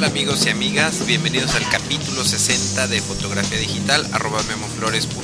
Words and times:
tal 0.00 0.10
amigos 0.10 0.46
y 0.46 0.50
amigas? 0.50 1.04
Bienvenidos 1.06 1.54
al 1.54 1.68
capítulo 1.68 2.24
60 2.24 2.86
de 2.88 3.00
fotografía 3.00 3.58
digital 3.58 4.06
arroba 4.12 4.42
memoflores.com. 4.44 5.19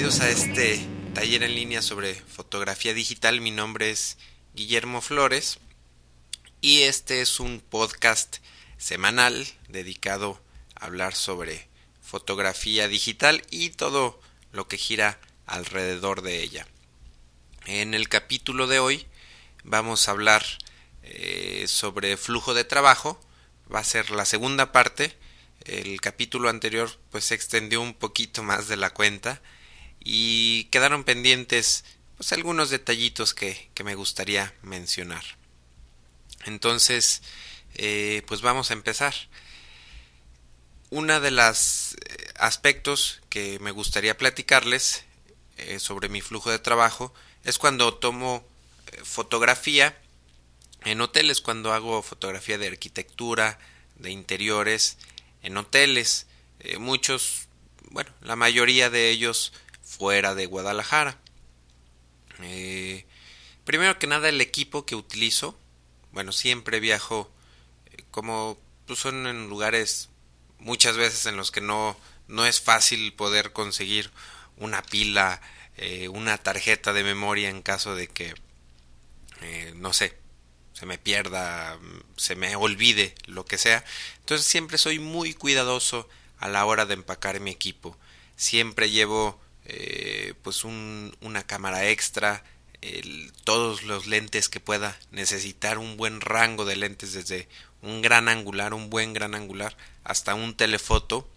bienvenidos 0.00 0.20
a 0.20 0.30
este 0.30 0.86
taller 1.12 1.42
en 1.42 1.56
línea 1.56 1.82
sobre 1.82 2.14
fotografía 2.14 2.94
digital. 2.94 3.40
Mi 3.40 3.50
nombre 3.50 3.90
es 3.90 4.16
Guillermo 4.54 5.00
Flores 5.00 5.58
y 6.60 6.82
este 6.82 7.20
es 7.20 7.40
un 7.40 7.58
podcast 7.58 8.36
semanal 8.76 9.48
dedicado 9.68 10.40
a 10.76 10.84
hablar 10.84 11.16
sobre 11.16 11.66
fotografía 12.00 12.86
digital 12.86 13.42
y 13.50 13.70
todo 13.70 14.20
lo 14.52 14.68
que 14.68 14.78
gira 14.78 15.18
alrededor 15.46 16.22
de 16.22 16.44
ella. 16.44 16.68
En 17.66 17.92
el 17.92 18.08
capítulo 18.08 18.68
de 18.68 18.78
hoy 18.78 19.04
vamos 19.64 20.06
a 20.06 20.12
hablar 20.12 20.44
eh, 21.02 21.64
sobre 21.66 22.16
flujo 22.16 22.54
de 22.54 22.62
trabajo. 22.62 23.20
Va 23.74 23.80
a 23.80 23.84
ser 23.84 24.12
la 24.12 24.26
segunda 24.26 24.70
parte 24.70 25.16
el 25.64 26.00
capítulo 26.00 26.48
anterior 26.48 26.88
pues 27.10 27.24
se 27.24 27.34
extendió 27.34 27.82
un 27.82 27.94
poquito 27.94 28.44
más 28.44 28.68
de 28.68 28.76
la 28.76 28.90
cuenta 28.90 29.42
y 30.10 30.64
quedaron 30.70 31.04
pendientes 31.04 31.84
pues 32.16 32.32
algunos 32.32 32.70
detallitos 32.70 33.34
que, 33.34 33.68
que 33.74 33.84
me 33.84 33.94
gustaría 33.94 34.54
mencionar. 34.62 35.22
Entonces, 36.46 37.20
eh, 37.74 38.22
pues 38.26 38.40
vamos 38.40 38.70
a 38.70 38.72
empezar. 38.72 39.14
Una 40.88 41.20
de 41.20 41.30
las 41.30 41.94
eh, 42.06 42.32
aspectos 42.38 43.20
que 43.28 43.58
me 43.58 43.70
gustaría 43.70 44.16
platicarles 44.16 45.04
eh, 45.58 45.78
sobre 45.78 46.08
mi 46.08 46.22
flujo 46.22 46.50
de 46.50 46.58
trabajo 46.58 47.12
es 47.44 47.58
cuando 47.58 47.92
tomo 47.92 48.48
fotografía 49.04 49.94
en 50.86 51.02
hoteles, 51.02 51.42
cuando 51.42 51.74
hago 51.74 52.02
fotografía 52.02 52.56
de 52.56 52.68
arquitectura, 52.68 53.58
de 53.96 54.10
interiores, 54.10 54.96
en 55.42 55.58
hoteles, 55.58 56.26
muchos, 56.78 57.48
bueno, 57.90 58.10
la 58.22 58.36
mayoría 58.36 58.88
de 58.88 59.10
ellos 59.10 59.52
fuera 59.98 60.34
de 60.34 60.46
Guadalajara. 60.46 61.18
Eh, 62.42 63.04
primero 63.64 63.98
que 63.98 64.06
nada 64.06 64.28
el 64.28 64.40
equipo 64.40 64.86
que 64.86 64.94
utilizo, 64.94 65.58
bueno, 66.12 66.32
siempre 66.32 66.80
viajo 66.80 67.30
eh, 67.86 68.04
como 68.10 68.58
pues 68.86 69.00
son 69.00 69.26
en 69.26 69.48
lugares 69.48 70.08
muchas 70.58 70.96
veces 70.96 71.26
en 71.26 71.36
los 71.36 71.50
que 71.50 71.60
no, 71.60 71.96
no 72.26 72.46
es 72.46 72.60
fácil 72.60 73.12
poder 73.12 73.52
conseguir 73.52 74.10
una 74.56 74.82
pila, 74.82 75.40
una 76.10 76.38
tarjeta 76.38 76.92
de 76.92 77.04
memoria 77.04 77.50
en 77.50 77.62
caso 77.62 77.94
de 77.94 78.08
que, 78.08 78.34
no 79.76 79.92
sé, 79.92 80.18
se 80.78 80.86
me 80.86 80.96
pierda, 80.96 81.76
se 82.16 82.36
me 82.36 82.54
olvide, 82.54 83.14
lo 83.26 83.44
que 83.44 83.58
sea. 83.58 83.84
Entonces 84.20 84.46
siempre 84.46 84.78
soy 84.78 85.00
muy 85.00 85.34
cuidadoso 85.34 86.08
a 86.38 86.48
la 86.48 86.64
hora 86.66 86.86
de 86.86 86.94
empacar 86.94 87.40
mi 87.40 87.50
equipo. 87.50 87.98
Siempre 88.36 88.88
llevo 88.88 89.40
eh, 89.68 90.34
pues 90.42 90.64
un, 90.64 91.16
una 91.20 91.46
cámara 91.46 91.88
extra, 91.88 92.42
todos 93.44 93.82
los 93.82 94.06
lentes 94.06 94.48
que 94.48 94.60
pueda 94.60 94.96
necesitar, 95.10 95.78
un 95.78 95.96
buen 95.96 96.20
rango 96.20 96.64
de 96.64 96.76
lentes 96.76 97.12
desde 97.12 97.48
un 97.82 98.02
gran 98.02 98.28
angular, 98.28 98.74
un 98.74 98.90
buen 98.90 99.12
gran 99.12 99.34
angular, 99.34 99.76
hasta 100.04 100.34
un 100.34 100.56
telefoto, 100.56 101.28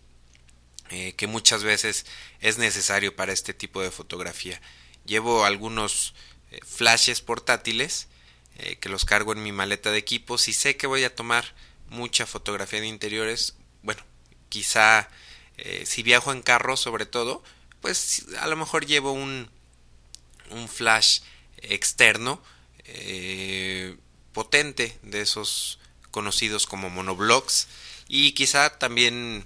eh, 0.89 1.13
que 1.13 1.27
muchas 1.27 1.63
veces 1.63 2.05
es 2.41 2.57
necesario 2.57 3.15
para 3.15 3.31
este 3.31 3.53
tipo 3.53 3.81
de 3.81 3.91
fotografía. 3.91 4.61
Llevo 5.05 5.45
algunos 5.45 6.13
eh, 6.51 6.59
flashes 6.65 7.21
portátiles 7.21 8.07
eh, 8.57 8.75
que 8.77 8.89
los 8.89 9.05
cargo 9.05 9.31
en 9.31 9.41
mi 9.41 9.53
maleta 9.53 9.91
de 9.91 9.99
equipo. 9.99 10.37
Si 10.37 10.51
sé 10.51 10.75
que 10.75 10.87
voy 10.87 11.05
a 11.05 11.15
tomar 11.15 11.53
mucha 11.89 12.25
fotografía 12.25 12.81
de 12.81 12.87
interiores, 12.87 13.55
bueno, 13.83 14.03
quizá 14.49 15.09
si 15.83 16.01
viajo 16.01 16.31
en 16.31 16.41
carro 16.41 16.75
sobre 16.75 17.05
todo, 17.05 17.43
pues 17.81 18.25
a 18.39 18.47
lo 18.47 18.55
mejor 18.55 18.85
llevo 18.85 19.11
un, 19.11 19.49
un 20.49 20.69
flash 20.69 21.21
externo 21.57 22.41
eh, 22.85 23.97
potente 24.33 24.97
de 25.03 25.21
esos 25.21 25.79
conocidos 26.11 26.67
como 26.67 26.89
monoblocks 26.89 27.67
y 28.07 28.33
quizá 28.33 28.77
también 28.77 29.45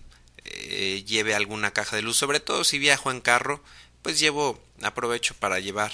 lleve 1.05 1.35
alguna 1.35 1.71
caja 1.71 1.95
de 1.95 2.01
luz. 2.01 2.17
Sobre 2.17 2.39
todo 2.39 2.63
si 2.63 2.79
viajo 2.79 3.11
en 3.11 3.19
carro 3.19 3.63
pues 4.01 4.19
llevo 4.19 4.63
aprovecho 4.83 5.33
para 5.33 5.59
llevar 5.59 5.91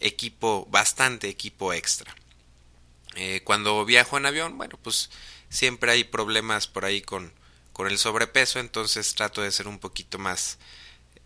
equipo 0.00 0.66
bastante 0.70 1.28
equipo 1.28 1.72
extra. 1.72 2.14
Eh, 3.16 3.42
cuando 3.44 3.84
viajo 3.84 4.16
en 4.16 4.26
avión, 4.26 4.58
bueno, 4.58 4.76
pues 4.82 5.10
siempre 5.48 5.92
hay 5.92 6.04
problemas 6.04 6.66
por 6.66 6.84
ahí 6.84 7.00
con, 7.00 7.32
con 7.72 7.86
el 7.86 7.98
sobrepeso, 7.98 8.58
entonces 8.58 9.14
trato 9.14 9.40
de 9.42 9.52
ser 9.52 9.68
un 9.68 9.78
poquito 9.78 10.18
más 10.18 10.58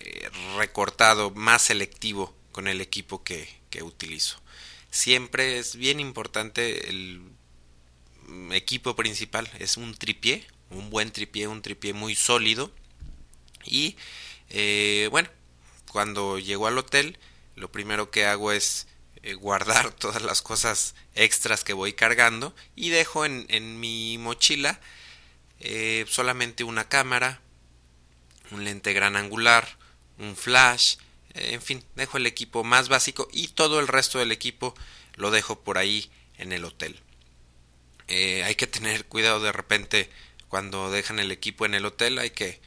eh, 0.00 0.30
recortado, 0.56 1.30
más 1.30 1.62
selectivo 1.62 2.32
con 2.52 2.68
el 2.68 2.80
equipo 2.80 3.24
que, 3.24 3.48
que 3.68 3.82
utilizo. 3.82 4.40
Siempre 4.90 5.58
es 5.58 5.74
bien 5.74 5.98
importante 5.98 6.88
el 6.88 7.20
equipo 8.52 8.94
principal, 8.94 9.50
es 9.58 9.76
un 9.76 9.94
tripié, 9.94 10.46
un 10.70 10.90
buen 10.90 11.10
tripié, 11.10 11.48
un 11.48 11.62
tripié 11.62 11.94
muy 11.94 12.14
sólido. 12.14 12.70
Y 13.64 13.96
eh, 14.50 15.08
bueno, 15.10 15.28
cuando 15.90 16.38
llego 16.38 16.68
al 16.68 16.78
hotel, 16.78 17.18
lo 17.56 17.72
primero 17.72 18.10
que 18.12 18.24
hago 18.24 18.52
es 18.52 18.86
eh, 19.22 19.34
guardar 19.34 19.92
todas 19.98 20.22
las 20.22 20.42
cosas 20.42 20.94
extras 21.16 21.64
que 21.64 21.72
voy 21.72 21.92
cargando 21.92 22.54
y 22.76 22.90
dejo 22.90 23.24
en, 23.24 23.80
mi 23.80 24.16
mochila 24.18 24.80
solamente 26.06 26.62
una 26.62 26.88
cámara, 26.88 27.40
un 28.52 28.64
lente 28.64 28.92
gran 28.92 29.16
angular, 29.16 29.77
un 30.18 30.36
flash, 30.36 30.96
eh, 31.34 31.50
en 31.52 31.62
fin, 31.62 31.84
dejo 31.94 32.16
el 32.16 32.26
equipo 32.26 32.64
más 32.64 32.88
básico 32.88 33.28
y 33.32 33.48
todo 33.48 33.80
el 33.80 33.88
resto 33.88 34.18
del 34.18 34.32
equipo 34.32 34.74
lo 35.14 35.30
dejo 35.30 35.60
por 35.60 35.78
ahí 35.78 36.10
en 36.38 36.52
el 36.52 36.64
hotel. 36.64 37.00
hay 38.08 38.54
que 38.54 38.66
tener 38.66 39.04
cuidado 39.06 39.40
de 39.40 39.52
repente 39.52 40.10
cuando 40.48 40.90
dejan 40.90 41.18
el 41.18 41.30
equipo 41.30 41.66
en 41.66 41.74
el 41.74 41.84
hotel, 41.84 42.18
hay 42.18 42.30
que, 42.30 42.60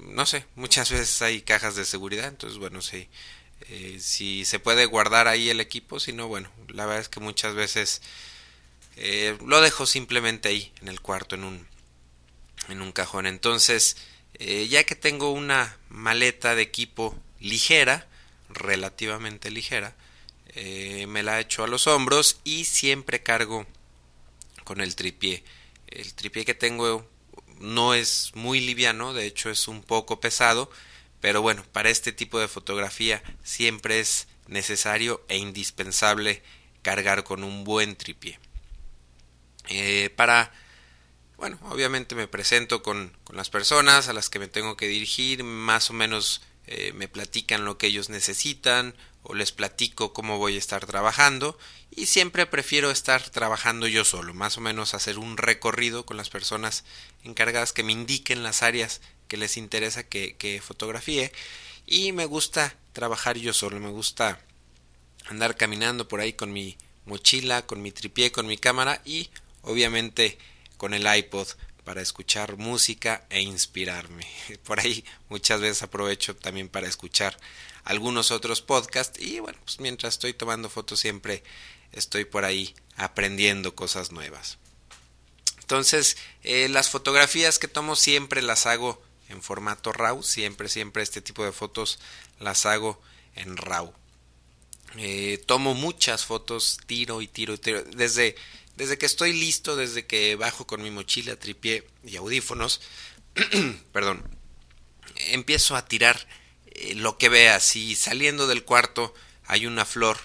no 0.00 0.24
sé, 0.24 0.46
muchas 0.54 0.90
veces 0.90 1.20
hay 1.22 1.42
cajas 1.42 1.76
de 1.76 1.84
seguridad, 1.84 2.28
entonces 2.28 2.58
bueno, 2.58 2.80
sí, 2.80 3.08
eh, 3.68 3.98
si 4.00 4.44
se 4.44 4.58
puede 4.58 4.84
guardar 4.86 5.26
ahí 5.26 5.48
el 5.48 5.60
equipo, 5.60 5.98
si 5.98 6.12
no, 6.12 6.28
bueno, 6.28 6.50
la 6.68 6.84
verdad 6.84 7.00
es 7.00 7.08
que 7.08 7.20
muchas 7.20 7.54
veces 7.54 8.02
eh, 8.96 9.38
lo 9.44 9.60
dejo 9.60 9.86
simplemente 9.86 10.48
ahí 10.48 10.72
en 10.82 10.88
el 10.88 11.00
cuarto, 11.00 11.34
en 11.34 11.44
un, 11.44 11.66
en 12.68 12.82
un 12.82 12.92
cajón. 12.92 13.26
Entonces, 13.26 13.96
eh, 14.34 14.66
ya 14.68 14.84
que 14.84 14.94
tengo 14.94 15.30
una 15.30 15.76
maleta 15.88 16.54
de 16.54 16.62
equipo 16.62 17.16
ligera, 17.40 18.08
relativamente 18.48 19.50
ligera, 19.50 19.94
me 21.08 21.24
la 21.24 21.40
echo 21.40 21.64
a 21.64 21.66
los 21.66 21.88
hombros 21.88 22.38
y 22.44 22.64
siempre 22.64 23.24
cargo 23.24 23.66
con 24.62 24.80
el 24.80 24.94
tripié. 24.94 25.42
El 25.88 26.14
tripié 26.14 26.44
que 26.44 26.54
tengo 26.54 27.08
no 27.60 27.94
es 27.94 28.32
muy 28.34 28.60
liviano, 28.60 29.14
de 29.14 29.26
hecho 29.26 29.50
es 29.50 29.68
un 29.68 29.82
poco 29.82 30.20
pesado, 30.20 30.70
pero 31.20 31.42
bueno, 31.42 31.64
para 31.72 31.90
este 31.90 32.12
tipo 32.12 32.38
de 32.38 32.48
fotografía 32.48 33.22
siempre 33.42 34.00
es 34.00 34.28
necesario 34.46 35.24
e 35.28 35.38
indispensable 35.38 36.42
cargar 36.82 37.24
con 37.24 37.44
un 37.44 37.64
buen 37.64 37.96
tripié. 37.96 38.38
Eh, 39.68 40.10
para, 40.16 40.52
bueno, 41.44 41.58
obviamente 41.68 42.14
me 42.14 42.26
presento 42.26 42.82
con, 42.82 43.14
con, 43.22 43.36
las 43.36 43.50
personas 43.50 44.08
a 44.08 44.14
las 44.14 44.30
que 44.30 44.38
me 44.38 44.48
tengo 44.48 44.78
que 44.78 44.88
dirigir, 44.88 45.44
más 45.44 45.90
o 45.90 45.92
menos 45.92 46.40
eh, 46.66 46.94
me 46.94 47.06
platican 47.06 47.66
lo 47.66 47.76
que 47.76 47.86
ellos 47.88 48.08
necesitan 48.08 48.94
o 49.22 49.34
les 49.34 49.52
platico 49.52 50.14
cómo 50.14 50.38
voy 50.38 50.54
a 50.54 50.58
estar 50.58 50.86
trabajando 50.86 51.58
y 51.90 52.06
siempre 52.06 52.46
prefiero 52.46 52.90
estar 52.90 53.28
trabajando 53.28 53.86
yo 53.86 54.06
solo, 54.06 54.32
más 54.32 54.56
o 54.56 54.62
menos 54.62 54.94
hacer 54.94 55.18
un 55.18 55.36
recorrido 55.36 56.06
con 56.06 56.16
las 56.16 56.30
personas 56.30 56.86
encargadas 57.24 57.74
que 57.74 57.82
me 57.82 57.92
indiquen 57.92 58.42
las 58.42 58.62
áreas 58.62 59.02
que 59.28 59.36
les 59.36 59.58
interesa 59.58 60.02
que, 60.02 60.36
que 60.36 60.62
fotografíe 60.62 61.30
y 61.84 62.12
me 62.12 62.24
gusta 62.24 62.74
trabajar 62.94 63.36
yo 63.36 63.52
solo, 63.52 63.78
me 63.80 63.90
gusta 63.90 64.40
andar 65.26 65.58
caminando 65.58 66.08
por 66.08 66.20
ahí 66.20 66.32
con 66.32 66.54
mi 66.54 66.78
mochila, 67.04 67.66
con 67.66 67.82
mi 67.82 67.92
tripié, 67.92 68.32
con 68.32 68.46
mi 68.46 68.56
cámara 68.56 69.02
y 69.04 69.28
obviamente 69.60 70.38
con 70.76 70.94
el 70.94 71.06
iPod 71.12 71.48
para 71.84 72.00
escuchar 72.00 72.56
música 72.56 73.26
e 73.30 73.40
inspirarme. 73.40 74.26
Por 74.64 74.80
ahí 74.80 75.04
muchas 75.28 75.60
veces 75.60 75.82
aprovecho 75.82 76.34
también 76.34 76.68
para 76.68 76.88
escuchar 76.88 77.36
algunos 77.84 78.30
otros 78.30 78.62
podcasts 78.62 79.20
y 79.20 79.40
bueno, 79.40 79.58
pues 79.64 79.78
mientras 79.80 80.14
estoy 80.14 80.32
tomando 80.32 80.70
fotos 80.70 81.00
siempre 81.00 81.42
estoy 81.92 82.24
por 82.24 82.44
ahí 82.44 82.74
aprendiendo 82.96 83.74
cosas 83.74 84.10
nuevas. 84.10 84.58
Entonces, 85.60 86.16
eh, 86.42 86.68
las 86.68 86.90
fotografías 86.90 87.58
que 87.58 87.68
tomo 87.68 87.96
siempre 87.96 88.42
las 88.42 88.66
hago 88.66 89.02
en 89.28 89.42
formato 89.42 89.92
RAW, 89.92 90.22
siempre, 90.22 90.68
siempre 90.68 91.02
este 91.02 91.22
tipo 91.22 91.44
de 91.44 91.52
fotos 91.52 91.98
las 92.38 92.66
hago 92.66 93.00
en 93.34 93.56
RAW. 93.56 93.92
Eh, 94.96 95.42
tomo 95.46 95.74
muchas 95.74 96.24
fotos, 96.24 96.78
tiro 96.86 97.22
y 97.22 97.28
tiro 97.28 97.54
y 97.54 97.58
tiro. 97.58 97.82
Desde, 97.82 98.36
desde 98.76 98.98
que 98.98 99.06
estoy 99.06 99.32
listo, 99.32 99.76
desde 99.76 100.06
que 100.06 100.36
bajo 100.36 100.66
con 100.66 100.82
mi 100.82 100.90
mochila, 100.90 101.36
tripié 101.36 101.86
y 102.04 102.16
audífonos, 102.16 102.80
perdón, 103.92 104.24
empiezo 105.28 105.76
a 105.76 105.86
tirar 105.86 106.26
eh, 106.66 106.94
lo 106.94 107.18
que 107.18 107.28
vea. 107.28 107.60
Si 107.60 107.94
saliendo 107.94 108.46
del 108.46 108.64
cuarto 108.64 109.14
hay 109.46 109.66
una 109.66 109.84
flor 109.84 110.18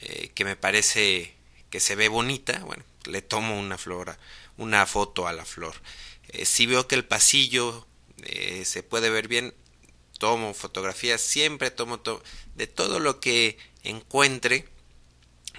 eh, 0.00 0.30
que 0.34 0.44
me 0.44 0.56
parece 0.56 1.34
que 1.70 1.80
se 1.80 1.96
ve 1.96 2.08
bonita, 2.08 2.60
bueno, 2.60 2.84
le 3.04 3.22
tomo 3.22 3.58
una 3.58 3.78
flor, 3.78 4.16
una 4.56 4.86
foto 4.86 5.26
a 5.26 5.32
la 5.32 5.44
flor. 5.44 5.74
si 6.44 6.66
veo 6.66 6.88
que 6.88 6.94
el 6.94 7.04
pasillo 7.04 7.86
se 8.64 8.82
puede 8.82 9.10
ver 9.10 9.28
bien, 9.28 9.54
tomo 10.18 10.54
fotografías, 10.54 11.20
siempre 11.20 11.70
tomo 11.70 12.00
de 12.54 12.66
todo 12.66 13.00
lo 13.00 13.20
que 13.20 13.58
encuentre, 13.82 14.68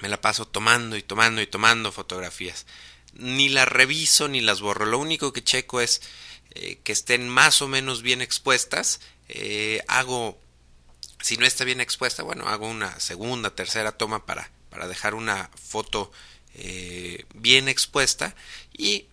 me 0.02 0.10
la 0.10 0.22
paso 0.22 0.48
tomando 0.48 0.96
y 0.96 1.04
tomando 1.04 1.42
y 1.42 1.48
tomando 1.48 1.92
fotografías. 1.92 2.66
Ni 3.14 3.50
las 3.50 3.68
reviso 3.68 4.28
ni 4.28 4.42
las 4.42 4.62
borro. 4.62 4.86
Lo 4.86 5.00
único 5.00 5.34
que 5.34 5.44
checo 5.44 5.82
es 5.82 6.02
eh, 6.52 6.80
que 6.84 6.92
estén 6.92 7.28
más 7.30 7.62
o 7.62 7.68
menos 7.68 8.02
bien 8.02 8.22
expuestas. 8.22 9.00
Eh, 9.30 9.84
hago, 9.88 10.40
si 11.22 11.38
no 11.38 11.46
está 11.46 11.64
bien 11.64 11.82
expuesta, 11.82 12.24
bueno, 12.24 12.48
hago 12.48 12.68
una 12.68 13.00
segunda, 13.00 13.56
tercera 13.56 13.94
toma 13.94 14.26
para, 14.26 14.52
para 14.70 14.88
dejar 14.88 15.16
una 15.16 15.50
foto 15.56 16.12
eh, 16.54 17.26
bien 17.34 17.68
expuesta 17.68 18.36
y 18.78 19.06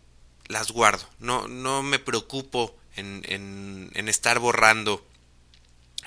las 0.47 0.71
guardo. 0.71 1.09
No, 1.19 1.49
no 1.49 1.83
me 1.83 1.99
preocupo 1.99 2.77
en, 2.97 3.23
en, 3.27 3.91
en 3.95 4.09
estar 4.09 4.39
borrando 4.39 5.05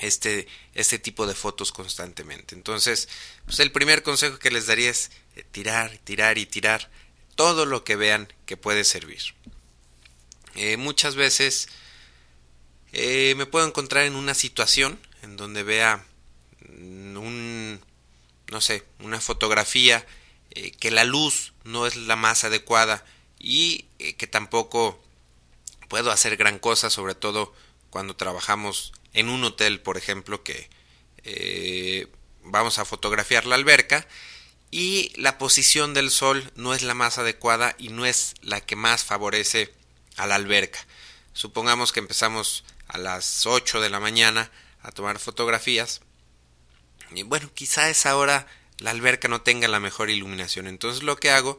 este, 0.01 0.47
este 0.73 0.99
tipo 0.99 1.25
de 1.27 1.33
fotos 1.33 1.71
constantemente. 1.71 2.55
Entonces, 2.55 3.09
pues 3.45 3.59
el 3.59 3.71
primer 3.71 4.03
consejo 4.03 4.39
que 4.39 4.51
les 4.51 4.67
daría 4.67 4.89
es 4.89 5.11
eh, 5.35 5.43
tirar, 5.51 5.97
tirar 5.99 6.37
y 6.37 6.45
tirar 6.45 6.89
todo 7.35 7.65
lo 7.65 7.83
que 7.83 7.95
vean 7.95 8.31
que 8.45 8.57
puede 8.57 8.83
servir. 8.83 9.21
Eh, 10.55 10.77
muchas 10.77 11.15
veces 11.15 11.69
eh, 12.93 13.35
me 13.37 13.45
puedo 13.45 13.67
encontrar 13.67 14.05
en 14.05 14.15
una 14.15 14.33
situación 14.33 14.99
en 15.21 15.37
donde 15.37 15.63
vea 15.63 16.05
un, 16.69 17.79
no 18.51 18.61
sé, 18.61 18.83
una 18.99 19.21
fotografía 19.21 20.05
que 20.79 20.89
la 20.89 21.03
luz 21.03 21.53
no 21.63 21.85
es 21.85 21.95
la 21.95 22.15
más 22.15 22.43
adecuada 22.43 23.05
y 23.37 23.83
que 24.17 24.25
tampoco 24.25 24.99
puedo 25.87 26.11
hacer 26.11 26.35
gran 26.35 26.57
cosa, 26.57 26.89
sobre 26.89 27.13
todo 27.13 27.53
cuando 27.91 28.15
trabajamos 28.15 28.91
en 29.17 29.29
un 29.29 29.43
hotel, 29.43 29.81
por 29.81 29.97
ejemplo, 29.97 30.43
que 30.43 30.69
eh, 31.23 32.07
vamos 32.43 32.77
a 32.77 32.85
fotografiar 32.85 33.47
la 33.47 33.55
alberca 33.55 34.07
y 34.69 35.11
la 35.19 35.39
posición 35.39 35.95
del 35.95 36.11
sol 36.11 36.51
no 36.55 36.75
es 36.75 36.83
la 36.83 36.93
más 36.93 37.17
adecuada 37.17 37.75
y 37.79 37.89
no 37.89 38.05
es 38.05 38.35
la 38.41 38.61
que 38.61 38.75
más 38.75 39.03
favorece 39.03 39.73
a 40.17 40.27
la 40.27 40.35
alberca. 40.35 40.77
Supongamos 41.33 41.91
que 41.91 41.99
empezamos 41.99 42.63
a 42.87 42.99
las 42.99 43.47
8 43.47 43.81
de 43.81 43.89
la 43.89 43.99
mañana 43.99 44.51
a 44.81 44.91
tomar 44.91 45.17
fotografías 45.17 46.01
y 47.11 47.23
bueno, 47.23 47.49
quizá 47.55 47.89
esa 47.89 48.15
hora 48.17 48.45
la 48.77 48.91
alberca 48.91 49.27
no 49.27 49.41
tenga 49.41 49.67
la 49.67 49.79
mejor 49.79 50.11
iluminación. 50.11 50.67
Entonces 50.67 51.01
lo 51.01 51.17
que 51.17 51.31
hago, 51.31 51.57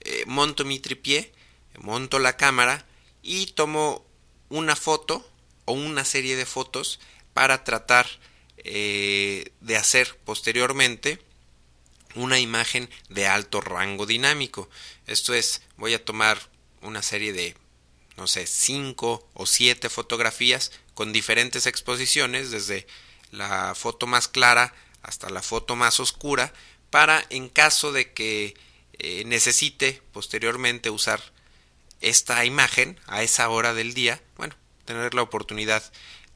eh, 0.00 0.24
monto 0.26 0.64
mi 0.64 0.80
tripié, 0.80 1.32
monto 1.78 2.18
la 2.18 2.36
cámara 2.36 2.84
y 3.22 3.46
tomo 3.52 4.04
una 4.48 4.74
foto 4.74 5.30
o 5.66 5.72
una 5.72 6.04
serie 6.04 6.36
de 6.36 6.46
fotos 6.46 6.98
para 7.34 7.64
tratar 7.64 8.06
eh, 8.58 9.52
de 9.60 9.76
hacer 9.76 10.16
posteriormente 10.24 11.20
una 12.14 12.40
imagen 12.40 12.88
de 13.08 13.26
alto 13.26 13.60
rango 13.60 14.06
dinámico. 14.06 14.68
Esto 15.06 15.34
es, 15.34 15.62
voy 15.76 15.94
a 15.94 16.04
tomar 16.04 16.38
una 16.80 17.02
serie 17.02 17.32
de, 17.32 17.54
no 18.16 18.26
sé, 18.26 18.46
cinco 18.46 19.28
o 19.34 19.46
siete 19.46 19.90
fotografías 19.90 20.72
con 20.94 21.12
diferentes 21.12 21.66
exposiciones, 21.66 22.50
desde 22.50 22.86
la 23.30 23.74
foto 23.74 24.06
más 24.06 24.28
clara 24.28 24.74
hasta 25.02 25.30
la 25.30 25.42
foto 25.42 25.76
más 25.76 26.00
oscura, 26.00 26.52
para 26.90 27.24
en 27.30 27.48
caso 27.48 27.92
de 27.92 28.12
que 28.12 28.54
eh, 28.98 29.24
necesite 29.26 30.00
posteriormente 30.12 30.90
usar 30.90 31.20
esta 32.00 32.44
imagen 32.44 32.98
a 33.06 33.22
esa 33.22 33.48
hora 33.48 33.74
del 33.74 33.94
día, 33.94 34.22
bueno, 34.36 34.56
tener 34.86 35.12
la 35.14 35.22
oportunidad 35.22 35.82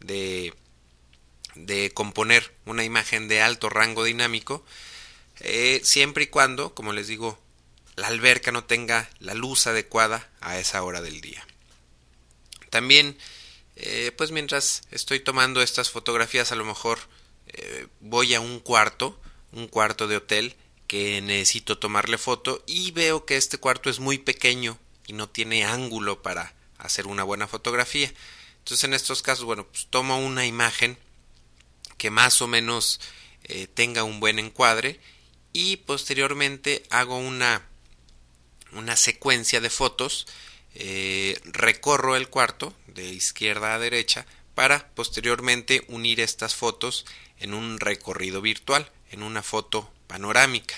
de, 0.01 0.53
de 1.55 1.91
componer 1.93 2.55
una 2.67 2.85
imagen 2.85 3.29
de 3.29 3.41
alto 3.41 3.69
rango 3.71 4.05
dinámico, 4.05 4.65
eh, 5.41 5.81
siempre 5.85 6.25
y 6.25 6.27
cuando, 6.27 6.75
como 6.75 6.93
les 6.93 7.07
digo, 7.07 7.39
la 7.97 8.09
alberca 8.09 8.53
no 8.53 8.65
tenga 8.65 9.09
la 9.19 9.35
luz 9.35 9.67
adecuada 9.67 10.29
a 10.41 10.59
esa 10.59 10.83
hora 10.83 11.01
del 11.01 11.21
día. 11.21 11.47
También, 12.71 13.17
eh, 13.77 14.13
pues 14.17 14.31
mientras 14.31 14.83
estoy 14.91 15.21
tomando 15.21 15.63
estas 15.63 15.91
fotografías, 15.91 16.53
a 16.53 16.57
lo 16.57 16.65
mejor 16.65 16.99
eh, 17.49 17.87
voy 18.01 18.35
a 18.35 18.41
un 18.41 18.61
cuarto, 18.61 19.21
un 19.53 19.67
cuarto 19.67 20.07
de 20.07 20.17
hotel 20.17 20.57
que 20.87 21.21
necesito 21.21 21.79
tomarle 21.79 22.19
foto 22.19 22.63
y 22.67 22.91
veo 22.93 23.25
que 23.25 23.37
este 23.37 23.59
cuarto 23.59 23.91
es 23.91 23.99
muy 23.99 24.19
pequeño 24.19 24.79
y 25.07 25.13
no 25.13 25.29
tiene 25.29 25.65
ángulo 25.65 26.23
para 26.23 26.55
hacer 26.79 27.07
una 27.07 27.23
buena 27.23 27.47
fotografía. 27.47 28.13
Entonces 28.71 28.85
en 28.85 28.95
estos 28.95 29.23
casos, 29.23 29.45
bueno, 29.45 29.67
pues 29.67 29.89
tomo 29.91 30.21
una 30.21 30.47
imagen 30.47 30.97
que 31.99 32.09
más 32.09 32.41
o 32.41 32.47
menos 32.47 33.01
eh, 33.43 33.67
tenga 33.67 34.05
un 34.05 34.21
buen 34.21 34.39
encuadre 34.39 35.01
y 35.53 35.79
posteriormente 35.79 36.85
hago 36.89 37.19
una, 37.19 37.67
una 38.71 38.95
secuencia 38.95 39.61
de 39.61 39.71
fotos, 39.71 40.29
eh, 40.77 41.37
recorro 41.47 42.15
el 42.15 42.29
cuarto 42.29 42.73
de 42.87 43.09
izquierda 43.09 43.75
a 43.75 43.81
derecha 43.81 44.25
para 44.55 44.89
posteriormente 44.95 45.85
unir 45.89 46.21
estas 46.21 46.55
fotos 46.55 47.07
en 47.41 47.55
un 47.55 47.81
recorrido 47.81 48.41
virtual, 48.41 48.89
en 49.11 49.25
una 49.25 49.43
foto 49.43 49.93
panorámica. 50.07 50.77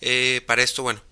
Eh, 0.00 0.40
para 0.46 0.62
esto, 0.62 0.84
bueno, 0.84 1.02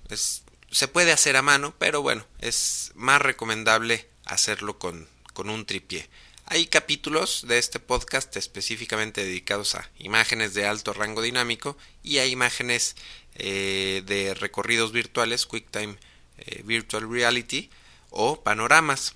se 0.70 0.86
puede 0.86 1.10
hacer 1.10 1.36
a 1.36 1.42
mano, 1.42 1.74
pero 1.80 2.00
bueno, 2.00 2.24
es 2.38 2.92
más 2.94 3.20
recomendable 3.20 4.08
hacerlo 4.24 4.78
con, 4.78 5.10
con 5.32 5.50
un 5.50 5.66
tripié. 5.66 6.08
Hay 6.46 6.66
capítulos 6.66 7.46
de 7.46 7.58
este 7.58 7.78
podcast 7.78 8.36
específicamente 8.36 9.24
dedicados 9.24 9.74
a 9.74 9.88
imágenes 9.98 10.54
de 10.54 10.66
alto 10.66 10.92
rango 10.92 11.22
dinámico 11.22 11.78
y 12.02 12.18
a 12.18 12.26
imágenes 12.26 12.96
eh, 13.36 14.02
de 14.04 14.34
recorridos 14.34 14.92
virtuales, 14.92 15.46
QuickTime 15.46 15.96
eh, 16.38 16.62
Virtual 16.64 17.08
Reality 17.08 17.70
o 18.10 18.42
panoramas. 18.42 19.14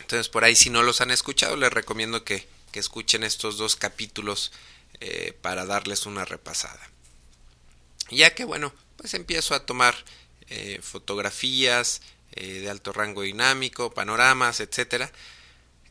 Entonces 0.00 0.28
por 0.28 0.44
ahí 0.44 0.56
si 0.56 0.70
no 0.70 0.82
los 0.82 1.00
han 1.00 1.10
escuchado 1.10 1.56
les 1.56 1.72
recomiendo 1.72 2.24
que, 2.24 2.48
que 2.72 2.80
escuchen 2.80 3.24
estos 3.24 3.58
dos 3.58 3.76
capítulos 3.76 4.52
eh, 5.00 5.36
para 5.42 5.66
darles 5.66 6.06
una 6.06 6.24
repasada. 6.24 6.90
Ya 8.10 8.34
que 8.34 8.44
bueno, 8.44 8.72
pues 8.96 9.12
empiezo 9.12 9.54
a 9.54 9.66
tomar 9.66 9.94
fotografías, 10.80 12.00
eh, 12.40 12.60
de 12.60 12.70
alto 12.70 12.92
rango 12.92 13.22
dinámico, 13.22 13.92
panoramas, 13.92 14.60
etcétera. 14.60 15.10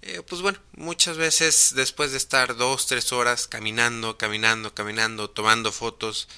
Eh, 0.01 0.21
pues 0.25 0.41
bueno, 0.41 0.57
muchas 0.71 1.17
veces 1.17 1.73
después 1.75 2.11
de 2.11 2.17
estar 2.17 2.55
dos, 2.55 2.87
tres 2.87 3.11
horas 3.11 3.49
caminando, 3.49 4.17
caminando, 4.17 4.73
caminando, 4.73 5.29
tomando 5.29 5.73
fotos 5.73 6.29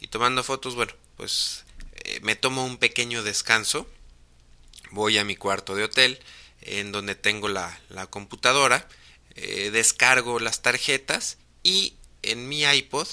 y 0.00 0.08
tomando 0.08 0.42
fotos, 0.44 0.76
bueno, 0.76 0.94
pues 1.18 1.66
eh, 2.04 2.20
me 2.22 2.36
tomo 2.36 2.64
un 2.64 2.78
pequeño 2.78 3.22
descanso, 3.22 3.86
voy 4.92 5.18
a 5.18 5.24
mi 5.24 5.36
cuarto 5.36 5.74
de 5.74 5.84
hotel, 5.84 6.20
en 6.62 6.90
donde 6.90 7.14
tengo 7.14 7.48
la, 7.48 7.78
la 7.90 8.06
computadora, 8.06 8.88
descargo 9.72 10.38
las 10.38 10.60
tarjetas 10.60 11.38
y 11.62 11.94
en 12.22 12.48
mi 12.48 12.64
iPod 12.64 13.08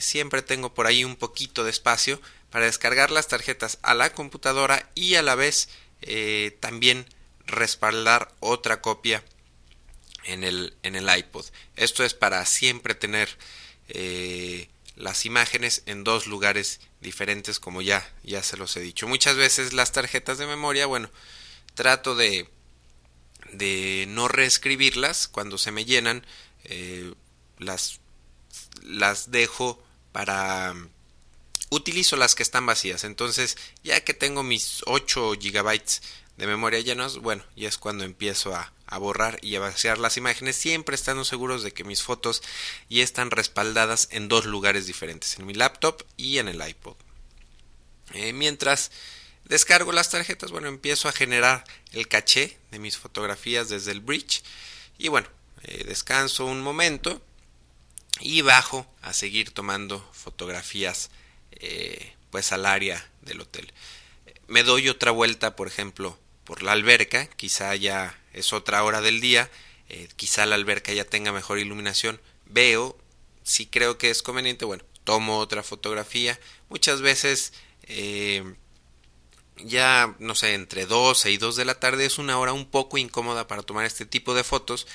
siempre 0.00 0.42
tengo 0.42 0.74
por 0.74 0.88
ahí 0.88 1.04
un 1.04 1.14
poquito 1.14 1.62
de 1.62 1.70
espacio 1.70 2.20
para 2.50 2.66
descargar 2.66 3.10
las 3.10 3.28
tarjetas 3.28 3.78
a 3.82 3.94
la 3.94 4.12
computadora 4.12 4.90
y 4.94 5.14
a 5.14 5.22
la 5.22 5.34
vez 5.34 5.68
eh, 6.02 6.56
también 6.60 7.06
respaldar 7.46 8.34
otra 8.40 8.80
copia 8.80 9.24
en 10.24 10.44
el, 10.44 10.74
en 10.82 10.96
el 10.96 11.08
iPod. 11.16 11.46
Esto 11.76 12.04
es 12.04 12.14
para 12.14 12.44
siempre 12.46 12.94
tener 12.94 13.36
eh, 13.88 14.68
las 14.96 15.24
imágenes 15.26 15.82
en 15.86 16.04
dos 16.04 16.26
lugares 16.26 16.80
diferentes 17.00 17.58
como 17.58 17.82
ya, 17.82 18.08
ya 18.22 18.42
se 18.42 18.56
los 18.56 18.76
he 18.76 18.80
dicho. 18.80 19.08
Muchas 19.08 19.36
veces 19.36 19.72
las 19.72 19.92
tarjetas 19.92 20.38
de 20.38 20.46
memoria, 20.46 20.86
bueno, 20.86 21.10
trato 21.74 22.14
de, 22.14 22.48
de 23.52 24.04
no 24.08 24.28
reescribirlas 24.28 25.28
cuando 25.28 25.56
se 25.58 25.72
me 25.72 25.84
llenan, 25.84 26.26
eh, 26.64 27.12
las, 27.58 28.00
las 28.82 29.30
dejo 29.30 29.82
para... 30.12 30.74
Utilizo 31.70 32.16
las 32.16 32.34
que 32.34 32.42
están 32.42 32.66
vacías, 32.66 33.04
entonces 33.04 33.56
ya 33.82 34.02
que 34.02 34.12
tengo 34.12 34.42
mis 34.42 34.82
8 34.86 35.34
gigabytes 35.40 36.02
de 36.36 36.46
memoria 36.46 36.80
llenos, 36.80 37.18
bueno, 37.18 37.44
ya 37.54 37.68
es 37.68 37.78
cuando 37.78 38.04
empiezo 38.04 38.54
a, 38.54 38.72
a 38.86 38.98
borrar 38.98 39.38
y 39.42 39.54
a 39.54 39.60
vaciar 39.60 39.98
las 39.98 40.16
imágenes, 40.16 40.56
siempre 40.56 40.94
estando 40.94 41.24
seguros 41.24 41.62
de 41.62 41.72
que 41.72 41.84
mis 41.84 42.02
fotos 42.02 42.42
ya 42.88 43.04
están 43.04 43.30
respaldadas 43.30 44.08
en 44.10 44.28
dos 44.28 44.46
lugares 44.46 44.86
diferentes, 44.86 45.38
en 45.38 45.46
mi 45.46 45.54
laptop 45.54 46.02
y 46.16 46.38
en 46.38 46.48
el 46.48 46.66
iPod. 46.66 46.96
Eh, 48.12 48.32
mientras 48.32 48.90
descargo 49.44 49.92
las 49.92 50.10
tarjetas, 50.10 50.50
bueno, 50.50 50.68
empiezo 50.68 51.08
a 51.08 51.12
generar 51.12 51.64
el 51.92 52.08
caché 52.08 52.58
de 52.70 52.78
mis 52.78 52.96
fotografías 52.96 53.68
desde 53.68 53.92
el 53.92 54.00
bridge. 54.00 54.42
Y 54.98 55.08
bueno, 55.08 55.28
eh, 55.62 55.84
descanso 55.86 56.46
un 56.46 56.60
momento 56.60 57.22
y 58.20 58.42
bajo 58.42 58.86
a 59.02 59.12
seguir 59.12 59.52
tomando 59.52 60.06
fotografías 60.12 61.10
eh, 61.60 62.14
pues 62.30 62.52
al 62.52 62.66
área 62.66 63.08
del 63.22 63.40
hotel. 63.40 63.72
Me 64.48 64.62
doy 64.62 64.88
otra 64.88 65.10
vuelta, 65.10 65.54
por 65.56 65.68
ejemplo, 65.68 66.18
por 66.44 66.62
la 66.62 66.72
alberca, 66.72 67.28
quizá 67.36 67.74
ya 67.76 68.18
es 68.32 68.52
otra 68.52 68.82
hora 68.82 69.00
del 69.00 69.20
día, 69.20 69.50
eh, 69.88 70.08
quizá 70.16 70.46
la 70.46 70.56
alberca 70.56 70.92
ya 70.92 71.04
tenga 71.04 71.32
mejor 71.32 71.58
iluminación, 71.58 72.20
veo, 72.46 72.98
si 73.44 73.66
creo 73.66 73.98
que 73.98 74.10
es 74.10 74.22
conveniente, 74.22 74.64
bueno, 74.64 74.84
tomo 75.04 75.38
otra 75.38 75.62
fotografía, 75.62 76.38
muchas 76.68 77.00
veces 77.00 77.52
eh, 77.84 78.54
ya, 79.64 80.14
no 80.18 80.34
sé, 80.34 80.54
entre 80.54 80.86
12 80.86 81.30
y 81.30 81.36
2 81.36 81.56
de 81.56 81.64
la 81.64 81.78
tarde 81.78 82.06
es 82.06 82.18
una 82.18 82.38
hora 82.38 82.52
un 82.52 82.66
poco 82.66 82.98
incómoda 82.98 83.46
para 83.46 83.62
tomar 83.62 83.84
este 83.84 84.06
tipo 84.06 84.34
de 84.34 84.44
fotos, 84.44 84.86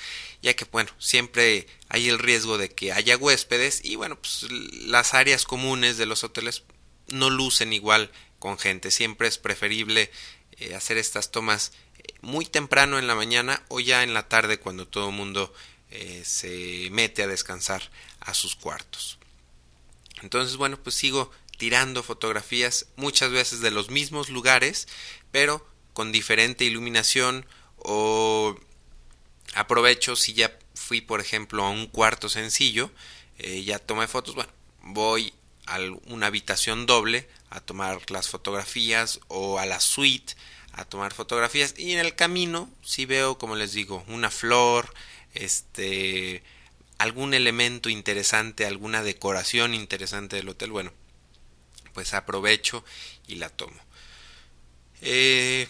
ya 0.46 0.54
que, 0.54 0.64
bueno, 0.66 0.92
siempre 1.00 1.66
hay 1.88 2.08
el 2.08 2.20
riesgo 2.20 2.56
de 2.56 2.68
que 2.68 2.92
haya 2.92 3.16
huéspedes 3.16 3.80
y, 3.84 3.96
bueno, 3.96 4.16
pues 4.16 4.46
las 4.86 5.12
áreas 5.12 5.44
comunes 5.44 5.96
de 5.98 6.06
los 6.06 6.22
hoteles 6.22 6.62
no 7.08 7.30
lucen 7.30 7.72
igual 7.72 8.12
con 8.38 8.56
gente, 8.56 8.92
siempre 8.92 9.26
es 9.26 9.38
preferible 9.38 10.08
eh, 10.52 10.76
hacer 10.76 10.98
estas 10.98 11.32
tomas 11.32 11.72
muy 12.20 12.44
temprano 12.44 13.00
en 13.00 13.08
la 13.08 13.16
mañana 13.16 13.64
o 13.66 13.80
ya 13.80 14.04
en 14.04 14.14
la 14.14 14.28
tarde 14.28 14.60
cuando 14.60 14.86
todo 14.86 15.08
el 15.08 15.16
mundo 15.16 15.52
eh, 15.90 16.22
se 16.24 16.90
mete 16.92 17.24
a 17.24 17.26
descansar 17.26 17.90
a 18.20 18.32
sus 18.32 18.54
cuartos. 18.54 19.18
Entonces, 20.22 20.56
bueno, 20.56 20.80
pues 20.80 20.94
sigo 20.94 21.32
tirando 21.58 22.04
fotografías 22.04 22.86
muchas 22.94 23.32
veces 23.32 23.58
de 23.62 23.72
los 23.72 23.90
mismos 23.90 24.30
lugares, 24.30 24.86
pero 25.32 25.66
con 25.92 26.12
diferente 26.12 26.64
iluminación 26.64 27.46
o 27.78 28.56
aprovecho 29.54 30.16
si 30.16 30.34
ya 30.34 30.56
fui, 30.74 31.00
por 31.00 31.20
ejemplo, 31.20 31.64
a 31.64 31.70
un 31.70 31.86
cuarto 31.86 32.28
sencillo, 32.28 32.90
eh, 33.38 33.62
ya 33.64 33.78
tomé 33.78 34.06
fotos, 34.08 34.34
bueno, 34.34 34.52
voy 34.82 35.32
a 35.66 35.78
una 36.06 36.26
habitación 36.26 36.86
doble 36.86 37.28
a 37.50 37.60
tomar 37.60 38.10
las 38.10 38.28
fotografías 38.28 39.20
o 39.28 39.58
a 39.58 39.66
la 39.66 39.80
suite 39.80 40.34
a 40.72 40.84
tomar 40.84 41.12
fotografías. 41.12 41.74
Y 41.76 41.92
en 41.92 41.98
el 41.98 42.14
camino 42.14 42.70
si 42.82 43.06
veo 43.06 43.38
como 43.38 43.56
les 43.56 43.72
digo 43.72 44.04
una 44.08 44.30
flor 44.30 44.92
este 45.34 46.42
algún 46.98 47.34
elemento 47.34 47.88
interesante 47.88 48.64
alguna 48.64 49.02
decoración 49.02 49.74
interesante 49.74 50.36
del 50.36 50.48
hotel. 50.48 50.70
Bueno 50.70 50.92
pues 51.92 52.12
aprovecho 52.12 52.84
y 53.26 53.36
la 53.36 53.48
tomo. 53.48 53.80
Eh, 55.00 55.66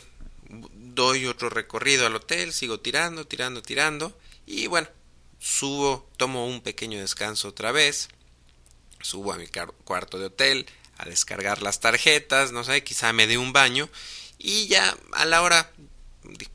doy 0.96 1.26
otro 1.26 1.48
recorrido 1.48 2.06
al 2.06 2.16
hotel 2.16 2.52
sigo 2.52 2.80
tirando 2.80 3.24
tirando 3.28 3.62
tirando 3.62 4.18
y 4.46 4.66
bueno 4.66 4.88
subo 5.38 6.10
tomo 6.16 6.48
un 6.48 6.60
pequeño 6.60 6.98
descanso 6.98 7.48
otra 7.48 7.70
vez 7.70 8.08
subo 9.00 9.32
a 9.32 9.36
mi 9.36 9.46
cuarto 9.84 10.18
de 10.18 10.26
hotel 10.26 10.66
a 10.98 11.04
descargar 11.04 11.62
las 11.62 11.78
tarjetas 11.78 12.50
no 12.50 12.64
sé 12.64 12.82
quizá 12.82 13.12
me 13.12 13.28
dé 13.28 13.38
un 13.38 13.52
baño 13.52 13.88
y 14.38 14.66
ya 14.66 14.96
a 15.12 15.24
la 15.24 15.42
hora, 15.42 15.70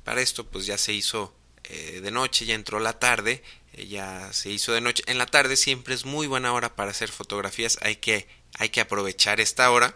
para 0.04 0.22
esto 0.22 0.46
pues 0.46 0.66
ya 0.66 0.78
se 0.78 0.94
hizo 0.94 1.34
eh, 1.64 2.02
de 2.02 2.12
noche, 2.12 2.46
ya 2.46 2.56
entró 2.56 2.80
la 2.80 3.00
tarde, 3.00 3.44
eh, 3.74 3.88
ya 3.88 4.32
se 4.34 4.52
hizo 4.52 4.74
de 4.74 4.82
noche. 4.82 5.04
En 5.08 5.18
la 5.18 5.26
tarde 5.26 5.56
siempre 5.56 5.94
es 5.94 6.06
muy 6.06 6.28
buena 6.28 6.54
hora 6.54 6.76
para 6.76 6.92
hacer 6.92 7.10
fotografías, 7.10 7.80
hay 7.82 7.98
que, 7.98 8.28
hay 8.58 8.70
que 8.70 8.82
aprovechar 8.82 9.40
esta 9.42 9.72
hora. 9.72 9.96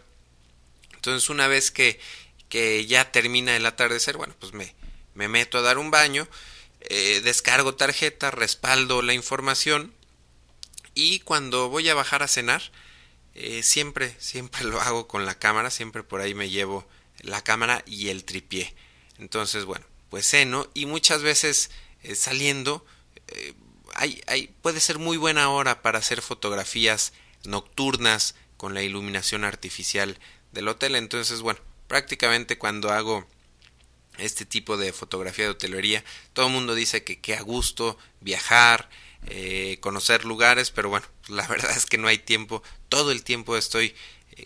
Entonces 0.93 1.29
una 1.29 1.47
vez 1.47 1.71
que, 1.71 1.99
que 2.49 2.85
ya 2.85 3.11
termina 3.11 3.55
el 3.55 3.65
atardecer, 3.65 4.17
bueno, 4.17 4.35
pues 4.39 4.53
me, 4.53 4.75
me 5.13 5.27
meto 5.27 5.57
a 5.57 5.61
dar 5.61 5.77
un 5.77 5.91
baño, 5.91 6.27
eh, 6.81 7.21
descargo 7.23 7.75
tarjeta, 7.75 8.31
respaldo 8.31 9.01
la 9.01 9.13
información 9.13 9.93
y 10.93 11.19
cuando 11.19 11.69
voy 11.69 11.89
a 11.89 11.95
bajar 11.95 12.23
a 12.23 12.27
cenar, 12.27 12.61
siempre, 13.61 14.15
siempre 14.17 14.63
lo 14.63 14.79
hago 14.79 15.07
con 15.09 15.25
la 15.25 15.37
cámara, 15.37 15.69
siempre 15.69 16.03
por 16.03 16.21
ahí 16.21 16.33
me 16.33 16.49
llevo 16.49 16.87
la 17.21 17.43
cámara 17.43 17.83
y 17.85 18.09
el 18.09 18.23
tripié. 18.23 18.73
Entonces, 19.17 19.65
bueno, 19.65 19.85
pues 20.09 20.25
seno 20.25 20.69
y 20.73 20.85
muchas 20.85 21.21
veces 21.21 21.71
eh, 22.03 22.15
saliendo 22.15 22.85
eh, 23.27 23.53
hay, 23.93 24.21
hay, 24.27 24.47
puede 24.61 24.79
ser 24.79 24.99
muy 24.99 25.17
buena 25.17 25.49
hora 25.49 25.81
para 25.81 25.99
hacer 25.99 26.21
fotografías 26.21 27.13
nocturnas 27.43 28.35
con 28.57 28.73
la 28.73 28.81
iluminación 28.81 29.43
artificial 29.43 30.19
del 30.51 30.67
hotel. 30.67 30.95
Entonces, 30.95 31.41
bueno, 31.41 31.59
prácticamente 31.87 32.57
cuando 32.57 32.91
hago 32.91 33.27
este 34.17 34.45
tipo 34.45 34.77
de 34.77 34.93
fotografía 34.93 35.45
de 35.45 35.51
hotelería, 35.51 36.03
todo 36.33 36.47
el 36.47 36.53
mundo 36.53 36.75
dice 36.75 37.03
que 37.03 37.19
qué 37.19 37.35
a 37.35 37.41
gusto 37.41 37.97
viajar, 38.21 38.89
eh, 39.27 39.77
conocer 39.81 40.25
lugares, 40.25 40.71
pero 40.71 40.89
bueno, 40.89 41.05
la 41.27 41.47
verdad 41.47 41.75
es 41.75 41.85
que 41.85 41.97
no 41.97 42.07
hay 42.07 42.17
tiempo, 42.17 42.63
todo 42.89 43.11
el 43.11 43.23
tiempo 43.23 43.57
estoy 43.57 43.95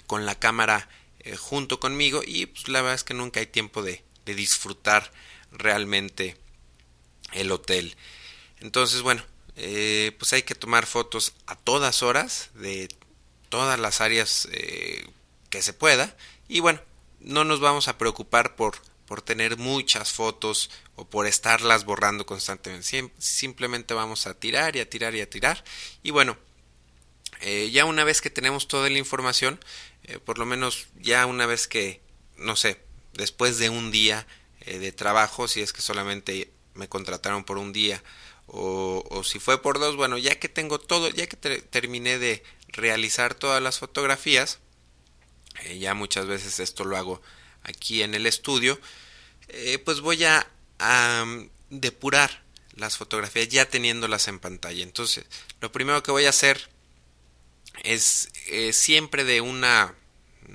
con 0.08 0.25
la 0.25 0.36
cámara 0.36 0.88
eh, 1.22 1.36
junto 1.36 1.79
conmigo 1.79 2.22
y 2.25 2.46
pues 2.46 2.67
la 2.67 2.81
verdad 2.81 2.96
es 2.96 3.03
que 3.03 3.13
nunca 3.13 3.39
hay 3.39 3.48
tiempo 3.48 3.81
de, 3.81 4.03
de 4.25 4.36
disfrutar 4.36 5.12
realmente 5.51 6.38
el 7.34 7.51
hotel. 7.51 7.96
Entonces, 8.60 9.01
bueno, 9.01 9.24
eh, 9.55 10.15
pues 10.17 10.34
hay 10.34 10.43
que 10.43 10.55
tomar 10.55 10.86
fotos 10.86 11.34
a 11.46 11.55
todas 11.55 12.03
horas 12.03 12.50
de 12.53 12.89
todas 13.50 13.79
las 13.79 14.01
áreas 14.01 14.48
eh, 14.51 15.05
que 15.50 15.62
se 15.62 15.74
pueda 15.74 16.15
y 16.48 16.62
bueno, 16.62 16.79
no 17.19 17.43
nos 17.43 17.59
vamos 17.59 17.88
a 17.88 17.97
preocupar 17.97 18.55
por, 18.55 18.77
por 19.05 19.21
tener 19.21 19.57
muchas 19.57 20.11
fotos 20.11 20.69
o 20.95 21.09
por 21.09 21.27
estarlas 21.27 21.85
borrando 21.85 22.25
constantemente. 22.25 23.11
simplemente 23.17 23.93
vamos 23.93 24.27
a 24.27 24.33
tirar 24.33 24.75
y 24.75 24.79
a 24.79 24.89
tirar 24.89 25.15
y 25.15 25.21
a 25.21 25.29
tirar 25.29 25.63
y 26.03 26.11
bueno, 26.11 26.38
ya 27.71 27.85
una 27.85 28.03
vez 28.03 28.21
que 28.21 28.29
tenemos 28.29 28.67
toda 28.67 28.89
la 28.89 28.97
información, 28.97 29.59
eh, 30.03 30.19
por 30.19 30.38
lo 30.38 30.45
menos 30.45 30.88
ya 30.99 31.25
una 31.25 31.45
vez 31.45 31.67
que, 31.67 32.01
no 32.38 32.55
sé, 32.55 32.81
después 33.13 33.57
de 33.57 33.69
un 33.69 33.91
día 33.91 34.27
eh, 34.61 34.79
de 34.79 34.91
trabajo, 34.91 35.47
si 35.47 35.61
es 35.61 35.71
que 35.73 35.81
solamente 35.81 36.51
me 36.73 36.89
contrataron 36.89 37.43
por 37.43 37.57
un 37.57 37.73
día 37.73 38.03
o, 38.47 39.03
o 39.09 39.23
si 39.23 39.39
fue 39.39 39.61
por 39.61 39.79
dos, 39.79 39.95
bueno, 39.95 40.17
ya 40.17 40.39
que 40.39 40.49
tengo 40.49 40.79
todo, 40.79 41.09
ya 41.09 41.27
que 41.27 41.38
terminé 41.38 42.17
de 42.17 42.43
realizar 42.69 43.35
todas 43.35 43.61
las 43.61 43.79
fotografías, 43.79 44.59
eh, 45.66 45.80
ya 45.80 45.94
muchas 45.94 46.25
veces 46.25 46.60
esto 46.60 46.84
lo 46.86 46.98
hago 46.98 47.22
aquí 47.63 48.04
en 48.04 48.13
el 48.13 48.25
estudio, 48.25 48.80
pues 49.84 50.01
voy 50.01 50.24
a, 50.24 50.48
a 50.78 51.25
mm, 51.25 51.50
depurar 51.70 52.44
las 52.75 52.98
fotografías 52.98 53.50
ya 53.50 53.68
teniéndolas 53.68 54.28
en 54.28 54.39
pantalla. 54.39 54.84
Entonces, 54.84 55.25
lo 55.60 55.72
primero 55.72 56.04
que 56.04 56.12
voy 56.12 56.25
a 56.25 56.30
hacer 56.30 56.70
es 57.84 58.30
siempre 58.72 59.24
de 59.24 59.42
una 59.42 59.96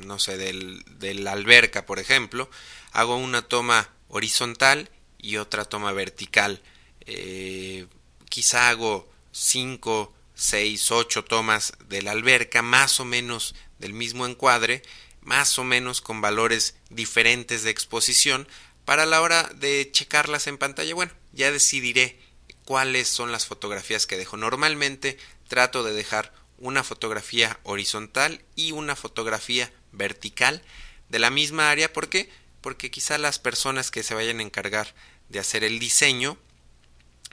no 0.03 0.19
sé, 0.19 0.37
del, 0.37 0.85
de 0.99 1.15
la 1.15 1.33
alberca, 1.33 1.87
por 1.87 1.99
ejemplo, 1.99 2.49
hago 2.93 3.17
una 3.17 3.43
toma 3.43 3.91
horizontal 4.09 4.91
y 5.19 5.37
otra 5.37 5.65
toma 5.65 5.93
vertical. 5.93 6.63
Eh, 7.01 7.87
quizá 8.29 8.69
hago 8.69 9.11
5, 9.33 10.15
6, 10.35 10.91
8 10.91 11.25
tomas 11.25 11.75
de 11.89 12.03
la 12.03 12.13
alberca, 12.13 12.63
más 12.63 13.01
o 13.01 13.05
menos 13.05 13.55
del 13.79 13.93
mismo 13.93 14.27
encuadre, 14.27 14.83
más 15.21 15.59
o 15.59 15.65
menos 15.65 16.01
con 16.01 16.21
valores 16.21 16.77
diferentes 16.91 17.63
de 17.63 17.71
exposición, 17.71 18.47
para 18.85 19.07
la 19.07 19.23
hora 19.23 19.45
de 19.55 19.89
checarlas 19.93 20.47
en 20.47 20.59
pantalla, 20.59 20.95
bueno, 20.95 21.13
ya 21.33 21.51
decidiré 21.51 22.19
cuáles 22.65 23.09
son 23.09 23.33
las 23.33 23.47
fotografías 23.47 24.07
que 24.07 24.17
dejo. 24.17 24.37
Normalmente 24.37 25.19
trato 25.49 25.83
de 25.83 25.93
dejar 25.93 26.33
una 26.59 26.85
fotografía 26.85 27.59
horizontal 27.63 28.43
y 28.57 28.73
una 28.73 28.97
fotografía 28.97 29.73
vertical 29.93 30.63
de 31.09 31.19
la 31.19 31.31
misma 31.31 31.71
área. 31.71 31.93
¿Por 31.93 32.09
qué? 32.09 32.31
Porque 32.61 32.91
quizá 32.91 33.19
las 33.19 33.39
personas 33.39 33.91
que 33.91 34.03
se 34.03 34.15
vayan 34.15 34.41
a 34.41 34.43
encargar 34.43 34.95
de 35.29 35.39
hacer 35.39 35.65
el 35.65 35.79
diseño 35.79 36.39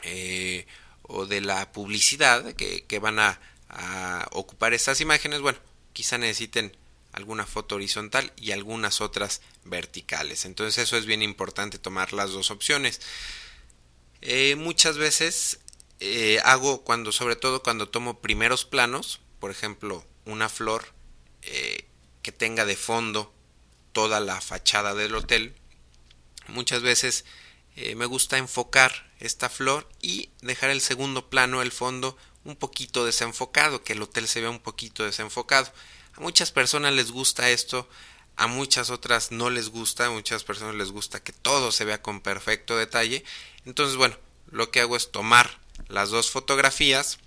eh, 0.04 0.66
o 1.12 1.26
de 1.26 1.42
la 1.42 1.72
publicidad 1.72 2.54
que, 2.54 3.00
van 3.00 3.20
a, 3.20 3.40
ocupar 4.32 4.74
estas 4.74 5.00
imágenes, 5.00 5.40
bueno, 5.40 5.58
quizá 5.94 6.18
necesiten 6.18 6.76
alguna 7.14 7.46
foto 7.46 7.76
horizontal 7.76 8.34
y 8.36 8.52
algunas 8.52 9.00
otras 9.00 9.42
verticales. 9.64 10.46
Entonces 10.46 10.84
eso 10.84 10.98
es 10.98 11.06
bien 11.06 11.22
importante 11.22 11.78
tomar 11.78 12.12
las 12.12 12.32
dos 12.32 12.52
opciones. 12.52 13.00
Eh, 14.22 14.56
muchas 14.56 14.98
veces 14.98 15.60
eh, 16.00 16.40
hago 16.44 16.84
cuando, 16.84 17.12
sobre 17.12 17.36
todo 17.36 17.64
cuando 17.64 17.88
tomo 17.88 18.20
primeros 18.20 18.66
planos, 18.66 19.22
por 19.40 19.52
ejemplo, 19.52 20.06
una 20.26 20.50
flor 20.50 20.86
eh, 21.44 21.86
que 22.22 22.32
tenga 22.32 22.66
de 22.66 22.76
fondo 22.76 23.34
toda 23.94 24.20
la 24.20 24.42
fachada 24.42 24.94
del 24.94 25.16
hotel. 25.16 25.56
Muchas 26.48 26.82
veces 26.82 27.26
me 27.96 28.06
gusta 28.06 28.38
enfocar 28.38 29.12
esta 29.20 29.50
flor 29.50 29.88
y 30.02 30.30
dejar 30.42 30.70
el 30.70 30.82
segundo 30.82 31.30
plano, 31.30 31.62
el 31.62 31.72
fondo, 31.72 32.18
un 32.44 32.56
poquito 32.56 33.06
desenfocado, 33.06 33.84
que 33.84 33.94
el 33.94 34.02
hotel 34.02 34.28
se 34.28 34.42
vea 34.42 34.50
un 34.50 34.60
poquito 34.60 35.04
desenfocado. 35.04 35.72
A 36.16 36.22
muchas 36.22 36.52
personas 36.52 36.94
les 36.94 37.12
gusta 37.12 37.50
esto, 37.50 37.88
a 38.36 38.48
muchas 38.48 38.90
otras 38.90 39.32
no 39.32 39.50
les 39.50 39.70
gusta, 39.70 40.08
a 40.08 40.12
muchas 40.12 40.44
personas 40.44 40.76
les 40.76 40.92
gusta 40.92 41.24
que 41.24 41.34
todo 41.34 41.72
se 41.72 41.86
vea 41.86 42.02
con 42.02 42.22
perfecto 42.22 42.78
detalle. 42.78 43.24
Entonces, 43.66 43.96
bueno, 43.96 44.18
lo 44.50 44.72
que 44.72 44.82
hago 44.82 44.96
es 44.96 45.12
tomar 45.12 45.60
las 45.88 46.10
dos 46.10 46.32
fotografías 46.32 47.20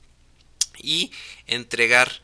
y 0.79 1.13
entregar 1.47 2.23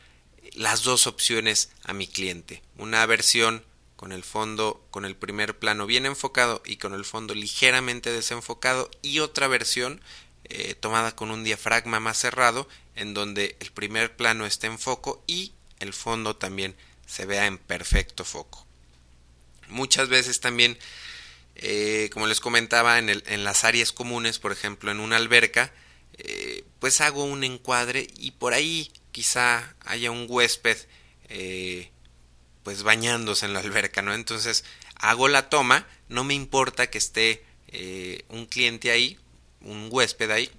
las 0.53 0.83
dos 0.83 1.07
opciones 1.07 1.71
a 1.83 1.93
mi 1.93 2.07
cliente. 2.07 2.61
Una 2.77 3.05
versión 3.05 3.65
con 4.01 4.11
el 4.13 4.23
fondo, 4.23 4.83
con 4.89 5.05
el 5.05 5.15
primer 5.15 5.59
plano 5.59 5.85
bien 5.85 6.07
enfocado 6.07 6.63
y 6.65 6.77
con 6.77 6.95
el 6.95 7.05
fondo 7.05 7.35
ligeramente 7.35 8.11
desenfocado 8.11 8.89
y 9.03 9.19
otra 9.19 9.47
versión 9.47 10.01
eh, 10.45 10.73
tomada 10.73 11.15
con 11.15 11.29
un 11.29 11.43
diafragma 11.43 11.99
más 11.99 12.17
cerrado 12.17 12.67
en 12.95 13.13
donde 13.13 13.55
el 13.59 13.71
primer 13.71 14.15
plano 14.15 14.47
esté 14.47 14.65
en 14.65 14.79
foco 14.79 15.23
y 15.27 15.53
el 15.79 15.93
fondo 15.93 16.35
también 16.35 16.75
se 17.05 17.27
vea 17.27 17.45
en 17.45 17.59
perfecto 17.59 18.25
foco. 18.25 18.65
Muchas 19.67 20.09
veces 20.09 20.39
también, 20.39 20.79
eh, 21.57 22.09
como 22.11 22.25
les 22.25 22.39
comentaba, 22.39 22.97
en, 22.97 23.43
las 23.43 23.63
áreas 23.65 23.91
comunes, 23.91 24.39
por 24.39 24.51
ejemplo, 24.51 24.89
en 24.89 24.99
una 24.99 25.17
alberca, 25.17 25.71
eh, 26.17 26.63
pues 26.79 27.01
hago 27.01 27.23
un 27.23 27.43
encuadre 27.43 28.07
y 28.17 28.31
por 28.31 28.55
ahí 28.55 28.91
quizá 29.11 29.75
haya 29.85 30.09
un 30.09 30.25
huésped 30.27 30.79
pues 32.63 32.83
bañándose 32.83 33.45
en 33.45 33.53
la 33.53 33.59
alberca, 33.59 34.01
¿no? 34.01 34.13
Entonces 34.13 34.63
hago 34.95 35.27
la 35.27 35.49
toma, 35.49 35.87
no 36.09 36.23
me 36.23 36.33
importa 36.33 36.89
que 36.89 36.97
esté 36.97 37.43
un 38.29 38.45
cliente 38.47 38.91
ahí, 38.91 39.17
un 39.61 39.87
huésped 39.89 40.29
ahí, 40.29 40.51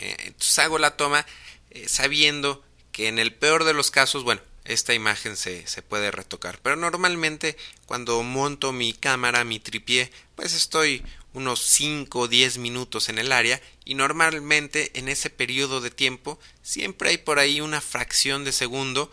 entonces 0.00 0.58
hago 0.58 0.78
la 0.78 0.96
toma 0.96 1.26
sabiendo 1.86 2.62
que 2.92 3.08
en 3.08 3.18
el 3.18 3.32
peor 3.32 3.64
de 3.64 3.72
los 3.72 3.90
casos, 3.90 4.22
bueno, 4.22 4.42
esta 4.64 4.94
imagen 4.94 5.36
se, 5.36 5.66
se, 5.66 5.82
puede 5.82 6.10
retocar. 6.10 6.60
Pero 6.62 6.76
normalmente 6.76 7.56
cuando 7.86 8.22
monto 8.22 8.72
mi 8.72 8.92
cámara, 8.92 9.44
mi 9.44 9.58
tripié, 9.58 10.10
pues 10.36 10.52
estoy 10.52 11.02
unos 11.32 11.60
5 11.60 12.18
o 12.18 12.28
10 12.28 12.58
minutos 12.58 13.08
en 13.08 13.18
el 13.18 13.32
área 13.32 13.60
y 13.84 13.94
normalmente 13.94 14.90
en 14.98 15.08
ese 15.08 15.30
periodo 15.30 15.80
de 15.80 15.90
tiempo 15.90 16.38
siempre 16.62 17.10
hay 17.10 17.18
por 17.18 17.38
ahí 17.38 17.60
una 17.60 17.80
fracción 17.80 18.44
de 18.44 18.52
segundo 18.52 19.10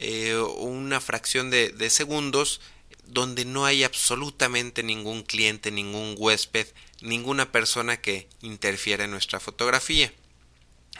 eh, 0.00 0.36
una 0.36 1.00
fracción 1.00 1.50
de, 1.50 1.70
de 1.70 1.90
segundos 1.90 2.60
donde 3.04 3.44
no 3.44 3.64
hay 3.64 3.84
absolutamente 3.84 4.82
ningún 4.82 5.22
cliente, 5.22 5.70
ningún 5.70 6.14
huésped, 6.18 6.66
ninguna 7.00 7.50
persona 7.52 8.00
que 8.00 8.28
interfiera 8.42 9.04
en 9.04 9.10
nuestra 9.10 9.40
fotografía. 9.40 10.12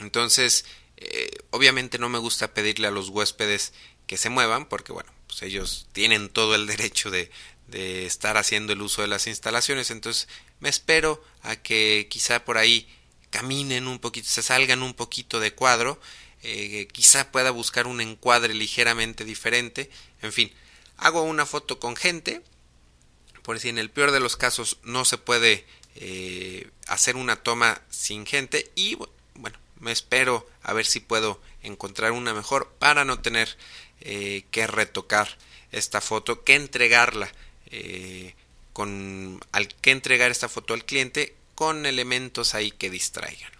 Entonces, 0.00 0.64
eh, 0.96 1.30
obviamente 1.50 1.98
no 1.98 2.08
me 2.08 2.18
gusta 2.18 2.54
pedirle 2.54 2.88
a 2.88 2.90
los 2.92 3.08
huéspedes 3.10 3.72
que 4.06 4.16
se 4.16 4.30
muevan 4.30 4.66
porque 4.66 4.92
bueno, 4.92 5.12
pues 5.26 5.42
ellos 5.42 5.86
tienen 5.92 6.28
todo 6.28 6.54
el 6.54 6.66
derecho 6.66 7.10
de, 7.10 7.30
de 7.68 8.06
estar 8.06 8.36
haciendo 8.36 8.72
el 8.72 8.82
uso 8.82 9.02
de 9.02 9.08
las 9.08 9.26
instalaciones, 9.26 9.90
entonces 9.90 10.28
me 10.60 10.68
espero 10.68 11.22
a 11.42 11.56
que 11.56 12.08
quizá 12.10 12.44
por 12.44 12.58
ahí 12.58 12.88
caminen 13.30 13.86
un 13.86 13.98
poquito, 13.98 14.28
se 14.28 14.42
salgan 14.42 14.82
un 14.82 14.94
poquito 14.94 15.38
de 15.38 15.54
cuadro, 15.54 16.00
eh, 16.42 16.86
quizá 16.92 17.32
pueda 17.32 17.50
buscar 17.50 17.86
un 17.86 18.00
encuadre 18.00 18.54
ligeramente 18.54 19.24
diferente, 19.24 19.90
en 20.22 20.32
fin, 20.32 20.52
hago 20.96 21.22
una 21.22 21.46
foto 21.46 21.80
con 21.80 21.96
gente, 21.96 22.42
por 23.42 23.58
si 23.58 23.68
en 23.68 23.78
el 23.78 23.90
peor 23.90 24.12
de 24.12 24.20
los 24.20 24.36
casos 24.36 24.78
no 24.82 25.04
se 25.04 25.18
puede 25.18 25.64
eh, 25.96 26.70
hacer 26.86 27.16
una 27.16 27.36
toma 27.36 27.80
sin 27.88 28.26
gente. 28.26 28.70
Y 28.74 28.96
bueno, 29.34 29.58
me 29.80 29.90
espero 29.90 30.46
a 30.62 30.72
ver 30.74 30.86
si 30.86 31.00
puedo 31.00 31.40
encontrar 31.62 32.12
una 32.12 32.34
mejor 32.34 32.70
para 32.78 33.04
no 33.04 33.20
tener 33.20 33.56
eh, 34.02 34.44
que 34.50 34.66
retocar 34.66 35.38
esta 35.72 36.00
foto, 36.00 36.44
que 36.44 36.54
entregarla 36.54 37.32
con 38.72 39.40
al 39.52 39.68
que 39.68 39.90
entregar 39.90 40.30
esta 40.30 40.48
foto 40.48 40.72
al 40.72 40.84
cliente 40.84 41.34
con 41.54 41.84
elementos 41.84 42.54
ahí 42.54 42.70
que 42.70 42.88
distraigan. 42.88 43.57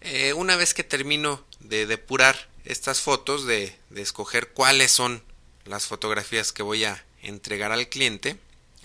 Eh, 0.00 0.32
una 0.32 0.56
vez 0.56 0.74
que 0.74 0.84
termino 0.84 1.44
de 1.60 1.86
depurar 1.86 2.48
estas 2.64 3.00
fotos, 3.00 3.46
de, 3.46 3.76
de 3.90 4.02
escoger 4.02 4.48
cuáles 4.48 4.90
son 4.90 5.22
las 5.64 5.86
fotografías 5.86 6.52
que 6.52 6.62
voy 6.62 6.84
a 6.84 7.04
entregar 7.22 7.72
al 7.72 7.88
cliente, 7.88 8.38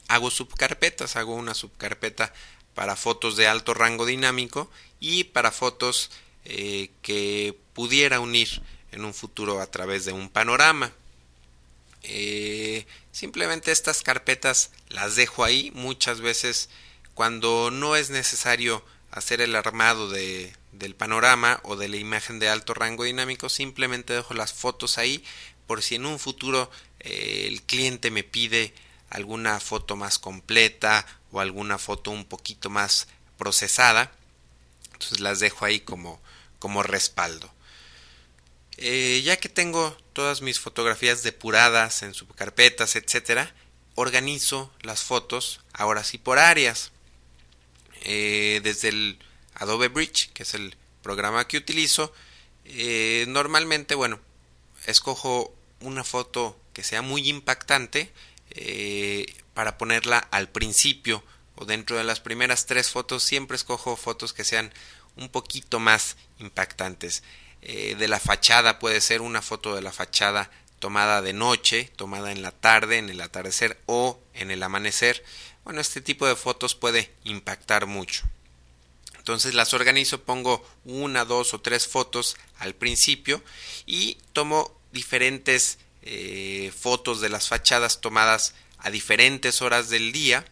hago 0.08 0.30
subcarpetas, 0.30 1.15
hago 1.15 1.36
una 1.36 1.54
subcarpeta 1.54 2.34
para 2.73 2.95
fotos 2.95 3.38
de 3.38 3.47
alto 3.47 3.73
rango 3.73 4.06
dinámico 4.06 4.69
y 4.99 5.25
para 5.25 5.51
fotos 5.51 6.12
eh, 6.43 6.91
que 7.01 7.58
pudiera 7.73 8.19
unir 8.19 8.62
en 8.91 9.06
un 9.06 9.13
futuro 9.13 9.62
a 9.62 9.67
través 9.67 10.06
de 10.06 10.12
un 10.12 10.30
panorama. 10.30 10.91
Eh, 12.04 12.86
simplemente 13.12 13.71
estas 13.71 14.04
carpetas 14.04 14.71
las 14.89 15.15
dejo 15.15 15.43
ahí 15.43 15.71
muchas 15.73 16.21
veces 16.21 16.69
cuando 17.13 17.71
no 17.71 17.95
es 17.95 18.10
necesario 18.10 18.86
hacer 19.10 19.41
el 19.41 19.56
armado 19.56 20.10
de, 20.10 20.54
del 20.77 20.95
panorama 20.95 21.59
o 21.63 21.75
de 21.75 21.88
la 21.88 21.97
imagen 21.97 22.39
de 22.39 22.49
alto 22.49 22.73
rango 22.73 23.03
dinámico 23.03 23.49
simplemente 23.49 24.13
dejo 24.13 24.33
las 24.33 24.53
fotos 24.53 24.97
ahí 24.97 25.23
por 25.67 25.81
si 25.81 25.95
en 25.95 26.05
un 26.05 26.19
futuro 26.19 26.69
eh, 26.99 27.45
el 27.47 27.61
cliente 27.63 28.11
me 28.11 28.23
pide 28.23 28.73
alguna 29.09 29.59
foto 29.59 29.95
más 29.95 30.19
completa 30.19 31.05
o 31.31 31.39
alguna 31.39 31.77
foto 31.77 32.11
un 32.11 32.25
poquito 32.25 32.69
más 32.69 33.07
procesada 33.38 34.11
entonces 34.93 35.19
las 35.19 35.39
dejo 35.39 35.65
ahí 35.65 35.81
como, 35.81 36.21
como 36.59 36.81
respaldo. 36.81 37.53
Eh, 38.77 39.21
ya 39.23 39.38
que 39.38 39.49
tengo 39.49 39.95
todas 40.13 40.41
mis 40.41 40.59
fotografías 40.59 41.23
depuradas 41.23 42.03
en 42.03 42.13
subcarpetas 42.13 42.95
etcétera 42.95 43.53
organizo 43.95 44.71
las 44.81 45.03
fotos 45.03 45.61
ahora 45.73 46.03
sí 46.03 46.17
por 46.17 46.39
áreas. 46.39 46.91
Eh, 48.03 48.61
desde 48.63 48.89
el 48.89 49.19
Adobe 49.55 49.87
Bridge 49.87 50.31
que 50.33 50.43
es 50.43 50.53
el 50.53 50.75
programa 51.01 51.47
que 51.47 51.57
utilizo 51.57 52.13
eh, 52.65 53.25
normalmente 53.27 53.95
bueno 53.95 54.19
escojo 54.85 55.53
una 55.81 56.03
foto 56.03 56.57
que 56.73 56.83
sea 56.83 57.01
muy 57.01 57.29
impactante 57.29 58.11
para 59.53 59.77
ponerla 59.77 60.19
al 60.19 60.49
principio 60.49 61.23
o 61.55 61.65
dentro 61.65 61.97
de 61.97 62.03
las 62.03 62.19
primeras 62.19 62.65
tres 62.65 62.89
fotos 62.89 63.23
siempre 63.23 63.55
escojo 63.55 63.95
fotos 63.95 64.33
que 64.33 64.43
sean 64.43 64.71
un 65.15 65.29
poquito 65.29 65.79
más 65.79 66.17
impactantes. 66.39 67.23
Eh, 67.61 67.95
de 67.97 68.07
la 68.07 68.19
fachada 68.19 68.79
puede 68.79 69.01
ser 69.01 69.21
una 69.21 69.41
foto 69.41 69.75
de 69.75 69.81
la 69.81 69.91
fachada 69.91 70.51
tomada 70.79 71.21
de 71.21 71.33
noche, 71.33 71.91
tomada 71.95 72.31
en 72.31 72.41
la 72.41 72.51
tarde, 72.51 72.97
en 72.97 73.09
el 73.09 73.21
atardecer 73.21 73.81
o 73.85 74.19
en 74.33 74.51
el 74.51 74.61
amanecer. 74.61 75.23
Bueno, 75.63 75.81
este 75.81 76.01
tipo 76.01 76.27
de 76.27 76.35
fotos 76.35 76.75
puede 76.75 77.11
impactar 77.23 77.87
mucho. 77.87 78.23
Entonces 79.25 79.55
las 79.55 79.73
organizo, 79.73 80.21
pongo 80.21 80.63
una, 80.83 81.25
dos 81.25 81.55
o 81.55 81.59
tres 81.59 81.88
fotos 81.88 82.38
al 82.59 82.75
principio 82.75 83.41
y 83.88 84.19
tomo 84.33 84.71
diferentes 84.91 85.79
eh, 86.03 86.71
fotos 86.77 87.21
de 87.21 87.29
las 87.29 87.47
fachadas 87.47 88.01
tomadas 88.01 88.53
a 88.77 88.91
diferentes 88.91 89.63
horas 89.63 89.89
del 89.89 90.11
día 90.11 90.45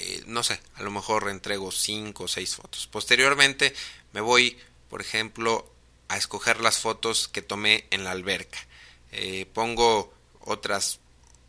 eh, 0.00 0.22
no 0.26 0.42
sé, 0.44 0.60
a 0.76 0.82
lo 0.82 0.90
mejor 0.90 1.28
entrego 1.28 1.72
5 1.72 2.24
o 2.24 2.28
6 2.28 2.54
fotos. 2.56 2.86
Posteriormente 2.86 3.74
me 4.12 4.20
voy, 4.20 4.56
por 4.88 5.00
ejemplo, 5.00 5.70
a 6.08 6.16
escoger 6.16 6.60
las 6.60 6.78
fotos 6.78 7.28
que 7.28 7.42
tomé 7.42 7.84
en 7.90 8.04
la 8.04 8.12
alberca. 8.12 8.58
Eh, 9.10 9.46
pongo 9.52 10.14
otras 10.40 11.00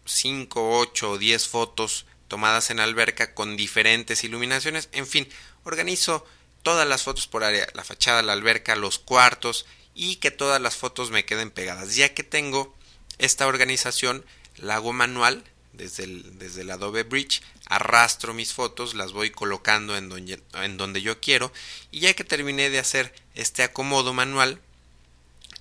5, 0.06 0.80
8 0.80 1.12
o 1.12 1.18
10 1.18 1.48
fotos 1.48 2.06
tomadas 2.28 2.72
en 2.72 2.78
la 2.78 2.84
alberca 2.86 3.36
con 3.36 3.56
diferentes 3.56 4.24
iluminaciones. 4.24 4.90
En 4.94 5.06
fin, 5.06 5.30
organizo 5.64 6.26
todas 6.64 6.88
las 6.88 7.04
fotos 7.04 7.28
por 7.28 7.44
área, 7.44 7.68
la 7.74 7.84
fachada, 7.84 8.22
la 8.22 8.34
alberca, 8.34 8.76
los 8.76 9.00
cuartos 9.00 9.66
y 9.96 10.18
que 10.18 10.32
todas 10.32 10.62
las 10.62 10.76
fotos 10.76 11.12
me 11.12 11.26
queden 11.26 11.52
pegadas. 11.52 11.96
Ya 11.96 12.14
que 12.14 12.24
tengo 12.24 12.76
esta 13.18 13.48
organización, 13.48 14.26
la 14.58 14.76
hago 14.76 14.94
manual 14.94 15.44
desde 15.74 16.04
el, 16.04 16.38
desde 16.38 16.70
Adobe 16.72 17.04
Bridge, 17.04 17.42
arrastro 17.66 18.34
mis 18.34 18.54
fotos, 18.54 18.94
las 18.94 19.14
voy 19.14 19.30
colocando 19.30 19.96
en 19.96 20.10
donde, 20.10 20.42
en 20.54 20.78
donde 20.78 21.02
yo 21.02 21.20
quiero 21.22 21.52
y 21.92 22.02
ya 22.02 22.14
que 22.14 22.24
terminé 22.24 22.70
de 22.70 22.80
hacer 22.80 23.14
este 23.36 23.64
acomodo 23.64 24.14
manual, 24.14 24.60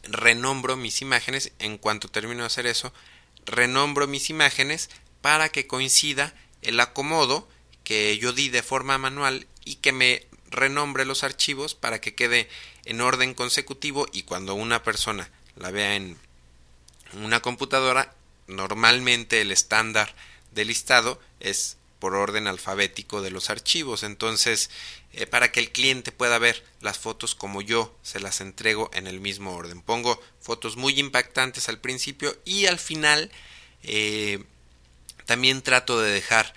renombro 0.04 0.76
mis 0.76 1.02
imágenes. 1.02 1.52
En 1.58 1.78
cuanto 1.78 2.08
termino 2.08 2.40
de 2.40 2.46
hacer 2.46 2.66
eso, 2.66 2.92
renombro 3.46 4.06
mis 4.06 4.30
imágenes 4.30 4.90
para 5.20 5.48
que 5.48 5.66
coincida 5.66 6.34
el 6.62 6.80
acomodo 6.80 7.48
que 7.84 8.18
yo 8.18 8.32
di 8.32 8.48
de 8.48 8.62
forma 8.62 8.98
manual 8.98 9.46
y 9.68 9.76
que 9.76 9.92
me 9.92 10.26
renombre 10.50 11.04
los 11.04 11.24
archivos 11.24 11.74
para 11.74 12.00
que 12.00 12.14
quede 12.14 12.48
en 12.86 13.02
orden 13.02 13.34
consecutivo 13.34 14.08
y 14.12 14.22
cuando 14.22 14.54
una 14.54 14.82
persona 14.82 15.30
la 15.56 15.70
vea 15.70 15.94
en 15.94 16.16
una 17.12 17.40
computadora, 17.40 18.14
normalmente 18.46 19.42
el 19.42 19.50
estándar 19.50 20.14
de 20.52 20.64
listado 20.64 21.20
es 21.40 21.76
por 21.98 22.14
orden 22.14 22.46
alfabético 22.46 23.20
de 23.20 23.30
los 23.30 23.50
archivos. 23.50 24.04
Entonces, 24.04 24.70
eh, 25.12 25.26
para 25.26 25.52
que 25.52 25.60
el 25.60 25.70
cliente 25.70 26.12
pueda 26.12 26.38
ver 26.38 26.64
las 26.80 26.98
fotos 26.98 27.34
como 27.34 27.60
yo 27.60 27.94
se 28.02 28.20
las 28.20 28.40
entrego 28.40 28.90
en 28.94 29.06
el 29.06 29.20
mismo 29.20 29.54
orden. 29.54 29.82
Pongo 29.82 30.18
fotos 30.40 30.76
muy 30.76 30.98
impactantes 30.98 31.68
al 31.68 31.78
principio 31.78 32.34
y 32.46 32.66
al 32.66 32.78
final 32.78 33.30
eh, 33.82 34.42
también 35.26 35.60
trato 35.60 36.00
de 36.00 36.10
dejar, 36.10 36.54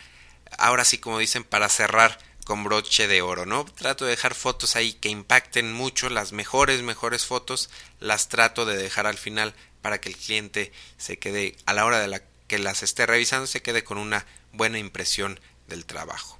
ahora 0.57 0.85
sí 0.85 0.97
como 0.97 1.19
dicen, 1.19 1.43
para 1.43 1.67
cerrar 1.67 2.30
con 2.51 2.65
broche 2.65 3.07
de 3.07 3.21
oro, 3.21 3.45
¿no? 3.45 3.63
Trato 3.63 4.03
de 4.03 4.11
dejar 4.11 4.35
fotos 4.35 4.75
ahí 4.75 4.91
que 4.91 5.07
impacten 5.07 5.71
mucho, 5.71 6.09
las 6.09 6.33
mejores, 6.33 6.81
mejores 6.81 7.25
fotos, 7.25 7.69
las 8.01 8.27
trato 8.27 8.65
de 8.65 8.75
dejar 8.75 9.07
al 9.07 9.17
final 9.17 9.53
para 9.81 10.01
que 10.01 10.09
el 10.09 10.17
cliente 10.17 10.73
se 10.97 11.17
quede, 11.17 11.55
a 11.65 11.71
la 11.71 11.85
hora 11.85 11.99
de 12.01 12.09
la 12.09 12.21
que 12.47 12.59
las 12.59 12.83
esté 12.83 13.05
revisando, 13.05 13.47
se 13.47 13.61
quede 13.61 13.85
con 13.85 13.97
una 13.97 14.25
buena 14.51 14.79
impresión 14.79 15.39
del 15.67 15.85
trabajo. 15.85 16.37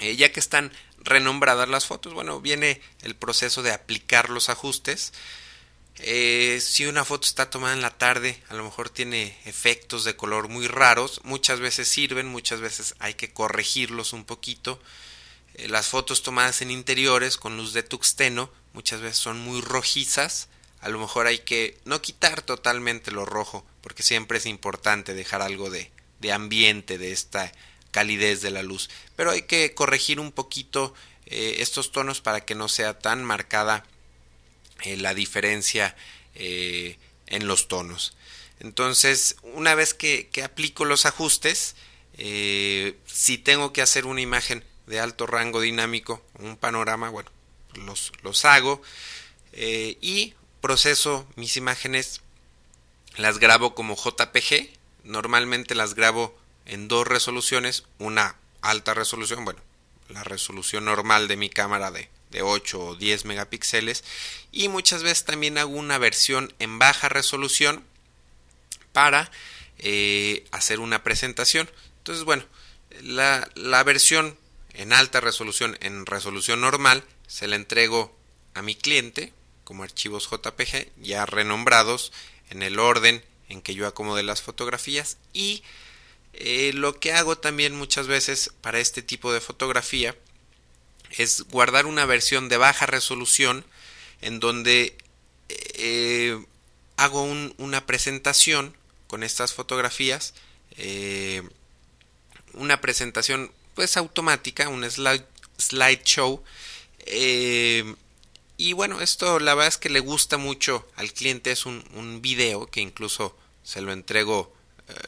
Eh, 0.00 0.16
ya 0.16 0.30
que 0.32 0.38
están 0.38 0.70
renombradas 0.98 1.70
las 1.70 1.86
fotos, 1.86 2.12
bueno, 2.12 2.42
viene 2.42 2.82
el 3.00 3.16
proceso 3.16 3.62
de 3.62 3.72
aplicar 3.72 4.28
los 4.28 4.50
ajustes. 4.50 5.14
Eh, 6.00 6.58
si 6.60 6.84
una 6.84 7.06
foto 7.06 7.26
está 7.26 7.48
tomada 7.48 7.72
en 7.72 7.80
la 7.80 7.96
tarde, 7.96 8.38
a 8.50 8.54
lo 8.54 8.64
mejor 8.64 8.90
tiene 8.90 9.34
efectos 9.46 10.04
de 10.04 10.14
color 10.14 10.48
muy 10.48 10.66
raros, 10.66 11.22
muchas 11.24 11.58
veces 11.58 11.88
sirven, 11.88 12.26
muchas 12.26 12.60
veces 12.60 12.94
hay 12.98 13.14
que 13.14 13.32
corregirlos 13.32 14.12
un 14.12 14.26
poquito. 14.26 14.78
Eh, 15.56 15.68
las 15.68 15.88
fotos 15.88 16.22
tomadas 16.22 16.60
en 16.60 16.70
interiores 16.70 17.38
con 17.38 17.56
luz 17.56 17.72
de 17.72 17.82
tuxteno 17.82 18.50
muchas 18.74 19.00
veces 19.00 19.18
son 19.18 19.40
muy 19.40 19.62
rojizas, 19.62 20.48
a 20.80 20.90
lo 20.90 20.98
mejor 20.98 21.26
hay 21.26 21.38
que 21.38 21.78
no 21.86 22.02
quitar 22.02 22.42
totalmente 22.42 23.10
lo 23.10 23.24
rojo, 23.24 23.64
porque 23.80 24.02
siempre 24.02 24.36
es 24.36 24.44
importante 24.44 25.14
dejar 25.14 25.40
algo 25.40 25.70
de, 25.70 25.90
de 26.20 26.32
ambiente, 26.32 26.98
de 26.98 27.12
esta 27.12 27.52
calidez 27.90 28.42
de 28.42 28.50
la 28.50 28.62
luz. 28.62 28.90
Pero 29.16 29.30
hay 29.30 29.42
que 29.42 29.72
corregir 29.72 30.20
un 30.20 30.30
poquito 30.30 30.92
eh, 31.24 31.56
estos 31.60 31.90
tonos 31.90 32.20
para 32.20 32.44
que 32.44 32.54
no 32.54 32.68
sea 32.68 32.98
tan 32.98 33.24
marcada 33.24 33.86
eh, 34.82 34.98
la 34.98 35.14
diferencia 35.14 35.96
en 36.34 37.46
los 37.46 37.66
tonos. 37.66 38.14
Entonces, 38.60 39.36
una 39.42 39.74
vez 39.74 39.94
que, 39.94 40.28
aplico 40.44 40.84
los 40.84 41.06
ajustes, 41.06 41.76
si 42.14 43.38
tengo 43.42 43.72
que 43.72 43.80
hacer 43.80 44.04
una 44.04 44.20
imagen 44.20 44.62
de 44.86 45.00
alto 45.00 45.26
rango 45.26 45.60
dinámico, 45.60 46.24
un 46.38 46.56
panorama, 46.56 47.10
bueno, 47.10 47.30
los, 47.74 48.12
los 48.22 48.44
hago 48.44 48.80
y 49.52 50.34
proceso 50.60 51.26
mis 51.36 51.56
imágenes, 51.56 52.20
las 53.16 53.38
grabo 53.38 53.74
como 53.74 53.96
JPG, 53.96 54.70
normalmente 55.04 55.74
las 55.74 55.94
grabo 55.94 56.36
en 56.66 56.88
dos 56.88 57.06
resoluciones, 57.06 57.84
una 57.98 58.36
alta 58.60 58.92
resolución, 58.92 59.44
bueno, 59.44 59.60
la 60.08 60.24
resolución 60.24 60.84
normal 60.84 61.28
de 61.28 61.36
mi 61.36 61.48
cámara 61.48 61.90
de, 61.90 62.08
de 62.30 62.42
8 62.42 62.80
o 62.80 62.94
10 62.96 63.24
megapíxeles 63.24 64.04
y 64.52 64.68
muchas 64.68 65.02
veces 65.02 65.24
también 65.24 65.58
hago 65.58 65.70
una 65.70 65.98
versión 65.98 66.52
en 66.58 66.78
baja 66.78 67.08
resolución 67.08 67.84
para 68.92 69.30
eh, 69.78 70.44
hacer 70.52 70.80
una 70.80 71.02
presentación. 71.02 71.70
Entonces, 71.98 72.24
bueno, 72.24 72.44
la, 73.02 73.48
la 73.54 73.82
versión 73.84 74.36
en 74.76 74.92
alta 74.92 75.20
resolución, 75.20 75.76
en 75.80 76.06
resolución 76.06 76.60
normal, 76.60 77.04
se 77.26 77.46
la 77.46 77.56
entrego 77.56 78.14
a 78.54 78.62
mi 78.62 78.74
cliente 78.74 79.32
como 79.64 79.82
archivos 79.82 80.28
JPG 80.30 80.92
ya 81.00 81.26
renombrados 81.26 82.12
en 82.50 82.62
el 82.62 82.78
orden 82.78 83.24
en 83.48 83.62
que 83.62 83.74
yo 83.74 83.86
acomodé 83.86 84.22
las 84.22 84.42
fotografías. 84.42 85.18
Y 85.32 85.62
eh, 86.34 86.72
lo 86.74 87.00
que 87.00 87.12
hago 87.12 87.38
también 87.38 87.74
muchas 87.74 88.06
veces 88.06 88.52
para 88.60 88.78
este 88.78 89.02
tipo 89.02 89.32
de 89.32 89.40
fotografía 89.40 90.14
es 91.10 91.42
guardar 91.48 91.86
una 91.86 92.04
versión 92.04 92.48
de 92.48 92.56
baja 92.56 92.86
resolución 92.86 93.64
en 94.20 94.40
donde 94.40 94.96
eh, 95.48 96.38
hago 96.96 97.22
una 97.22 97.86
presentación 97.86 98.76
con 99.06 99.22
estas 99.22 99.54
fotografías 99.54 100.34
eh, 100.76 101.42
una 102.52 102.80
presentación 102.80 103.52
pues 103.76 103.96
automática 103.96 104.68
un 104.68 104.90
slide 104.90 105.24
slideshow 105.58 106.42
y 108.58 108.72
bueno 108.72 109.00
esto 109.00 109.38
la 109.38 109.54
verdad 109.54 109.68
es 109.68 109.78
que 109.78 109.90
le 109.90 110.00
gusta 110.00 110.36
mucho 110.38 110.88
al 110.96 111.12
cliente 111.12 111.52
es 111.52 111.66
un, 111.66 111.84
un 111.94 112.20
video 112.20 112.66
que 112.66 112.80
incluso 112.80 113.36
se 113.62 113.80
lo 113.80 113.92
entrego 113.92 114.52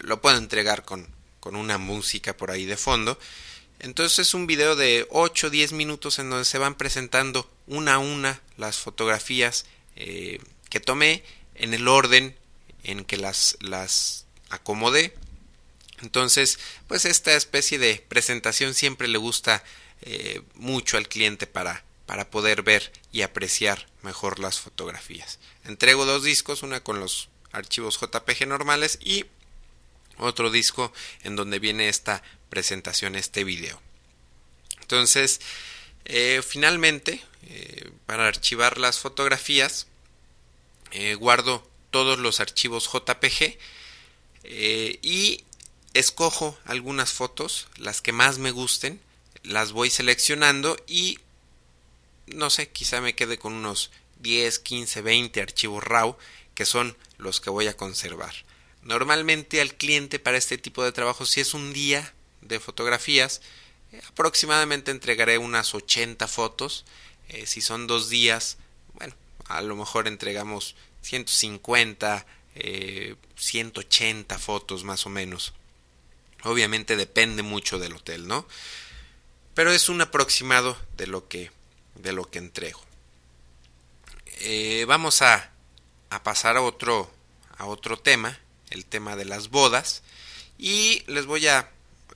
lo 0.03 0.21
puedo 0.21 0.39
entregar 0.39 0.85
con 0.85 1.19
con 1.41 1.57
una 1.57 1.79
música 1.79 2.37
por 2.37 2.51
ahí 2.51 2.67
de 2.67 2.77
fondo. 2.77 3.19
Entonces 3.81 4.19
es 4.19 4.35
un 4.35 4.47
video 4.47 4.77
de 4.77 5.07
8 5.11 5.47
o 5.47 5.51
10 5.51 5.73
minutos 5.73 6.19
en 6.19 6.31
donde 6.31 6.45
se 6.45 6.59
van 6.59 6.75
presentando 6.75 7.49
una 7.67 7.95
a 7.95 7.99
una 7.99 8.43
las 8.57 8.77
fotografías 8.79 9.67
eh, 9.97 10.41
que 10.69 10.81
tomé 10.81 11.23
en 11.55 11.75
el 11.75 11.87
orden 11.87 12.37
en 12.83 13.05
que 13.05 13.17
las, 13.17 13.57
las 13.61 14.27
acomodé. 14.51 15.15
Entonces, 16.03 16.59
pues 16.87 17.05
esta 17.05 17.35
especie 17.35 17.79
de 17.79 18.05
presentación 18.09 18.75
siempre 18.75 19.09
le 19.09 19.19
gusta 19.19 19.65
eh, 20.03 20.43
mucho 20.55 20.97
al 20.97 21.09
cliente 21.09 21.47
para, 21.47 21.85
para 22.07 22.31
poder 22.31 22.63
ver 22.63 22.93
y 23.13 23.23
apreciar 23.23 23.89
mejor 24.03 24.39
las 24.39 24.61
fotografías. 24.61 25.39
Entrego 25.65 26.05
dos 26.05 26.23
discos, 26.23 26.63
una 26.63 26.81
con 26.81 27.01
los 27.01 27.29
archivos 27.53 27.99
JPG 28.01 28.47
normales 28.47 28.99
y 29.03 29.27
otro 30.19 30.51
disco 30.51 30.93
en 31.23 31.37
donde 31.37 31.59
viene 31.59 31.89
esta 31.89 32.23
presentación, 32.49 33.15
este 33.15 33.45
video. 33.45 33.81
Entonces, 34.81 35.41
eh, 36.05 36.43
finalmente, 36.47 37.23
eh, 37.49 37.91
para 38.07 38.27
archivar 38.27 38.79
las 38.79 38.99
fotografías, 38.99 39.87
guardo 41.19 41.69
todos 41.91 42.19
los 42.19 42.41
archivos 42.41 42.89
JPG 42.91 43.59
y 45.03 45.45
escojo 45.99 46.59
algunas 46.65 47.13
fotos, 47.13 47.69
las 47.77 48.01
que 48.01 48.13
más 48.13 48.39
me 48.39 48.51
gusten, 48.51 49.01
las 49.43 49.73
voy 49.73 49.91
seleccionando 49.91 50.77
y 50.87 51.19
no 52.27 52.51
sé, 52.51 52.69
quizá 52.71 53.01
me 53.01 53.15
quede 53.15 53.39
con 53.39 53.55
unos 53.55 53.91
10, 54.21 54.59
15, 54.59 55.03
20 55.03 55.41
archivos 55.41 55.83
RAW 55.83 56.17
que 56.55 56.65
son 56.65 56.97
los 57.19 57.41
que 57.41 57.51
voy 57.51 57.69
a 57.69 57.77
conservar. 57.77 58.35
Normalmente 58.83 59.61
al 59.61 59.75
cliente 59.75 60.19
para 60.19 60.39
este 60.39 60.59
tipo 60.59 60.83
de 60.83 60.93
trabajo, 60.93 61.27
si 61.27 61.41
es 61.41 61.55
un 61.55 61.73
día 61.73 62.15
de 62.41 62.61
fotografías, 62.61 63.43
eh, 63.93 64.01
aproximadamente 64.09 64.91
entregaré 64.91 65.39
unas 65.39 65.75
80 65.75 66.27
fotos. 66.27 66.85
Eh, 67.29 67.47
si 67.47 67.61
son 67.61 67.87
dos 67.87 68.09
días, 68.09 68.59
bueno, 68.95 69.15
a 69.47 69.63
lo 69.63 69.77
mejor 69.77 70.09
entregamos 70.09 70.75
150, 71.03 72.27
180 73.37 74.35
eh, 74.35 74.39
fotos 74.39 74.85
más 74.85 75.07
o 75.07 75.11
menos. 75.11 75.55
Obviamente 76.45 76.97
depende 76.97 77.43
mucho 77.43 77.79
del 77.79 77.95
hotel, 77.95 78.29
¿no? 78.29 78.47
Pero 79.55 79.73
es 79.73 79.89
un 79.89 80.01
aproximado 80.01 80.79
de 80.97 81.07
lo 81.07 81.29
que, 81.29 81.51
de 81.97 82.13
lo 82.13 82.31
que 82.31 82.39
entrego. 82.39 82.81
vamos 84.87 85.23
a, 85.23 85.51
a 86.11 86.23
pasar 86.23 86.57
a 86.57 86.63
otro, 86.63 87.11
a 87.57 87.67
otro 87.67 87.99
tema 87.99 88.39
el 88.71 88.85
tema 88.85 89.17
de 89.17 89.25
las 89.25 89.49
bodas 89.49 90.03
y 90.59 91.03
les 91.07 91.27
voy 91.27 91.47
a 91.47 91.71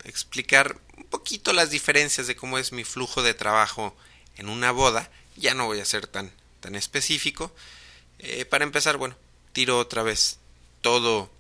explicar 0.04 0.80
un 0.96 1.04
poquito 1.04 1.52
las 1.52 1.70
diferencias 1.70 2.26
de 2.26 2.36
cómo 2.36 2.58
es 2.58 2.72
mi 2.72 2.84
flujo 2.84 3.22
de 3.22 3.34
trabajo 3.34 3.96
en 4.36 4.48
una 4.48 4.72
boda. 4.72 5.10
Ya 5.36 5.54
no 5.54 5.66
voy 5.66 5.80
a 5.80 5.84
ser 5.84 6.06
tan, 6.06 6.32
tan 6.60 6.74
específico. 6.74 7.54
Eh, 8.18 8.44
para 8.44 8.64
empezar, 8.64 8.96
bueno, 8.96 9.16
tiro 9.52 9.78
otra 9.78 10.02
vez 10.02 10.38
todo, 10.80 11.30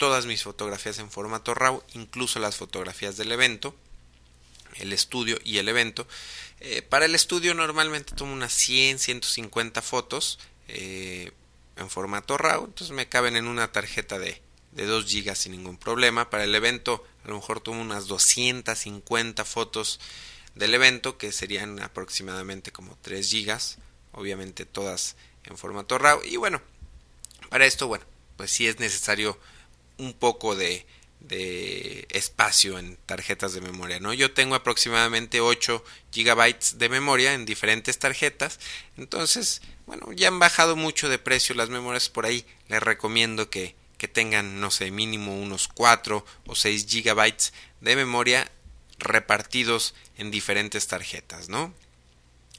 todas 0.00 0.24
mis 0.24 0.42
fotografías 0.42 0.98
en 0.98 1.10
formato 1.10 1.52
RAW, 1.52 1.82
incluso 1.92 2.38
las 2.38 2.56
fotografías 2.56 3.18
del 3.18 3.32
evento, 3.32 3.76
el 4.76 4.94
estudio 4.94 5.38
y 5.44 5.58
el 5.58 5.68
evento. 5.68 6.08
Eh, 6.60 6.80
para 6.80 7.04
el 7.04 7.14
estudio 7.14 7.52
normalmente 7.52 8.14
tomo 8.14 8.32
unas 8.32 8.54
100, 8.54 8.98
150 8.98 9.82
fotos 9.82 10.38
eh, 10.68 11.32
en 11.76 11.90
formato 11.90 12.38
RAW, 12.38 12.64
entonces 12.64 12.96
me 12.96 13.10
caben 13.10 13.36
en 13.36 13.46
una 13.46 13.72
tarjeta 13.72 14.18
de, 14.18 14.40
de 14.72 14.86
2 14.86 15.04
GB 15.04 15.36
sin 15.36 15.52
ningún 15.52 15.76
problema. 15.76 16.30
Para 16.30 16.44
el 16.44 16.54
evento 16.54 17.04
a 17.22 17.28
lo 17.28 17.34
mejor 17.34 17.60
tomo 17.60 17.82
unas 17.82 18.06
250 18.06 19.44
fotos 19.44 20.00
del 20.54 20.72
evento 20.72 21.18
que 21.18 21.30
serían 21.30 21.78
aproximadamente 21.82 22.72
como 22.72 22.96
3 23.02 23.30
GB. 23.30 23.58
Obviamente 24.12 24.64
todas 24.64 25.16
en 25.44 25.58
formato 25.58 25.98
RAW. 25.98 26.22
Y 26.24 26.36
bueno, 26.36 26.62
Para 27.50 27.66
esto, 27.66 27.86
bueno, 27.86 28.06
pues 28.38 28.50
sí 28.50 28.66
es 28.66 28.78
necesario 28.78 29.38
un 30.00 30.14
poco 30.14 30.56
de, 30.56 30.86
de 31.20 32.06
espacio 32.10 32.78
en 32.78 32.96
tarjetas 33.06 33.52
de 33.52 33.60
memoria, 33.60 34.00
¿no? 34.00 34.12
Yo 34.12 34.32
tengo 34.32 34.54
aproximadamente 34.54 35.40
8 35.40 35.84
gigabytes 36.10 36.78
de 36.78 36.88
memoria 36.88 37.34
en 37.34 37.44
diferentes 37.44 37.98
tarjetas, 37.98 38.58
entonces, 38.96 39.62
bueno, 39.86 40.12
ya 40.12 40.28
han 40.28 40.38
bajado 40.38 40.76
mucho 40.76 41.08
de 41.08 41.18
precio 41.18 41.54
las 41.54 41.68
memorias 41.68 42.08
por 42.08 42.26
ahí, 42.26 42.44
les 42.68 42.82
recomiendo 42.82 43.50
que, 43.50 43.74
que 43.98 44.08
tengan, 44.08 44.60
no 44.60 44.70
sé, 44.70 44.90
mínimo 44.90 45.38
unos 45.38 45.68
4 45.68 46.24
o 46.46 46.54
6 46.54 46.86
gigabytes 46.88 47.52
de 47.80 47.96
memoria 47.96 48.50
repartidos 48.98 49.94
en 50.16 50.30
diferentes 50.30 50.86
tarjetas, 50.86 51.48
¿no? 51.48 51.74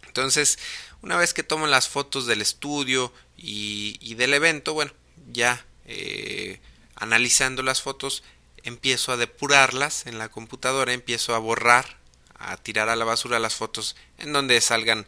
Entonces, 0.06 0.60
una 1.02 1.18
vez 1.18 1.34
que 1.34 1.44
tomo 1.44 1.68
las 1.68 1.88
fotos 1.88 2.28
del 2.28 2.42
estudio 2.42 3.14
y, 3.38 3.98
y 4.02 4.16
del 4.16 4.34
evento, 4.34 4.74
bueno, 4.74 4.92
ya 5.32 5.66
eh, 5.86 6.60
analizando 7.02 7.64
las 7.64 7.82
fotos, 7.82 8.24
empiezo 8.64 9.12
a 9.12 9.18
depurarlas 9.18 10.06
en 10.06 10.20
la 10.20 10.30
computadora, 10.30 10.94
empiezo 10.94 11.34
a 11.34 11.40
borrar, 11.40 11.98
a 12.36 12.56
tirar 12.58 12.90
a 12.90 12.96
la 12.96 13.06
basura 13.06 13.40
las 13.40 13.56
fotos 13.56 13.96
en 14.20 14.32
donde 14.34 14.62
salgan 14.62 15.08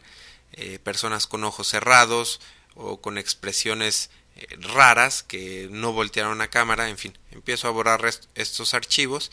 eh, 0.54 0.80
personas 0.80 1.28
con 1.28 1.44
ojos 1.44 1.68
cerrados 1.68 2.40
o 2.74 3.00
con 3.00 3.16
expresiones 3.16 4.10
eh, 4.34 4.56
raras 4.58 5.22
que 5.22 5.68
no 5.70 5.92
voltearon 5.92 6.40
a 6.40 6.50
cámara, 6.50 6.88
en 6.88 6.98
fin, 6.98 7.16
empiezo 7.30 7.68
a 7.68 7.70
borrar 7.70 8.04
estos 8.34 8.74
archivos, 8.74 9.30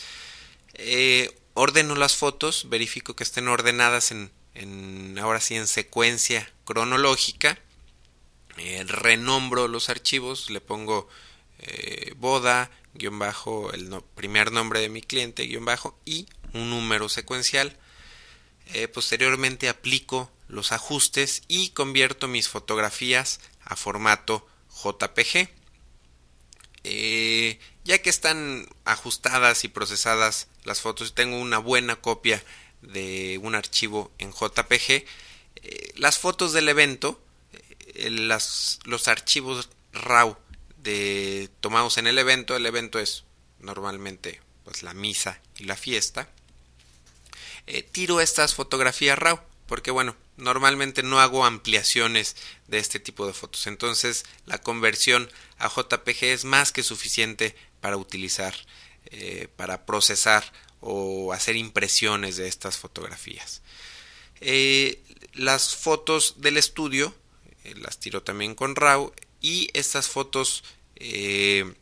eh, 0.76 1.36
ordeno 1.56 1.95
las 1.95 2.15
fotos, 2.15 2.69
verifico 2.69 3.15
que 3.15 3.24
estén 3.24 3.47
ordenadas 3.47 4.12
en, 4.12 4.32
en 4.54 5.17
ahora 5.17 5.41
sí 5.41 5.56
en 5.56 5.65
secuencia 5.65 6.52
cronológica, 6.63 7.58
renombro 8.86 9.67
los 9.67 9.89
archivos, 9.89 10.52
le 10.52 10.62
pongo 10.62 11.10
boda, 12.17 12.71
guion 12.93 13.19
bajo 13.19 13.71
el 13.71 13.89
primer 14.15 14.52
nombre 14.52 14.80
de 14.80 14.89
mi 14.89 15.02
cliente, 15.02 15.45
guion 15.45 15.65
bajo 15.65 15.97
y 16.06 16.28
un 16.54 16.69
número 16.69 17.10
secuencial. 17.10 17.78
Eh, 18.74 18.88
posteriormente 18.88 19.69
aplico 19.69 20.32
los 20.47 20.71
ajustes 20.71 21.43
y 21.47 21.69
convierto 21.69 22.28
mis 22.28 22.47
fotografías 22.47 23.39
a 23.63 23.76
formato 23.76 24.47
JPG. 24.84 25.50
Eh, 26.84 27.60
ya 27.84 28.02
que 28.02 28.10
están 28.10 28.67
ajustadas 28.86 29.63
y 29.63 29.67
procesadas 29.67 30.47
las 30.63 30.82
fotos, 30.82 31.13
tengo 31.15 31.39
una 31.39 31.58
buena 31.58 31.95
copia 31.97 32.43
de 32.82 33.39
un 33.41 33.56
archivo 33.56 34.12
en 34.17 34.32
JPG. 34.32 35.06
Eh, 35.63 35.93
las 35.95 36.17
fotos 36.17 36.54
del 36.54 36.69
evento, 36.69 37.21
los 37.95 39.08
archivos 39.08 39.69
RAW 39.93 40.38
de 40.84 41.50
tomados 41.60 41.98
en 41.98 42.08
el 42.08 42.17
evento. 42.17 42.56
El 42.56 42.65
evento 42.65 43.00
es 43.00 43.24
normalmente 43.60 44.41
pues 44.63 44.84
la 44.84 44.94
misa 44.94 45.39
y 45.58 45.65
la 45.65 45.76
fiesta. 45.76 46.30
Eh, 47.67 47.84
tiro 47.84 48.22
estas 48.22 48.56
fotografías 48.56 49.17
RAW 49.17 49.39
porque 49.67 49.91
bueno, 49.91 50.15
normalmente 50.38 51.04
no 51.04 51.22
hago 51.22 51.46
ampliaciones 51.46 52.36
de 52.67 52.80
este 52.80 53.00
tipo 53.00 53.26
de 53.28 53.34
fotos. 53.34 53.67
Entonces 53.67 54.26
la 54.46 54.58
conversión 54.58 55.30
a 55.58 55.70
JPG 55.70 56.24
es 56.26 56.46
más 56.46 56.72
que 56.72 56.84
suficiente 56.84 57.56
para 57.80 57.98
utilizar, 57.98 58.54
eh, 59.06 59.48
para 59.56 59.86
procesar 59.86 60.52
o 60.82 61.32
hacer 61.32 61.56
impresiones 61.56 62.38
de 62.38 62.48
estas 62.48 62.78
fotografías. 62.78 63.62
Eh, 64.41 65.02
las 65.34 65.76
fotos 65.76 66.41
del 66.41 66.58
estudio 66.58 67.15
las 67.76 68.00
tiro 68.00 68.24
también 68.24 68.56
con 68.56 68.76
RAW 68.76 69.13
y 69.41 69.69
estas 69.73 70.08
fotos 70.08 70.63
eh, 70.95 71.73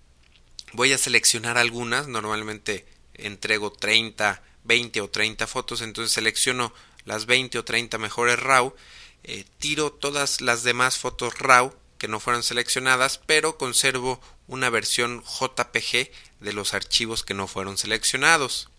voy 0.74 0.94
a 0.94 0.98
seleccionar 0.98 1.58
algunas. 1.58 2.08
Normalmente 2.08 2.86
entrego 3.14 3.72
30 3.72 4.42
20 4.64 5.02
o 5.02 5.10
30 5.10 5.48
fotos 5.48 5.82
entonces 5.82 6.14
selecciono 6.14 6.74
las 7.06 7.26
20 7.26 7.60
o 7.60 7.66
30 7.66 7.98
mejores 7.98 8.40
RAW 8.40 8.76
eh, 9.24 9.46
tiro 9.58 9.92
todas 9.92 10.42
las 10.42 10.64
demás 10.64 10.98
fotos 10.98 11.38
RAW 11.40 11.74
que 11.98 12.08
no 12.08 12.20
fueron 12.20 12.44
seleccionadas 12.44 13.18
pero 13.18 13.58
conservo 13.58 14.22
una 14.48 14.70
versión 14.70 15.24
JPG 15.24 16.12
de 16.40 16.54
los 16.54 16.74
archivos 16.74 17.24
que 17.24 17.34
no 17.34 17.48
fueron 17.48 17.78
seleccionados. 17.78 18.70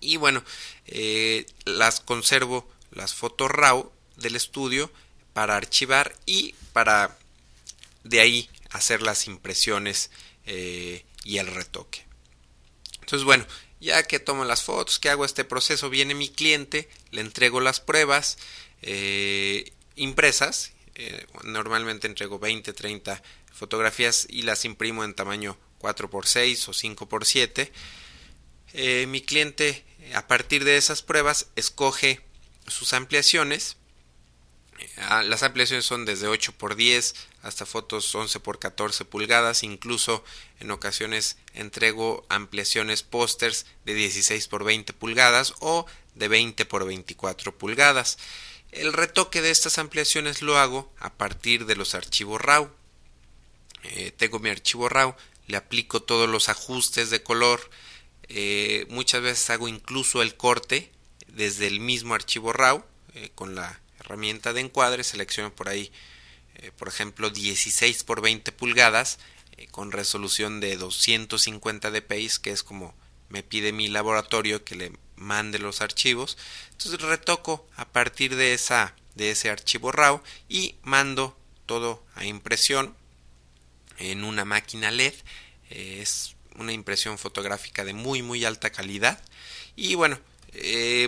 Y 0.00 0.16
bueno 0.16 0.44
eh, 0.86 1.46
las 1.64 2.00
conservo 2.00 2.68
las 2.90 3.14
fotos 3.14 3.50
RAW 3.50 3.90
del 4.16 4.36
estudio 4.36 4.90
para 5.32 5.56
archivar 5.56 6.14
y 6.26 6.54
para 6.72 7.16
de 8.04 8.20
ahí 8.20 8.50
hacer 8.70 9.02
las 9.02 9.26
impresiones 9.26 10.10
eh, 10.46 11.04
y 11.24 11.38
el 11.38 11.46
retoque. 11.46 12.04
Entonces, 13.00 13.24
bueno, 13.24 13.46
ya 13.80 14.02
que 14.04 14.20
tomo 14.20 14.44
las 14.44 14.62
fotos, 14.62 14.98
que 14.98 15.10
hago 15.10 15.24
este 15.24 15.44
proceso, 15.44 15.90
viene 15.90 16.14
mi 16.14 16.28
cliente, 16.28 16.88
le 17.10 17.20
entrego 17.20 17.60
las 17.60 17.80
pruebas 17.80 18.38
eh, 18.82 19.72
impresas, 19.96 20.72
eh, 20.94 21.26
normalmente 21.44 22.06
entrego 22.06 22.38
20, 22.38 22.72
30 22.72 23.22
fotografías 23.52 24.26
y 24.30 24.42
las 24.42 24.64
imprimo 24.64 25.04
en 25.04 25.14
tamaño 25.14 25.58
4x6 25.80 26.68
o 26.68 26.72
5x7. 26.72 29.06
mi 29.06 29.20
cliente, 29.20 29.84
a 30.14 30.26
partir 30.26 30.64
de 30.64 30.76
esas 30.76 31.02
pruebas, 31.02 31.48
escoge 31.56 32.20
sus 32.66 32.92
ampliaciones 32.92 33.76
Ah, 34.96 35.22
las 35.22 35.42
ampliaciones 35.42 35.84
son 35.84 36.04
desde 36.04 36.26
8 36.26 36.52
por 36.52 36.76
10 36.76 37.14
hasta 37.42 37.66
fotos 37.66 38.14
11 38.14 38.40
por 38.40 38.58
14 38.58 39.04
pulgadas, 39.04 39.62
incluso 39.62 40.24
en 40.60 40.70
ocasiones 40.70 41.38
entrego 41.54 42.26
ampliaciones 42.28 43.02
pósters 43.02 43.66
de 43.84 43.94
16 43.94 44.48
por 44.48 44.64
20 44.64 44.92
pulgadas 44.92 45.54
o 45.60 45.86
de 46.14 46.28
20 46.28 46.64
por 46.66 46.86
24 46.86 47.56
pulgadas. 47.56 48.18
El 48.72 48.92
retoque 48.92 49.42
de 49.42 49.50
estas 49.50 49.78
ampliaciones 49.78 50.42
lo 50.42 50.58
hago 50.58 50.92
a 50.98 51.14
partir 51.14 51.66
de 51.66 51.76
los 51.76 51.94
archivos 51.94 52.40
RAW. 52.40 52.70
Eh, 53.82 54.12
tengo 54.16 54.38
mi 54.38 54.50
archivo 54.50 54.88
RAW, 54.88 55.16
le 55.46 55.56
aplico 55.56 56.02
todos 56.02 56.28
los 56.28 56.48
ajustes 56.48 57.10
de 57.10 57.22
color, 57.22 57.70
eh, 58.28 58.86
muchas 58.90 59.22
veces 59.22 59.50
hago 59.50 59.66
incluso 59.66 60.22
el 60.22 60.36
corte 60.36 60.92
desde 61.26 61.66
el 61.66 61.80
mismo 61.80 62.14
archivo 62.14 62.52
RAW 62.52 62.84
eh, 63.14 63.30
con 63.34 63.56
la 63.56 63.80
herramienta 63.98 64.52
de 64.52 64.60
encuadre, 64.60 65.02
selecciono 65.02 65.52
por 65.52 65.68
ahí, 65.68 65.90
eh, 66.62 66.72
por 66.76 66.88
ejemplo, 66.88 67.30
16 67.30 68.04
por 68.04 68.20
20 68.20 68.52
pulgadas 68.52 69.18
eh, 69.56 69.66
con 69.70 69.92
resolución 69.92 70.60
de 70.60 70.76
250 70.76 71.90
dpi, 71.90 72.28
que 72.42 72.50
es 72.50 72.62
como 72.62 72.94
me 73.30 73.42
pide 73.42 73.72
mi 73.72 73.88
laboratorio 73.88 74.62
que 74.62 74.74
le 74.74 74.92
mande 75.16 75.58
los 75.58 75.80
archivos. 75.80 76.36
Entonces 76.72 77.00
retoco 77.00 77.66
a 77.76 77.88
partir 77.88 78.36
de 78.36 78.52
esa 78.52 78.94
de 79.14 79.30
ese 79.30 79.50
archivo 79.50 79.90
RAW 79.90 80.22
y 80.48 80.76
mando 80.82 81.36
todo 81.66 82.04
a 82.14 82.24
impresión 82.26 82.94
en 83.98 84.24
una 84.24 84.44
máquina 84.44 84.90
LED. 84.90 85.14
Eh, 85.70 86.00
es 86.02 86.36
una 86.56 86.72
impresión 86.72 87.16
fotográfica 87.16 87.84
de 87.84 87.94
muy 87.94 88.20
muy 88.20 88.44
alta 88.44 88.70
calidad 88.70 89.22
y 89.76 89.94
bueno 89.94 90.20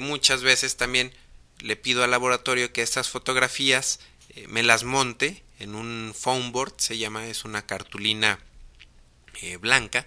muchas 0.00 0.42
veces 0.42 0.76
también 0.76 1.12
le 1.58 1.76
pido 1.76 2.04
al 2.04 2.12
laboratorio 2.12 2.72
que 2.72 2.80
estas 2.80 3.08
fotografías 3.10 3.98
eh, 4.34 4.46
me 4.48 4.62
las 4.62 4.84
monte 4.84 5.42
en 5.58 5.74
un 5.74 6.14
foam 6.18 6.52
board, 6.52 6.74
se 6.78 6.98
llama, 6.98 7.26
es 7.26 7.44
una 7.44 7.66
cartulina 7.66 8.40
eh, 9.40 9.56
blanca, 9.56 10.06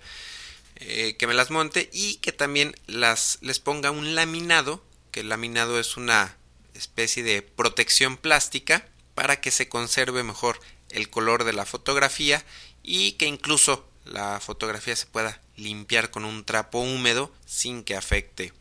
eh, 0.77 1.15
que 1.17 1.27
me 1.27 1.33
las 1.33 1.51
monte 1.51 1.89
y 1.93 2.15
que 2.17 2.31
también 2.31 2.75
las 2.88 3.38
les 3.41 3.59
ponga 3.59 3.91
un 3.91 4.15
laminado, 4.15 4.83
que 5.11 5.21
el 5.21 5.29
laminado 5.29 5.79
es 5.79 5.95
una 5.95 6.38
especie 6.73 7.23
de 7.23 7.41
protección 7.41 8.17
plástica 8.17 8.88
para 9.13 9.39
que 9.39 9.51
se 9.51 9.69
conserve 9.69 10.23
mejor 10.23 10.59
el 10.89 11.09
color 11.09 11.45
de 11.45 11.53
la 11.53 11.65
fotografía 11.65 12.43
y 12.83 13.13
que 13.13 13.25
incluso 13.25 13.88
la 14.03 14.39
fotografía 14.39 14.95
se 14.95 15.05
pueda 15.05 15.41
limpiar 15.55 16.11
con 16.11 16.25
un 16.25 16.43
trapo 16.43 16.79
húmedo 16.79 17.33
sin 17.45 17.83
que 17.83 17.95
afecte 17.95 18.53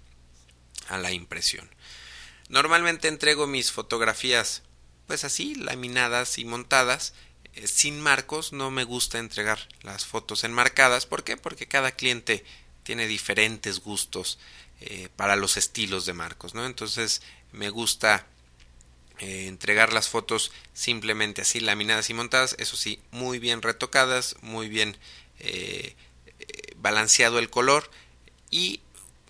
a 0.89 0.99
la 0.99 1.13
impresión. 1.13 1.69
Normalmente 2.49 3.09
entrego 3.09 3.47
mis 3.47 3.73
fotografías 3.73 4.63
pues 5.07 5.25
así, 5.25 5.55
laminadas 5.55 6.39
y 6.39 6.45
montadas, 6.45 7.15
eh, 7.55 7.67
sin 7.67 8.01
marcos, 8.01 8.53
no 8.53 8.71
me 8.71 8.85
gusta 8.85 9.19
entregar 9.19 9.69
las 9.83 10.05
fotos 10.05 10.45
enmarcadas, 10.45 11.07
¿por 11.07 11.25
qué? 11.25 11.37
Porque 11.37 11.67
cada 11.69 11.93
cliente 11.93 12.45
tiene 12.83 13.07
diferentes 13.07 13.81
gustos 13.81 14.39
eh, 14.81 15.09
para 15.17 15.37
los 15.37 15.57
estilos 15.57 16.05
de 16.07 16.15
marcos, 16.15 16.55
¿no? 16.55 16.67
Entonces 16.67 17.23
me 17.53 17.71
gusta 17.71 18.27
eh, 19.19 19.47
entregar 19.47 19.93
las 19.93 20.09
fotos 20.09 20.53
simplemente 20.73 21.43
así, 21.43 21.61
laminadas 21.61 22.11
y 22.11 22.15
montadas, 22.15 22.57
eso 22.59 22.77
sí, 22.77 23.01
muy 23.11 23.39
bien 23.39 23.63
retocadas, 23.63 24.37
muy 24.41 24.69
bien 24.69 24.97
balanceado 26.77 27.39
el 27.39 27.51
color 27.51 27.91
y 28.51 28.81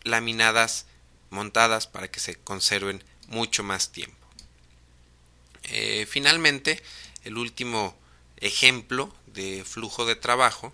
laminadas 0.05 0.87
montadas 1.31 1.87
para 1.87 2.11
que 2.11 2.21
se 2.21 2.37
conserven 2.37 3.03
mucho 3.27 3.63
más 3.63 3.91
tiempo. 3.91 4.24
Eh, 5.65 6.07
finalmente, 6.09 6.83
el 7.25 7.39
último 7.39 7.97
ejemplo 8.39 9.15
de 9.27 9.65
flujo 9.65 10.05
de 10.07 10.17
trabajo 10.17 10.73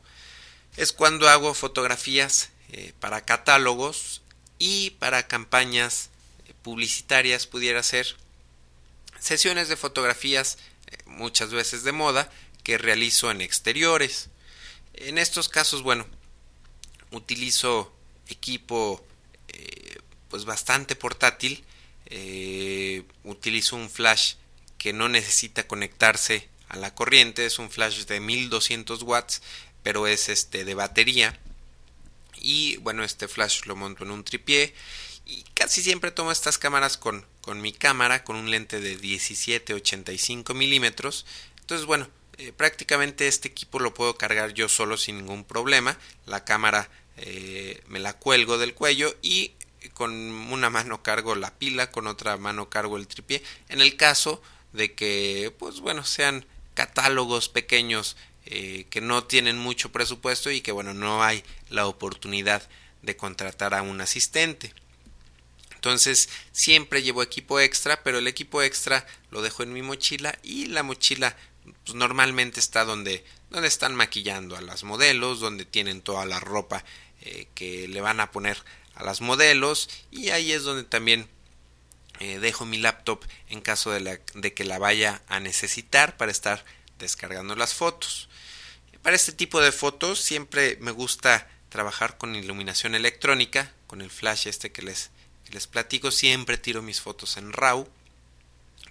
es 0.77 0.93
cuando 0.93 1.29
hago 1.29 1.55
fotografías 1.55 2.51
eh, 2.73 2.93
para 3.01 3.25
catálogos 3.25 4.23
y 4.59 4.91
para 4.91 5.27
campañas 5.27 6.11
publicitarias 6.63 7.47
pudiera 7.47 7.83
ser 7.83 8.17
sesiones 9.19 9.69
de 9.69 9.77
fotografías 9.77 10.59
eh, 10.87 10.99
muchas 11.07 11.51
veces 11.51 11.85
de 11.85 11.93
moda 11.93 12.31
que 12.63 12.79
realizo 12.79 13.31
en 13.31 13.41
exteriores. 13.41 14.29
En 14.95 15.19
estos 15.19 15.49
casos, 15.49 15.83
bueno, 15.83 16.07
utilizo 17.11 17.93
equipo 18.29 19.05
pues 20.29 20.45
bastante 20.45 20.95
portátil. 20.95 21.65
utilizo 23.25 23.75
un 23.75 23.91
flash 23.91 24.35
que 24.81 24.95
no 24.95 25.11
necesita 25.11 25.69
conectarse 25.69 26.49
a 26.71 26.77
la 26.77 26.95
corriente, 26.95 27.45
es 27.45 27.59
un 27.59 27.71
flash 27.71 28.07
de 28.07 28.19
1200 28.19 29.03
watts, 29.03 29.43
pero 29.83 30.07
es 30.07 30.31
este 30.31 30.65
de 30.65 30.73
batería. 30.73 31.39
Y 32.41 32.79
bueno, 32.79 33.05
este 33.05 33.29
flash 33.29 33.67
lo 33.67 33.77
monto 33.77 34.05
en 34.05 34.11
un 34.11 34.25
tripié 34.25 34.73
y 35.27 35.43
casi 35.53 35.83
siempre 35.83 36.13
tomo 36.13 36.33
estas 36.33 36.57
cámaras 36.57 36.97
con, 36.97 37.27
con 37.43 37.61
mi 37.61 37.75
cámara, 37.75 38.25
con 38.25 38.37
un 38.37 38.51
lente 38.51 38.81
de 38.81 38.99
17-85 38.99 40.55
milímetros. 40.55 41.27
Entonces, 41.61 41.87
bueno, 41.87 42.09
eh, 42.39 42.55
prácticamente 42.57 43.29
este 43.29 43.49
equipo 43.49 43.81
lo 43.81 43.93
puedo 43.93 44.17
cargar 44.17 44.55
yo 44.55 44.71
solo 44.71 44.97
sin 44.97 45.19
ningún 45.19 45.45
problema. 45.45 45.99
La 46.25 46.47
cámara 46.47 46.89
eh, 47.19 47.83
me 47.89 47.99
la 47.99 48.15
cuelgo 48.15 48.57
del 48.57 48.73
cuello 48.73 49.15
y 49.21 49.53
con 49.93 50.11
una 50.13 50.71
mano 50.71 51.03
cargo 51.03 51.35
la 51.35 51.53
pila, 51.53 51.91
con 51.91 52.07
otra 52.07 52.39
mano 52.39 52.71
cargo 52.71 52.97
el 52.97 53.07
tripié. 53.07 53.43
En 53.69 53.83
el 53.83 53.99
caso 53.99 54.41
de 54.73 54.95
que, 54.95 55.55
pues 55.59 55.81
bueno, 55.81 56.05
sean 56.05 56.47
catálogos 56.75 57.49
pequeños 57.49 58.17
eh, 58.47 58.87
que 58.91 59.01
no 59.01 59.25
tienen 59.25 59.59
mucho 59.59 59.93
presupuesto 59.93 60.51
y 60.51 60.61
que 60.61 60.73
bueno, 60.73 60.95
no 60.95 61.23
hay 61.23 61.45
la 61.69 61.87
oportunidad 61.87 62.69
de 63.03 63.17
contratar 63.17 63.75
a 63.75 63.83
un 63.83 64.01
asistente. 64.01 64.73
Entonces 65.75 66.29
siempre 66.53 67.03
llevo 67.03 67.23
equipo 67.23 67.59
extra, 67.61 68.03
pero 68.03 68.19
el 68.19 68.27
equipo 68.27 68.63
extra 68.63 69.07
lo 69.31 69.41
dejo 69.41 69.63
en 69.63 69.73
mi 69.73 69.83
mochila 69.83 70.39
y 70.43 70.67
la 70.67 70.83
mochila 70.83 71.37
pues, 71.85 71.95
normalmente 71.95 72.61
está 72.61 72.85
donde, 72.85 73.25
donde 73.51 73.69
están 73.69 73.95
maquillando 73.95 74.57
a 74.57 74.61
las 74.61 74.85
modelos, 74.85 75.41
donde 75.41 75.65
tienen 75.65 76.03
toda 76.03 76.27
la 76.27 76.41
ropa 76.41 76.85
eh, 77.23 77.49
que 77.55 77.89
le 77.89 78.01
van 78.01 78.21
a 78.21 78.31
poner 78.31 78.63
a 78.95 79.05
las 79.05 79.21
modelos 79.21 79.89
y 80.11 80.31
ahí 80.31 80.53
es 80.53 80.65
donde 80.65 80.85
también 80.85 81.29
eh, 82.21 82.39
dejo 82.39 82.67
mi 82.67 82.77
laptop 82.77 83.25
en 83.49 83.63
caso 83.63 83.93
de, 83.93 84.53
que 84.55 84.65
la 84.65 84.79
vaya 84.79 85.23
a 85.27 85.41
necesitar 85.41 86.19
para 86.19 86.31
estar 86.31 86.63
descargando 86.99 87.57
las 87.57 87.73
fotos. 87.73 88.29
Para 89.03 89.17
este 89.17 89.33
tipo 89.33 89.59
de 89.63 89.73
fotos 89.73 90.21
siempre 90.21 90.77
me 90.83 90.91
gusta 90.91 91.49
trabajar 91.71 92.19
con 92.19 92.37
iluminación 92.37 92.95
electrónica, 92.95 93.73
con 93.87 94.03
el 94.03 94.11
flash 94.11 94.49
este 94.49 94.71
que 94.71 94.83
les, 94.83 95.11
les 95.51 95.67
platico, 95.67 96.11
siempre 96.11 96.59
tiro 96.59 96.83
mis 96.83 97.01
fotos 97.01 97.39
en 97.39 97.55
RAW, 97.55 97.89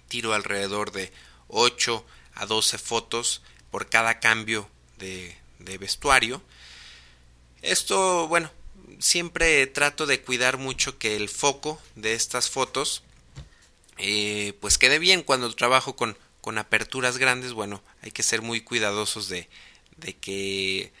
tiro 0.08 0.34
alrededor 0.34 0.90
de 0.90 1.12
8 1.46 2.04
a 2.34 2.46
12 2.46 2.78
fotos 2.78 3.42
por 3.70 3.88
cada 3.88 4.18
cambio 4.18 4.68
de, 4.98 5.36
de 5.60 5.78
vestuario. 5.78 6.42
Esto, 7.62 8.26
bueno, 8.26 8.50
siempre 8.98 9.68
trato 9.68 10.06
de 10.06 10.20
cuidar 10.20 10.56
mucho 10.56 10.98
que 10.98 11.14
el 11.14 11.28
foco 11.28 11.80
de 11.94 12.14
estas 12.14 12.50
fotos 12.50 13.04
eh, 14.00 14.54
pues 14.60 14.78
quede 14.78 14.98
bien 14.98 15.22
cuando 15.22 15.54
trabajo 15.54 15.96
con, 15.96 16.16
con 16.40 16.58
aperturas 16.58 17.18
grandes, 17.18 17.52
bueno, 17.52 17.82
hay 18.02 18.10
que 18.10 18.22
ser 18.22 18.42
muy 18.42 18.62
cuidadosos 18.62 19.28
de, 19.28 19.48
de 19.96 20.16
que 20.16 20.92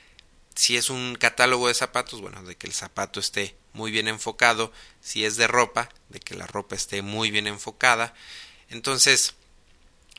si 0.54 0.76
es 0.76 0.90
un 0.90 1.16
catálogo 1.16 1.68
de 1.68 1.74
zapatos, 1.74 2.20
bueno, 2.20 2.42
de 2.42 2.56
que 2.56 2.66
el 2.66 2.74
zapato 2.74 3.20
esté 3.20 3.56
muy 3.72 3.90
bien 3.90 4.08
enfocado, 4.08 4.72
si 5.00 5.24
es 5.24 5.36
de 5.36 5.46
ropa, 5.46 5.88
de 6.08 6.20
que 6.20 6.34
la 6.34 6.46
ropa 6.46 6.74
esté 6.74 7.02
muy 7.02 7.30
bien 7.30 7.46
enfocada. 7.46 8.14
Entonces, 8.68 9.34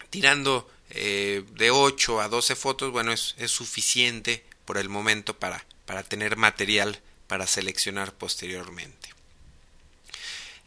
tirando 0.10 0.70
eh, 0.89 1.44
de 1.54 1.72
8 1.72 2.22
a 2.22 2.28
12 2.28 2.56
fotos, 2.56 2.91
bueno, 2.91 3.12
es, 3.12 3.36
es 3.38 3.52
suficiente 3.52 4.44
por 4.65 4.78
el 4.78 4.89
momento 4.89 5.38
para, 5.38 5.65
para 5.86 6.04
tener 6.04 6.38
material 6.38 7.02
para 7.28 7.48
seleccionar 7.48 8.13
posteriormente. 8.13 9.10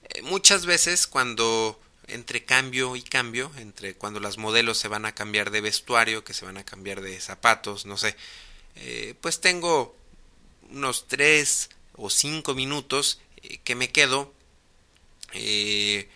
Eh, 0.08 0.22
muchas 0.22 0.64
veces 0.64 1.06
cuando 1.06 1.78
entre 2.08 2.44
cambio 2.44 2.96
y 2.96 3.02
cambio, 3.02 3.50
entre 3.56 3.94
cuando 3.94 4.20
las 4.20 4.38
modelos 4.38 4.78
se 4.78 4.88
van 4.88 5.06
a 5.06 5.14
cambiar 5.14 5.50
de 5.50 5.60
vestuario, 5.60 6.24
que 6.24 6.34
se 6.34 6.44
van 6.44 6.56
a 6.56 6.64
cambiar 6.64 7.00
de 7.00 7.20
zapatos, 7.20 7.86
no 7.86 7.96
sé, 7.96 8.16
eh, 8.76 9.14
pues 9.20 9.40
tengo 9.40 9.96
unos 10.70 11.06
3 11.08 11.70
o 11.96 12.10
5 12.10 12.54
minutos 12.54 13.20
eh, 13.42 13.58
que 13.58 13.74
me 13.74 13.90
quedo 13.90 14.34
eh, 15.32 16.08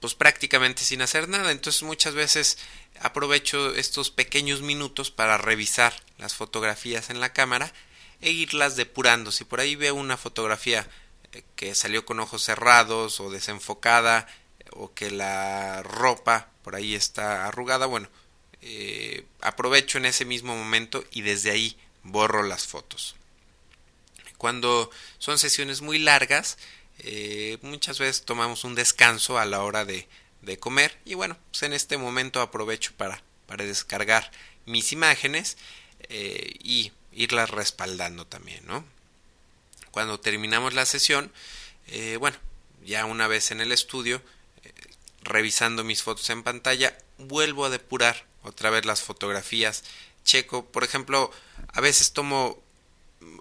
pues 0.00 0.14
prácticamente 0.14 0.84
sin 0.84 1.02
hacer 1.02 1.28
nada. 1.28 1.50
Entonces 1.50 1.82
muchas 1.82 2.14
veces 2.14 2.58
aprovecho 3.00 3.74
estos 3.74 4.10
pequeños 4.10 4.60
minutos 4.60 5.10
para 5.10 5.38
revisar 5.38 5.94
las 6.18 6.34
fotografías 6.34 7.10
en 7.10 7.20
la 7.20 7.32
cámara 7.32 7.72
e 8.20 8.30
irlas 8.30 8.76
depurando. 8.76 9.32
Si 9.32 9.44
por 9.44 9.60
ahí 9.60 9.76
veo 9.76 9.94
una 9.94 10.16
fotografía 10.16 10.86
que 11.56 11.74
salió 11.74 12.04
con 12.04 12.20
ojos 12.20 12.44
cerrados 12.44 13.18
o 13.18 13.30
desenfocada, 13.30 14.28
o 14.72 14.92
que 14.92 15.10
la 15.10 15.82
ropa 15.82 16.48
por 16.62 16.74
ahí 16.74 16.94
está 16.94 17.46
arrugada, 17.46 17.86
bueno, 17.86 18.08
eh, 18.62 19.26
aprovecho 19.42 19.98
en 19.98 20.06
ese 20.06 20.24
mismo 20.24 20.56
momento 20.56 21.04
y 21.12 21.20
desde 21.20 21.50
ahí 21.50 21.76
borro 22.02 22.42
las 22.42 22.66
fotos. 22.66 23.14
Cuando 24.38 24.90
son 25.18 25.38
sesiones 25.38 25.82
muy 25.82 25.98
largas, 25.98 26.56
eh, 27.00 27.58
muchas 27.60 27.98
veces 27.98 28.24
tomamos 28.24 28.64
un 28.64 28.74
descanso 28.74 29.38
a 29.38 29.44
la 29.44 29.62
hora 29.62 29.84
de, 29.84 30.08
de 30.40 30.58
comer 30.58 30.98
y 31.04 31.12
bueno, 31.12 31.36
pues 31.50 31.62
en 31.64 31.74
este 31.74 31.98
momento 31.98 32.40
aprovecho 32.40 32.92
para, 32.96 33.22
para 33.46 33.66
descargar 33.66 34.30
mis 34.64 34.92
imágenes 34.92 35.58
eh, 36.08 36.54
y 36.62 36.92
irlas 37.12 37.50
respaldando 37.50 38.26
también, 38.26 38.64
¿no? 38.66 38.82
Cuando 39.90 40.18
terminamos 40.18 40.72
la 40.72 40.86
sesión, 40.86 41.30
bueno, 42.18 42.36
ya 42.84 43.04
una 43.04 43.28
vez 43.28 43.52
en 43.52 43.60
el 43.60 43.70
estudio, 43.70 44.20
revisando 45.24 45.84
mis 45.84 46.02
fotos 46.02 46.30
en 46.30 46.42
pantalla, 46.42 46.96
vuelvo 47.18 47.64
a 47.64 47.70
depurar 47.70 48.26
otra 48.42 48.70
vez 48.70 48.84
las 48.84 49.02
fotografías. 49.02 49.84
Checo, 50.24 50.66
por 50.66 50.84
ejemplo, 50.84 51.30
a 51.72 51.80
veces 51.80 52.12
tomo 52.12 52.62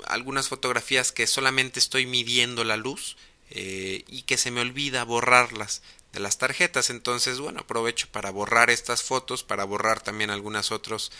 algunas 0.06 0.48
fotografías 0.48 1.12
que 1.12 1.28
solamente 1.28 1.80
estoy 1.80 2.06
midiendo 2.06 2.64
la 2.64 2.78
luz 2.78 3.18
eh, 3.50 4.04
y 4.08 4.24
que 4.24 4.38
se 4.38 4.52
me 4.52 4.62
olvida 4.62 5.04
borrarlas 5.04 5.82
de 6.14 6.20
las 6.20 6.38
tarjetas. 6.38 6.90
Entonces, 6.90 7.40
bueno, 7.40 7.62
aprovecho 7.62 8.08
para 8.12 8.32
borrar 8.32 8.70
estas 8.70 9.04
fotos, 9.04 9.44
para 9.44 9.66
borrar 9.66 10.02
también 10.02 10.30
algunas 10.30 10.72
otras 10.72 11.12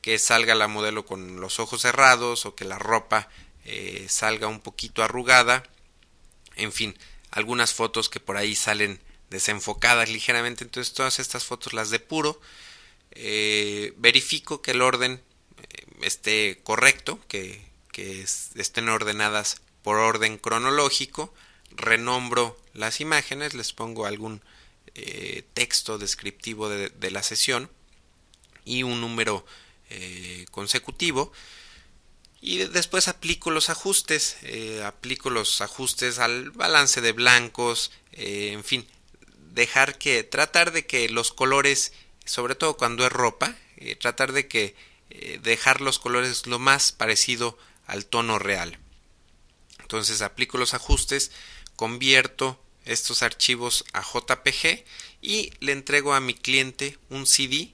que 0.00 0.18
salga 0.18 0.54
la 0.54 0.68
modelo 0.68 1.04
con 1.04 1.40
los 1.40 1.58
ojos 1.58 1.82
cerrados 1.82 2.46
o 2.46 2.54
que 2.54 2.64
la 2.64 2.78
ropa 2.78 3.28
eh, 3.64 4.06
salga 4.08 4.46
un 4.46 4.60
poquito 4.60 5.02
arrugada. 5.02 5.64
En 6.54 6.72
fin, 6.72 6.96
algunas 7.30 7.74
fotos 7.74 8.08
que 8.08 8.20
por 8.20 8.36
ahí 8.36 8.54
salen 8.54 9.00
desenfocadas 9.30 10.08
ligeramente. 10.08 10.64
Entonces 10.64 10.94
todas 10.94 11.18
estas 11.18 11.44
fotos 11.44 11.72
las 11.72 11.90
depuro. 11.90 12.40
Eh, 13.12 13.94
verifico 13.96 14.60
que 14.60 14.72
el 14.72 14.82
orden 14.82 15.22
eh, 15.62 15.86
esté 16.02 16.60
correcto, 16.62 17.18
que, 17.28 17.62
que 17.92 18.22
estén 18.22 18.88
ordenadas 18.88 19.62
por 19.82 19.96
orden 19.96 20.38
cronológico. 20.38 21.32
Renombro 21.70 22.60
las 22.74 23.00
imágenes, 23.00 23.54
les 23.54 23.72
pongo 23.72 24.06
algún 24.06 24.42
eh, 24.94 25.44
texto 25.54 25.98
descriptivo 25.98 26.68
de, 26.68 26.90
de, 26.90 27.10
la 27.10 27.22
sesión 27.22 27.70
y 28.64 28.82
un 28.82 29.00
número 29.00 29.44
consecutivo 30.50 31.32
y 32.40 32.58
después 32.58 33.06
aplico 33.06 33.52
los 33.52 33.70
ajustes, 33.70 34.36
aplico 34.84 35.30
los 35.30 35.60
ajustes 35.60 36.18
al 36.18 36.50
balance 36.50 37.00
de 37.00 37.12
blancos, 37.12 37.92
en 38.10 38.64
fin, 38.64 38.84
dejar 39.56 39.96
que, 39.96 40.22
tratar 40.22 40.70
de 40.70 40.86
que 40.86 41.08
los 41.08 41.32
colores, 41.32 41.92
sobre 42.26 42.54
todo 42.54 42.76
cuando 42.76 43.06
es 43.06 43.10
ropa, 43.10 43.56
eh, 43.78 43.96
tratar 43.96 44.32
de 44.32 44.46
que 44.46 44.76
eh, 45.08 45.40
dejar 45.42 45.80
los 45.80 45.98
colores 45.98 46.46
lo 46.46 46.58
más 46.58 46.92
parecido 46.92 47.58
al 47.86 48.04
tono 48.04 48.38
real. 48.38 48.78
Entonces 49.80 50.20
aplico 50.20 50.58
los 50.58 50.74
ajustes, 50.74 51.32
convierto 51.74 52.62
estos 52.84 53.22
archivos 53.22 53.86
a 53.94 54.02
JPG 54.02 54.84
y 55.22 55.52
le 55.60 55.72
entrego 55.72 56.12
a 56.12 56.20
mi 56.20 56.34
cliente 56.34 56.98
un 57.08 57.26
CD 57.26 57.72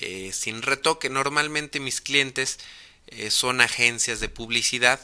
eh, 0.00 0.32
sin 0.32 0.62
retoque. 0.62 1.10
Normalmente 1.10 1.78
mis 1.78 2.00
clientes 2.00 2.58
son 3.30 3.62
agencias 3.62 4.20
de 4.20 4.28
publicidad 4.28 5.00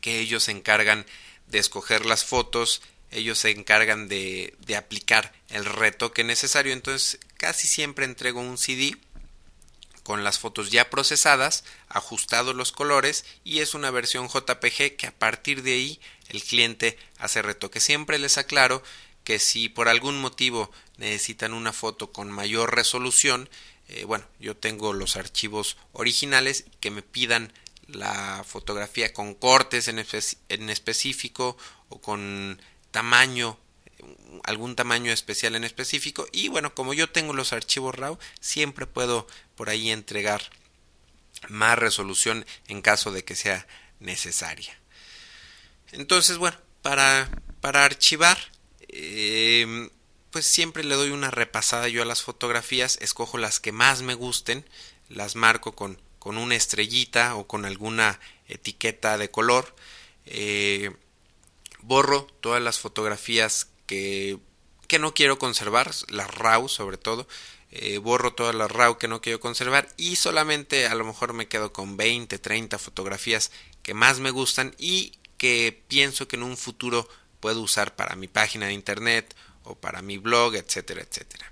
que 0.00 0.20
ellos 0.20 0.44
se 0.44 0.52
encargan 0.52 1.04
de 1.46 1.58
escoger 1.58 2.06
las 2.06 2.24
fotos 2.24 2.80
ellos 3.10 3.38
se 3.38 3.50
encargan 3.50 4.08
de, 4.08 4.54
de 4.66 4.76
aplicar 4.76 5.32
el 5.48 5.64
retoque 5.64 6.24
necesario. 6.24 6.72
Entonces 6.72 7.20
casi 7.36 7.66
siempre 7.66 8.04
entrego 8.04 8.40
un 8.40 8.58
CD 8.58 8.96
con 10.08 10.24
las 10.24 10.38
fotos 10.38 10.70
ya 10.70 10.88
procesadas, 10.88 11.64
ajustados 11.88 12.56
los 12.56 12.72
colores 12.72 13.26
y 13.44 13.58
es 13.58 13.74
una 13.74 13.90
versión 13.90 14.28
JPG 14.28 14.96
que 14.96 15.06
a 15.06 15.14
partir 15.14 15.62
de 15.62 15.74
ahí 15.74 16.00
el 16.30 16.42
cliente 16.42 16.96
hace 17.18 17.42
retoque. 17.42 17.78
Siempre 17.78 18.18
les 18.18 18.38
aclaro 18.38 18.82
que 19.22 19.38
si 19.38 19.68
por 19.68 19.88
algún 19.88 20.18
motivo 20.18 20.72
necesitan 20.96 21.52
una 21.52 21.74
foto 21.74 22.10
con 22.10 22.30
mayor 22.30 22.74
resolución, 22.74 23.50
eh, 23.88 24.04
bueno, 24.04 24.24
yo 24.40 24.56
tengo 24.56 24.94
los 24.94 25.16
archivos 25.16 25.76
originales 25.92 26.64
que 26.80 26.90
me 26.90 27.02
pidan 27.02 27.52
la 27.86 28.44
fotografía 28.48 29.12
con 29.12 29.34
cortes 29.34 29.88
en, 29.88 30.02
en 30.48 30.70
específico 30.70 31.58
o 31.90 32.00
con 32.00 32.62
tamaño 32.98 33.56
algún 34.42 34.74
tamaño 34.74 35.12
especial 35.12 35.54
en 35.54 35.62
específico. 35.62 36.26
Y 36.32 36.48
bueno 36.48 36.74
como 36.74 36.94
yo 36.94 37.08
tengo 37.08 37.32
los 37.32 37.52
archivos 37.52 37.94
RAW 37.94 38.18
siempre 38.40 38.86
puedo 38.86 39.28
por 39.54 39.70
ahí 39.70 39.90
entregar 39.90 40.42
más 41.48 41.78
resolución 41.78 42.44
en 42.66 42.82
caso 42.82 43.12
de 43.12 43.22
que 43.22 43.36
sea 43.36 43.68
necesaria. 44.00 44.76
Entonces 45.92 46.38
bueno 46.38 46.58
para 46.82 47.30
para 47.60 47.84
archivar 47.84 48.36
em, 48.88 49.90
pues 50.32 50.44
siempre 50.44 50.82
le 50.82 50.96
doy 50.96 51.10
una 51.10 51.30
repasada 51.30 51.86
yo 51.86 52.02
a 52.02 52.04
las 52.04 52.22
fotografías 52.22 52.98
escojo 53.00 53.38
las 53.38 53.60
que 53.60 53.70
más 53.70 54.02
me 54.02 54.14
gusten 54.14 54.68
las 55.08 55.36
marco 55.36 55.76
con 55.76 56.00
con 56.18 56.36
una 56.36 56.56
estrellita 56.56 57.36
o 57.36 57.46
con 57.46 57.64
alguna 57.64 58.18
etiqueta 58.48 59.18
de 59.18 59.30
color 59.30 59.76
eh, 60.26 60.90
borro 61.88 62.26
todas 62.40 62.62
las 62.62 62.78
fotografías 62.78 63.68
que, 63.86 64.38
que 64.86 64.98
no 64.98 65.14
quiero 65.14 65.38
conservar, 65.38 65.90
las 66.08 66.32
RAW 66.32 66.68
sobre 66.68 66.98
todo, 66.98 67.26
eh, 67.70 67.98
borro 67.98 68.34
todas 68.34 68.54
las 68.54 68.70
RAW 68.70 68.98
que 68.98 69.08
no 69.08 69.20
quiero 69.20 69.40
conservar 69.40 69.88
y 69.96 70.16
solamente 70.16 70.86
a 70.86 70.94
lo 70.94 71.04
mejor 71.04 71.32
me 71.32 71.48
quedo 71.48 71.72
con 71.72 71.96
20, 71.96 72.38
30 72.38 72.78
fotografías 72.78 73.50
que 73.82 73.94
más 73.94 74.20
me 74.20 74.30
gustan 74.30 74.74
y 74.78 75.12
que 75.38 75.82
pienso 75.88 76.28
que 76.28 76.36
en 76.36 76.42
un 76.42 76.58
futuro 76.58 77.08
puedo 77.40 77.62
usar 77.62 77.96
para 77.96 78.16
mi 78.16 78.28
página 78.28 78.66
de 78.66 78.74
internet 78.74 79.34
o 79.64 79.74
para 79.74 80.02
mi 80.02 80.18
blog, 80.18 80.56
etcétera, 80.56 81.02
etcétera. 81.02 81.50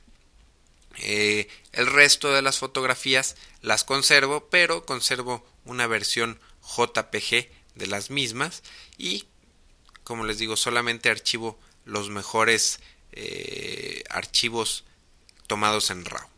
Eh, 0.98 1.48
el 1.72 1.86
resto 1.86 2.32
de 2.32 2.42
las 2.42 2.58
fotografías 2.58 3.36
las 3.62 3.84
conservo, 3.84 4.48
pero 4.50 4.84
conservo 4.84 5.46
una 5.64 5.86
versión 5.86 6.38
JPG 6.62 7.48
de 7.74 7.86
las 7.86 8.10
mismas 8.10 8.62
y, 8.98 9.26
como 10.06 10.24
les 10.24 10.38
digo, 10.38 10.56
solamente 10.56 11.10
archivo 11.10 11.58
los 11.84 12.10
mejores 12.10 12.78
eh, 13.10 14.04
archivos 14.08 14.84
tomados 15.48 15.90
en 15.90 16.04
RAW. 16.04 16.28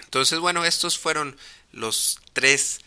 Entonces, 0.00 0.38
bueno, 0.38 0.66
estos 0.66 0.98
fueron 0.98 1.38
los 1.72 2.20
tres 2.34 2.80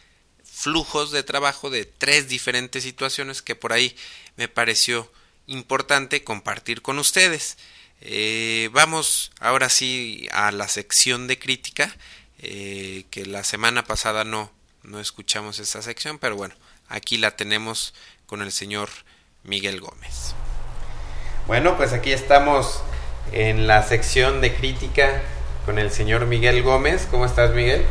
flujos 0.44 1.10
de 1.10 1.24
trabajo 1.24 1.72
de 1.72 1.86
tres 1.86 2.28
diferentes 2.28 2.84
situaciones 2.84 3.42
que 3.42 3.56
por 3.56 3.74
ahí 3.74 3.96
me 4.38 4.48
pareció 4.48 5.12
importante 5.48 6.24
compartir 6.24 6.84
con 6.84 7.00
ustedes. 7.00 7.58
Eh, 8.02 8.70
vamos 8.72 9.32
ahora 9.40 9.70
sí 9.70 10.28
a 10.32 10.52
la 10.52 10.68
sección 10.68 11.26
de 11.26 11.40
crítica, 11.40 11.98
eh, 12.38 13.06
que 13.10 13.26
la 13.26 13.44
semana 13.44 13.84
pasada 13.84 14.26
no, 14.26 14.52
no 14.84 15.00
escuchamos 15.00 15.58
esa 15.58 15.82
sección, 15.82 16.20
pero 16.20 16.36
bueno, 16.36 16.54
aquí 16.88 17.18
la 17.18 17.36
tenemos 17.36 17.96
con 18.28 18.44
el 18.44 18.52
señor 18.52 18.92
Miguel 19.48 19.80
Gómez. 19.80 20.34
Bueno, 21.48 21.78
pues 21.78 21.94
aquí 21.94 22.12
estamos 22.12 22.82
en 23.32 23.68
la 23.68 23.84
sección 23.84 24.42
de 24.42 24.56
crítica 24.56 25.22
con 25.66 25.78
el 25.78 25.92
señor 25.92 26.26
Miguel 26.26 26.64
Gómez. 26.64 27.08
¿Cómo 27.12 27.26
estás, 27.26 27.54
Miguel? 27.54 27.86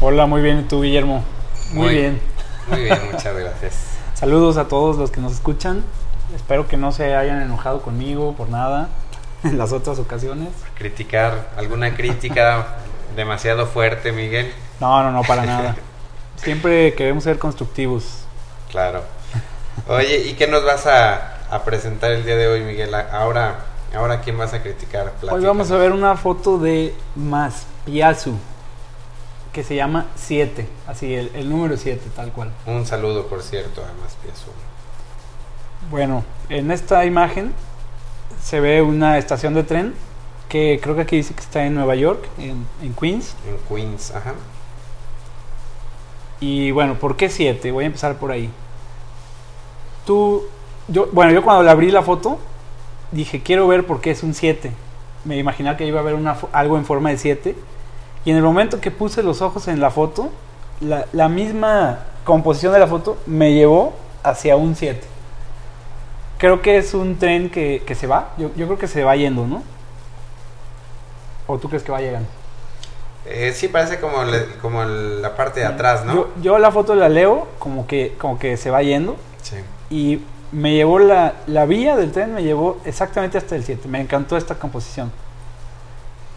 Hola, 0.00 0.26
muy 0.26 0.42
bien. 0.42 0.60
¿Y 0.60 0.62
tú, 0.64 0.82
Guillermo? 0.82 1.24
Muy, 1.72 1.94
bien. 1.94 2.20
Muy 2.66 2.82
bien, 2.82 2.98
muchas 3.12 3.36
gracias. 3.36 3.74
Saludos 4.14 4.56
a 4.56 4.66
todos 4.66 4.96
los 4.96 5.12
que 5.12 5.20
nos 5.20 5.32
escuchan. 5.32 5.84
Espero 6.34 6.66
que 6.66 6.76
no 6.76 6.90
se 6.90 7.14
hayan 7.14 7.40
enojado 7.40 7.80
conmigo 7.82 8.34
por 8.34 8.48
nada 8.48 8.88
en 9.44 9.56
las 9.56 9.72
otras 9.72 10.00
ocasiones. 10.00 10.48
Criticar, 10.74 11.50
alguna 11.56 11.94
crítica 11.94 12.78
demasiado 13.16 13.66
fuerte, 13.66 14.10
Miguel. 14.10 14.52
No, 14.80 15.02
no, 15.04 15.12
no, 15.12 15.22
para 15.22 15.44
nada. 15.44 15.76
Siempre 16.36 16.94
queremos 16.94 17.22
ser 17.22 17.38
constructivos. 17.38 18.24
Claro. 18.70 19.17
Oye, 19.86 20.28
¿y 20.28 20.34
qué 20.34 20.46
nos 20.46 20.64
vas 20.64 20.86
a, 20.86 21.38
a 21.50 21.64
presentar 21.64 22.12
el 22.12 22.24
día 22.24 22.36
de 22.36 22.48
hoy, 22.48 22.60
Miguel? 22.62 22.94
Ahora, 22.94 23.66
ahora 23.94 24.20
¿quién 24.20 24.36
vas 24.36 24.52
a 24.54 24.62
criticar? 24.62 25.12
Hoy 25.30 25.44
vamos 25.44 25.70
a 25.70 25.76
ver 25.76 25.92
una 25.92 26.16
foto 26.16 26.58
de 26.58 26.94
Maspiazu, 27.16 28.34
que 29.52 29.62
se 29.62 29.76
llama 29.76 30.06
7, 30.16 30.68
así, 30.86 31.14
el, 31.14 31.48
número 31.48 31.76
7, 31.76 32.10
tal 32.14 32.32
cual. 32.32 32.50
Un 32.66 32.86
saludo, 32.86 33.26
por 33.26 33.42
cierto, 33.42 33.82
a 33.82 34.02
Maspiazu. 34.02 34.50
Bueno, 35.90 36.24
en 36.48 36.70
esta 36.70 37.04
imagen 37.04 37.52
se 38.42 38.60
ve 38.60 38.82
una 38.82 39.18
estación 39.18 39.54
de 39.54 39.62
tren 39.62 39.94
que 40.48 40.80
creo 40.82 40.94
que 40.96 41.02
aquí 41.02 41.16
dice 41.16 41.34
que 41.34 41.40
está 41.40 41.64
en 41.64 41.74
Nueva 41.74 41.94
York, 41.94 42.26
en, 42.38 42.66
en 42.82 42.94
Queens. 42.94 43.34
En 43.46 43.58
Queens, 43.68 44.10
ajá. 44.10 44.34
Y 46.40 46.70
bueno, 46.70 46.94
¿por 46.94 47.16
qué 47.16 47.28
7? 47.28 47.70
Voy 47.72 47.84
a 47.84 47.86
empezar 47.86 48.16
por 48.16 48.30
ahí. 48.30 48.50
Tú 50.08 50.42
yo, 50.88 51.08
bueno, 51.12 51.32
yo 51.32 51.42
cuando 51.42 51.62
le 51.62 51.70
abrí 51.70 51.90
la 51.90 52.02
foto, 52.02 52.38
dije, 53.12 53.42
quiero 53.42 53.68
ver 53.68 53.86
por 53.86 54.00
qué 54.00 54.10
es 54.10 54.22
un 54.22 54.34
7. 54.34 54.72
Me 55.24 55.36
imaginaba 55.36 55.76
que 55.76 55.86
iba 55.86 55.98
a 55.98 56.02
haber 56.02 56.14
una, 56.14 56.36
algo 56.52 56.78
en 56.78 56.86
forma 56.86 57.10
de 57.10 57.18
7. 57.18 57.54
Y 58.24 58.30
en 58.30 58.36
el 58.36 58.42
momento 58.42 58.80
que 58.80 58.90
puse 58.90 59.22
los 59.22 59.42
ojos 59.42 59.68
en 59.68 59.80
la 59.80 59.90
foto, 59.90 60.30
la, 60.80 61.28
misma 61.28 62.06
composición 62.24 62.72
de 62.72 62.78
la 62.78 62.86
foto 62.86 63.18
me 63.26 63.52
llevó 63.52 63.94
hacia 64.22 64.56
un 64.56 64.74
7. 64.74 65.06
Creo 66.38 66.62
que 66.62 66.78
es 66.78 66.94
un 66.94 67.18
tren 67.18 67.50
que, 67.50 67.82
se 67.94 68.06
va. 68.06 68.30
Yo, 68.38 68.50
creo 68.50 68.78
que 68.78 68.88
se 68.88 69.04
va 69.04 69.14
yendo, 69.14 69.46
¿no? 69.46 69.62
¿O 71.46 71.58
tú 71.58 71.68
crees 71.68 71.82
que 71.82 71.92
va 71.92 72.00
llegando? 72.00 72.28
Eh, 73.26 73.52
sí, 73.54 73.68
parece 73.68 74.00
como, 74.00 74.18
como 74.62 74.84
la 74.84 75.36
parte 75.36 75.60
de 75.60 75.66
atrás, 75.66 76.04
¿no? 76.04 76.14
Yo, 76.14 76.28
yo, 76.40 76.58
la 76.58 76.70
foto 76.70 76.94
la 76.94 77.10
leo 77.10 77.46
como 77.58 77.86
que, 77.86 78.14
como 78.18 78.38
que 78.38 78.56
se 78.56 78.70
va 78.70 78.82
yendo. 78.82 79.16
Sí. 79.42 79.56
Y 79.90 80.20
me 80.52 80.74
llevó 80.74 80.98
la, 80.98 81.34
la 81.46 81.66
vía 81.66 81.96
del 81.96 82.12
tren, 82.12 82.34
me 82.34 82.42
llevó 82.42 82.78
exactamente 82.84 83.38
hasta 83.38 83.56
el 83.56 83.64
7. 83.64 83.88
Me 83.88 84.00
encantó 84.00 84.36
esta 84.36 84.54
composición. 84.56 85.12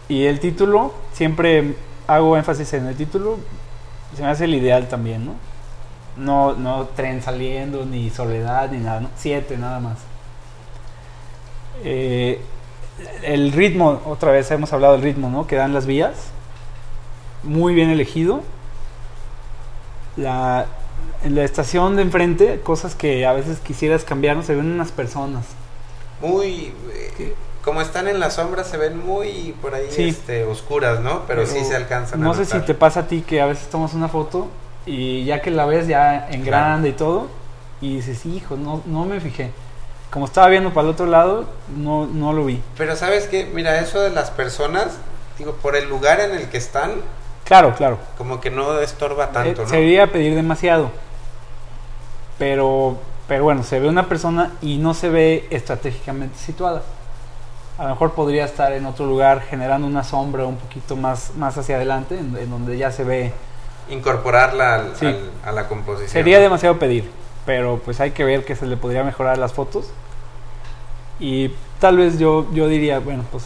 Y 0.08 0.26
el 0.26 0.40
título, 0.40 0.92
siempre 1.12 1.74
hago 2.06 2.36
énfasis 2.36 2.72
en 2.74 2.86
el 2.86 2.96
título, 2.96 3.38
se 4.14 4.22
me 4.22 4.28
hace 4.28 4.44
el 4.44 4.54
ideal 4.54 4.88
también, 4.88 5.24
¿no? 5.24 5.34
No, 6.16 6.54
no 6.54 6.86
tren 6.88 7.22
saliendo, 7.22 7.86
ni 7.86 8.10
soledad, 8.10 8.70
ni 8.70 8.78
nada, 8.78 9.00
¿no? 9.00 9.08
Siete 9.16 9.56
nada 9.56 9.80
más. 9.80 9.98
Eh, 11.84 12.40
el 13.22 13.52
ritmo, 13.52 14.02
otra 14.06 14.30
vez 14.32 14.50
hemos 14.50 14.72
hablado 14.72 14.94
del 14.94 15.02
ritmo, 15.02 15.30
¿no? 15.30 15.46
Que 15.46 15.56
dan 15.56 15.72
las 15.72 15.86
vías. 15.86 16.30
Muy 17.42 17.74
bien 17.74 17.88
elegido. 17.88 18.42
La, 20.16 20.66
en 21.24 21.34
la 21.34 21.44
estación 21.44 21.96
de 21.96 22.02
enfrente, 22.02 22.60
cosas 22.60 22.94
que 22.94 23.26
a 23.26 23.32
veces 23.32 23.58
quisieras 23.58 24.04
cambiar, 24.04 24.36
no 24.36 24.42
se 24.42 24.54
ven 24.54 24.70
unas 24.70 24.92
personas. 24.92 25.44
Muy. 26.20 26.72
Eh, 27.18 27.34
como 27.64 27.80
están 27.80 28.08
en 28.08 28.18
la 28.18 28.30
sombra, 28.30 28.64
se 28.64 28.76
ven 28.76 28.98
muy 28.98 29.54
por 29.62 29.74
ahí 29.74 29.86
este, 29.96 30.44
oscuras, 30.44 31.00
¿no? 31.00 31.22
Pero, 31.26 31.46
sí 31.46 31.64
se 31.64 31.76
alcanzan 31.76 32.20
no 32.20 32.34
sé 32.34 32.44
si 32.44 32.58
te 32.60 32.74
pasa 32.74 33.00
a 33.00 33.06
ti 33.06 33.22
que 33.22 33.40
a 33.40 33.46
veces 33.46 33.68
tomas 33.68 33.94
una 33.94 34.08
foto 34.08 34.48
y 34.84 35.24
ya 35.24 35.40
que 35.40 35.52
la 35.52 35.64
ves 35.64 35.86
ya 35.86 36.28
en 36.28 36.44
grande 36.44 36.88
y 36.88 36.92
todo, 36.92 37.28
y 37.80 37.96
dices, 37.96 38.26
hijo, 38.26 38.56
no, 38.56 38.82
no 38.86 39.04
me 39.04 39.20
fijé. 39.20 39.50
Como 40.10 40.26
estaba 40.26 40.48
viendo 40.48 40.74
para 40.74 40.88
el 40.88 40.92
otro 40.92 41.06
lado, 41.06 41.46
no, 41.76 42.06
no 42.06 42.32
lo 42.32 42.44
vi. 42.44 42.60
Pero 42.76 42.96
sabes 42.96 43.26
que, 43.26 43.46
mira, 43.46 43.78
eso 43.80 44.00
de 44.00 44.10
las 44.10 44.30
personas, 44.30 44.98
digo, 45.38 45.52
por 45.54 45.76
el 45.76 45.88
lugar 45.88 46.20
en 46.20 46.32
el 46.32 46.48
que 46.48 46.58
están, 46.58 46.92
Claro, 47.52 47.74
claro. 47.74 47.98
Como 48.16 48.40
que 48.40 48.50
no 48.50 48.80
estorba 48.80 49.30
tanto, 49.30 49.64
eh, 49.64 49.66
Sería 49.66 50.06
pedir 50.06 50.34
demasiado. 50.34 50.90
Pero, 52.38 52.96
pero 53.28 53.44
bueno, 53.44 53.62
se 53.62 53.78
ve 53.78 53.90
una 53.90 54.08
persona 54.08 54.52
y 54.62 54.78
no 54.78 54.94
se 54.94 55.10
ve 55.10 55.48
estratégicamente 55.50 56.38
situada. 56.38 56.80
A 57.76 57.82
lo 57.82 57.90
mejor 57.90 58.12
podría 58.12 58.46
estar 58.46 58.72
en 58.72 58.86
otro 58.86 59.04
lugar 59.04 59.42
generando 59.42 59.86
una 59.86 60.02
sombra 60.02 60.46
un 60.46 60.56
poquito 60.56 60.96
más, 60.96 61.32
más 61.36 61.58
hacia 61.58 61.76
adelante, 61.76 62.16
en, 62.16 62.32
donde 62.48 62.78
ya 62.78 62.90
se 62.90 63.04
ve. 63.04 63.34
Incorporarla 63.90 64.86
a 65.44 65.52
la 65.52 65.68
composición. 65.68 66.08
Sería 66.08 66.38
demasiado 66.38 66.78
pedir, 66.78 67.10
pero 67.44 67.82
pues 67.84 68.00
hay 68.00 68.12
que 68.12 68.24
ver 68.24 68.46
que 68.46 68.56
se 68.56 68.64
le 68.64 68.78
podría 68.78 69.04
mejorar 69.04 69.36
las 69.36 69.52
fotos. 69.52 69.90
Y 71.20 71.54
tal 71.80 71.98
vez 71.98 72.18
yo, 72.18 72.46
yo 72.54 72.66
diría, 72.66 72.98
bueno, 72.98 73.26
pues 73.30 73.44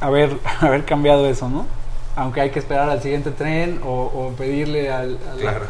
haber, 0.00 0.38
haber 0.62 0.84
cambiado 0.86 1.26
eso, 1.26 1.50
¿no? 1.50 1.66
Aunque 2.14 2.42
hay 2.42 2.50
que 2.50 2.58
esperar 2.58 2.90
al 2.90 3.00
siguiente 3.00 3.30
tren 3.30 3.80
o, 3.84 4.32
pedirle 4.36 4.90
al, 4.90 5.18
claro 5.40 5.66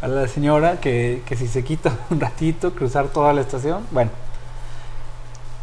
a 0.00 0.08
la 0.08 0.28
señora 0.28 0.80
que, 0.80 1.22
si 1.36 1.48
se 1.48 1.64
quita 1.64 1.96
un 2.10 2.20
ratito, 2.20 2.72
cruzar 2.72 3.08
toda 3.08 3.32
la 3.32 3.40
estación. 3.40 3.86
Bueno, 3.90 4.10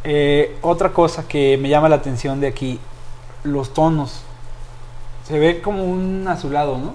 eh, 0.03 0.57
otra 0.61 0.89
cosa 0.89 1.27
que 1.27 1.57
me 1.57 1.69
llama 1.69 1.89
la 1.89 1.95
atención 1.97 2.39
de 2.39 2.47
aquí, 2.47 2.79
los 3.43 3.73
tonos. 3.73 4.21
Se 5.27 5.39
ve 5.39 5.61
como 5.61 5.83
un 5.83 6.27
azulado, 6.27 6.77
¿no? 6.77 6.93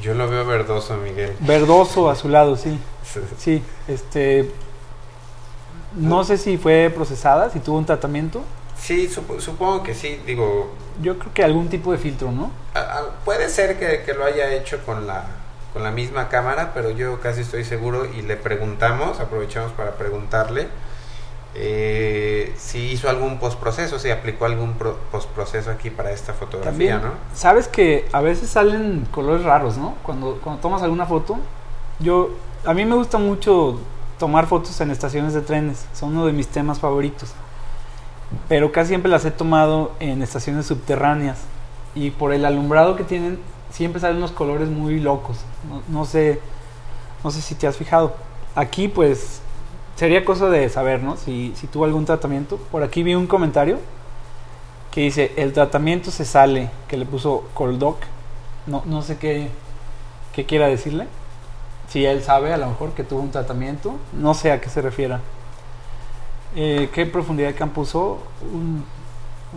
Yo 0.00 0.14
lo 0.14 0.28
veo 0.28 0.44
verdoso, 0.44 0.96
Miguel. 0.96 1.36
Verdoso, 1.40 2.10
azulado, 2.10 2.56
sí. 2.56 2.78
Sí, 3.38 3.62
este... 3.88 4.52
No 5.94 6.24
sé 6.24 6.38
si 6.38 6.56
fue 6.56 6.90
procesada, 6.94 7.50
si 7.50 7.60
tuvo 7.60 7.76
un 7.76 7.84
tratamiento. 7.84 8.42
Sí, 8.82 9.08
supongo 9.08 9.84
que 9.84 9.94
sí, 9.94 10.20
digo... 10.26 10.72
Yo 11.00 11.16
creo 11.16 11.32
que 11.32 11.44
algún 11.44 11.68
tipo 11.68 11.92
de 11.92 11.98
filtro, 11.98 12.32
¿no? 12.32 12.50
puede 13.24 13.48
ser 13.48 13.78
que, 13.78 14.02
que, 14.02 14.12
lo 14.12 14.24
haya 14.24 14.52
hecho 14.52 14.84
con 14.84 15.06
la, 15.06 15.24
con 15.72 15.84
la 15.84 15.92
misma 15.92 16.28
cámara, 16.28 16.72
pero 16.74 16.90
yo 16.90 17.20
casi 17.20 17.42
estoy 17.42 17.64
seguro 17.64 18.06
y 18.06 18.22
le 18.22 18.36
preguntamos, 18.36 19.20
aprovechamos 19.20 19.72
para 19.72 19.92
preguntarle 19.92 20.66
eh, 21.54 22.54
si 22.56 22.92
hizo 22.92 23.10
algún 23.10 23.38
postproceso, 23.38 23.98
si 23.98 24.10
aplicó 24.10 24.46
algún 24.46 24.74
postproceso 25.10 25.70
aquí 25.70 25.90
para 25.90 26.10
esta 26.10 26.32
fotografía, 26.32 26.98
¿no? 26.98 27.10
Sabes 27.34 27.68
que 27.68 28.08
a 28.12 28.20
veces 28.20 28.48
salen 28.48 29.06
colores 29.10 29.44
raros, 29.44 29.76
¿no? 29.76 29.94
Cuando, 30.02 30.40
cuando 30.42 30.60
tomas 30.62 30.82
alguna 30.82 31.04
foto, 31.04 31.38
yo, 32.00 32.30
a 32.64 32.72
mí 32.72 32.84
me 32.86 32.94
gusta 32.94 33.18
mucho 33.18 33.78
tomar 34.18 34.46
fotos 34.46 34.80
en 34.80 34.90
estaciones 34.90 35.34
de 35.34 35.42
trenes, 35.42 35.86
son 35.92 36.16
uno 36.16 36.26
de 36.26 36.32
mis 36.32 36.48
temas 36.48 36.80
favoritos, 36.80 37.34
pero 38.48 38.72
casi 38.72 38.88
siempre 38.88 39.10
las 39.10 39.24
he 39.24 39.30
tomado 39.30 39.92
en 40.00 40.22
estaciones 40.22 40.66
subterráneas 40.66 41.38
y 41.94 42.10
por 42.10 42.32
el 42.32 42.44
alumbrado 42.44 42.96
que 42.96 43.04
tienen 43.04 43.38
siempre 43.70 44.00
salen 44.00 44.18
unos 44.18 44.32
colores 44.32 44.68
muy 44.68 45.00
locos, 45.00 45.38
no, 45.88 46.04
sé, 46.04 46.40
no 47.24 47.30
sé 47.30 47.40
si 47.40 47.54
te 47.54 47.66
has 47.66 47.76
fijado. 47.76 48.14
Aquí 48.54 48.88
pues 48.88 49.40
sería 49.96 50.24
cosa 50.24 50.48
de 50.50 50.68
saber, 50.68 51.02
¿no? 51.02 51.16
Si, 51.16 51.52
si 51.56 51.66
tuvo 51.66 51.84
algún 51.84 52.04
tratamiento. 52.04 52.58
Por 52.70 52.82
aquí 52.82 53.02
vi 53.02 53.14
un 53.14 53.26
comentario 53.26 53.78
que 54.90 55.00
dice, 55.00 55.32
el 55.36 55.52
tratamiento 55.52 56.10
se 56.10 56.24
sale, 56.24 56.70
que 56.88 56.96
le 56.96 57.06
puso 57.06 57.44
Coldoc. 57.54 57.98
No, 58.66 58.82
no 58.84 59.02
sé 59.02 59.16
qué, 59.16 59.48
qué 60.34 60.44
quiera 60.44 60.68
decirle. 60.68 61.06
Si 61.88 62.04
él 62.04 62.22
sabe 62.22 62.52
a 62.52 62.58
lo 62.58 62.66
mejor 62.66 62.92
que 62.92 63.04
tuvo 63.04 63.20
un 63.20 63.30
tratamiento, 63.30 63.94
no 64.12 64.34
sé 64.34 64.52
a 64.52 64.60
qué 64.60 64.68
se 64.68 64.82
refiera. 64.82 65.20
Eh, 66.54 66.90
¿Qué 66.92 67.06
profundidad 67.06 67.48
de 67.48 67.54
campo 67.54 67.82
usó? 67.82 68.18
Un, 68.52 68.84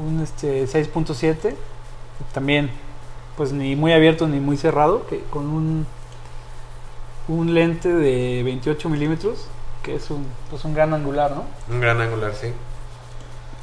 un 0.02 0.22
este, 0.22 0.66
6.7. 0.66 1.56
También, 2.34 2.72
pues 3.36 3.52
ni 3.52 3.76
muy 3.76 3.94
abierto 3.94 4.28
ni 4.28 4.40
muy 4.40 4.58
cerrado, 4.58 5.06
que 5.08 5.20
con 5.30 5.48
un, 5.48 5.86
un 7.28 7.54
lente 7.54 7.92
de 7.92 8.44
28 8.44 8.90
milímetros 8.90 9.48
que 9.86 9.96
es 9.96 10.10
un, 10.10 10.26
pues 10.50 10.66
un 10.66 10.74
gran 10.74 10.94
angular, 10.96 11.32
¿no? 11.32 11.44
Un 11.72 11.80
gran 11.80 12.02
angular, 12.02 12.34
sí. 12.34 12.48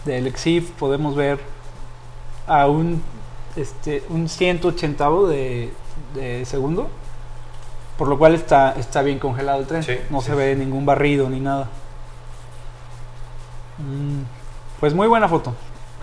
Del 0.05 0.29
EXIF 0.29 0.71
podemos 0.71 1.17
ver 1.17 1.41
a 2.47 2.69
un, 2.69 3.03
este, 3.57 4.05
un 4.09 4.29
180 4.29 5.11
de, 5.29 5.73
de 6.15 6.45
segundo, 6.45 6.89
por 7.99 8.07
lo 8.07 8.19
cual 8.19 8.37
está, 8.37 8.73
está 8.79 9.03
bien 9.03 9.19
congelado 9.19 9.61
el 9.61 9.67
tren, 9.67 9.85
no 10.11 10.21
se 10.21 10.33
ve 10.35 10.55
ningún 10.55 10.87
barrido 10.87 11.29
ni 11.29 11.41
nada. 11.41 11.69
Mm, 13.79 14.23
pues 14.81 14.95
muy 14.95 15.09
buena 15.09 15.29
foto. 15.29 15.55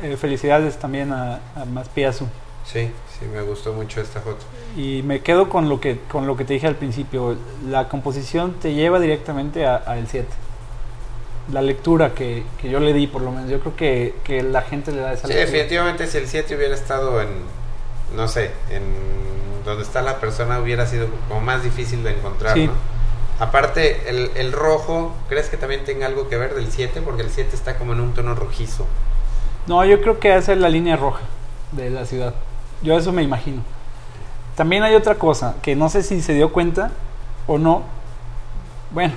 Eh, 0.01 0.15
felicidades 0.17 0.77
también 0.77 1.11
a, 1.11 1.39
a 1.55 1.65
Maspiazu. 1.65 2.27
Sí, 2.71 2.91
sí, 3.17 3.25
me 3.33 3.41
gustó 3.41 3.73
mucho 3.73 3.99
esta 3.99 4.21
foto. 4.21 4.45
Y 4.77 5.01
me 5.03 5.21
quedo 5.21 5.49
con 5.49 5.69
lo 5.69 5.79
que, 5.81 5.99
con 6.11 6.27
lo 6.27 6.37
que 6.37 6.45
te 6.45 6.53
dije 6.53 6.67
al 6.67 6.75
principio. 6.75 7.35
La 7.67 7.89
composición 7.89 8.53
te 8.61 8.73
lleva 8.73 8.99
directamente 8.99 9.65
al 9.65 10.07
7. 10.07 10.27
La 11.51 11.63
lectura 11.63 12.13
que, 12.13 12.43
que, 12.61 12.69
yo 12.69 12.79
le 12.79 12.93
di, 12.93 13.07
por 13.07 13.23
lo 13.23 13.31
menos. 13.31 13.49
Yo 13.49 13.59
creo 13.59 13.75
que, 13.75 14.15
que 14.23 14.43
la 14.43 14.61
gente 14.61 14.91
le 14.91 15.01
da 15.01 15.13
esa 15.13 15.27
sí, 15.27 15.33
definitivamente 15.33 16.05
si 16.05 16.19
el 16.19 16.27
7 16.27 16.55
hubiera 16.55 16.75
estado 16.75 17.19
en, 17.21 17.29
no 18.15 18.27
sé, 18.27 18.51
en 18.69 18.83
donde 19.65 19.81
está 19.81 20.03
la 20.03 20.19
persona, 20.19 20.59
hubiera 20.59 20.85
sido 20.85 21.07
como 21.27 21.41
más 21.41 21.63
difícil 21.63 22.03
de 22.03 22.11
encontrar, 22.11 22.55
¿no? 22.55 22.73
Aparte, 23.39 24.09
el, 24.09 24.31
el, 24.35 24.51
rojo, 24.51 25.15
¿crees 25.29 25.49
que 25.49 25.55
también 25.55 25.85
tenga 25.85 26.07
algo 26.07 26.27
que 26.27 26.35
ver 26.35 26.55
del 26.55 26.69
7? 26.69 27.01
Porque 27.01 27.21
el 27.21 27.29
7 27.29 27.55
está 27.55 27.77
como 27.77 27.93
en 27.93 28.01
un 28.01 28.13
tono 28.13 28.35
rojizo. 28.35 28.85
No, 29.65 29.85
yo 29.85 30.01
creo 30.01 30.19
que 30.19 30.35
esa 30.35 30.51
es 30.51 30.57
la 30.57 30.67
línea 30.67 30.97
roja 30.97 31.21
de 31.71 31.89
la 31.89 32.05
ciudad. 32.05 32.33
Yo 32.81 32.97
eso 32.97 33.13
me 33.13 33.23
imagino. 33.23 33.61
También 34.55 34.83
hay 34.83 34.93
otra 34.95 35.15
cosa 35.15 35.55
que 35.61 35.73
no 35.77 35.87
sé 35.87 36.03
si 36.03 36.21
se 36.21 36.33
dio 36.33 36.51
cuenta 36.51 36.91
o 37.47 37.57
no. 37.57 37.83
Bueno, 38.91 39.13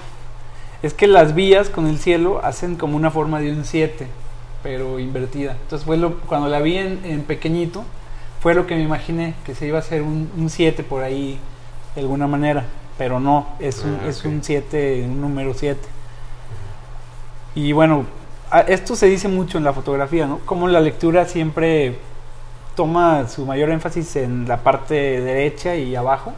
es 0.84 0.94
que 0.94 1.08
las 1.08 1.34
vías 1.34 1.68
con 1.68 1.88
el 1.88 1.98
cielo 1.98 2.40
hacen 2.44 2.76
como 2.76 2.96
una 2.96 3.10
forma 3.10 3.40
de 3.40 3.50
un 3.50 3.64
7, 3.64 4.06
pero 4.62 5.00
invertida. 5.00 5.56
Entonces 5.62 5.84
fue 5.84 5.98
cuando 6.26 6.48
la 6.48 6.60
vi 6.60 6.78
en, 6.78 7.24
pequeñito, 7.26 7.84
fue 8.40 8.54
lo 8.54 8.68
que 8.68 8.76
me 8.76 8.82
imaginé, 8.82 9.34
que 9.44 9.56
se 9.56 9.66
iba 9.66 9.78
a 9.78 9.80
hacer 9.80 10.02
un 10.02 10.48
7 10.48 10.84
por 10.84 11.02
ahí 11.02 11.40
de 11.96 12.02
alguna 12.02 12.28
manera. 12.28 12.66
Pero 12.98 13.20
no, 13.20 13.46
es 13.58 13.82
un, 13.84 13.98
ah, 14.02 14.08
es 14.08 14.24
un 14.24 14.42
7, 14.42 15.04
un 15.06 15.20
número 15.20 15.54
7. 15.54 15.80
Y 17.54 17.72
bueno, 17.72 18.06
esto 18.66 18.96
se 18.96 19.06
dice 19.06 19.28
mucho 19.28 19.58
en 19.58 19.64
la 19.64 19.72
fotografía, 19.72 20.26
¿no? 20.26 20.38
Como 20.40 20.68
la 20.68 20.80
lectura 20.80 21.24
siempre 21.26 21.98
toma 22.74 23.28
su 23.28 23.44
mayor 23.46 23.70
énfasis 23.70 24.16
en 24.16 24.48
la 24.48 24.58
parte 24.58 24.94
derecha 24.94 25.76
y 25.76 25.94
abajo. 25.96 26.32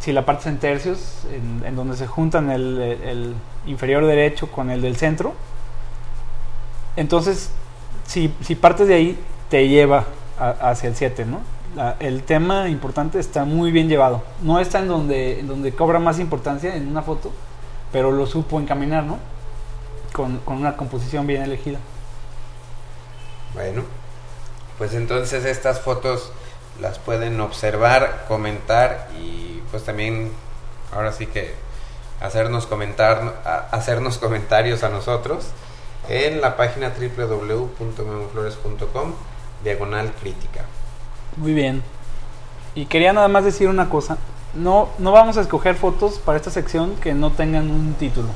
Si 0.00 0.12
la 0.12 0.24
parte 0.24 0.48
en 0.48 0.58
tercios, 0.58 1.24
en, 1.64 1.74
donde 1.74 1.96
se 1.96 2.06
juntan 2.06 2.50
el, 2.50 3.34
inferior 3.66 4.06
derecho 4.06 4.50
con 4.50 4.70
el 4.70 4.80
del 4.80 4.96
centro. 4.96 5.34
Entonces, 6.96 7.50
si, 8.06 8.32
si 8.40 8.54
partes 8.54 8.88
de 8.88 8.94
ahí, 8.94 9.18
te 9.50 9.68
lleva 9.68 10.04
hacia 10.38 10.88
el 10.88 10.96
7, 10.96 11.24
¿no? 11.24 11.57
El 12.00 12.22
tema 12.24 12.68
importante 12.68 13.18
está 13.18 13.44
muy 13.44 13.70
bien 13.70 13.88
llevado. 13.88 14.22
No 14.42 14.60
está 14.60 14.80
en 14.80 14.88
donde, 14.88 15.40
en 15.40 15.48
donde 15.48 15.72
cobra 15.72 15.98
más 15.98 16.18
importancia 16.18 16.74
en 16.74 16.88
una 16.88 17.02
foto, 17.02 17.32
pero 17.92 18.10
lo 18.10 18.26
supo 18.26 18.60
encaminar, 18.60 19.04
¿no? 19.04 19.18
Con, 20.12 20.38
con 20.38 20.56
una 20.56 20.76
composición 20.76 21.26
bien 21.26 21.42
elegida. 21.42 21.78
Bueno, 23.54 23.84
pues 24.78 24.94
entonces 24.94 25.44
estas 25.44 25.80
fotos 25.80 26.32
las 26.80 26.98
pueden 26.98 27.40
observar, 27.40 28.24
comentar 28.28 29.08
y 29.18 29.62
pues 29.70 29.84
también 29.84 30.32
ahora 30.92 31.12
sí 31.12 31.26
que 31.26 31.54
hacernos 32.20 32.66
comentar 32.66 33.68
hacernos 33.70 34.18
comentarios 34.18 34.82
a 34.84 34.88
nosotros 34.88 35.46
en 36.08 36.40
la 36.40 36.56
página 36.56 36.90
www.memoflores.com 36.90 39.12
diagonal 39.62 40.12
crítica. 40.20 40.64
Muy 41.38 41.54
bien. 41.54 41.82
Y 42.74 42.86
quería 42.86 43.12
nada 43.12 43.28
más 43.28 43.44
decir 43.44 43.68
una 43.68 43.88
cosa. 43.88 44.18
No, 44.54 44.88
no 44.98 45.12
vamos 45.12 45.36
a 45.36 45.42
escoger 45.42 45.76
fotos 45.76 46.18
para 46.18 46.36
esta 46.36 46.50
sección 46.50 46.96
que 46.96 47.14
no 47.14 47.30
tengan 47.32 47.70
un 47.70 47.94
título. 47.94 48.26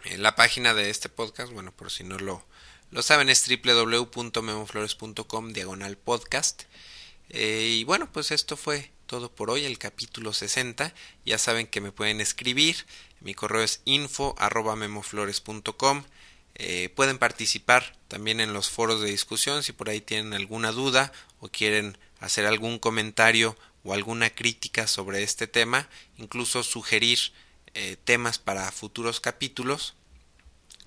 En 0.04 0.24
la 0.24 0.36
página 0.36 0.74
de 0.74 0.90
este 0.90 1.10
podcast, 1.10 1.54
bueno, 1.54 1.72
por 1.72 1.92
si 1.92 2.04
no 2.04 2.18
lo 2.18 2.44
lo 2.92 3.02
saben, 3.02 3.30
es 3.30 3.48
www.memoflores.com 3.48 5.54
diagonal 5.54 5.98
podcast. 5.98 6.64
Eh, 7.30 7.78
y 7.80 7.86
bueno, 7.86 8.12
pues 8.12 8.32
esto 8.32 8.58
fue 8.58 8.92
todo 9.06 9.34
por 9.34 9.50
hoy, 9.50 9.64
el 9.64 9.78
capítulo 9.78 10.34
60. 10.34 10.94
Ya 11.26 11.38
saben 11.38 11.68
que 11.68 11.80
me 11.80 11.94
pueden 11.94 12.20
escribir. 12.20 12.86
Mi 13.22 13.34
correo 13.34 13.64
es 13.64 13.80
info 13.86 14.36
eh, 16.56 16.90
pueden 16.90 17.18
participar 17.18 17.98
también 18.10 18.42
en 18.42 18.52
los 18.52 18.70
foros 18.70 19.00
de 19.00 19.10
discusión 19.10 19.64
si 19.64 19.72
por 19.72 19.90
ahí 19.90 20.02
tienen 20.02 20.34
alguna 20.34 20.74
duda 20.74 21.14
o 21.40 21.48
quieren 21.48 21.98
hacer 22.22 22.46
algún 22.46 22.80
comentario 22.80 23.58
o 23.84 23.94
alguna 23.94 24.30
crítica 24.30 24.88
sobre 24.88 25.24
este 25.24 25.48
tema, 25.48 25.90
incluso 26.18 26.64
sugerir 26.64 27.20
eh, 27.74 27.98
temas 28.04 28.38
para 28.40 28.72
futuros 28.72 29.20
capítulos, 29.20 29.96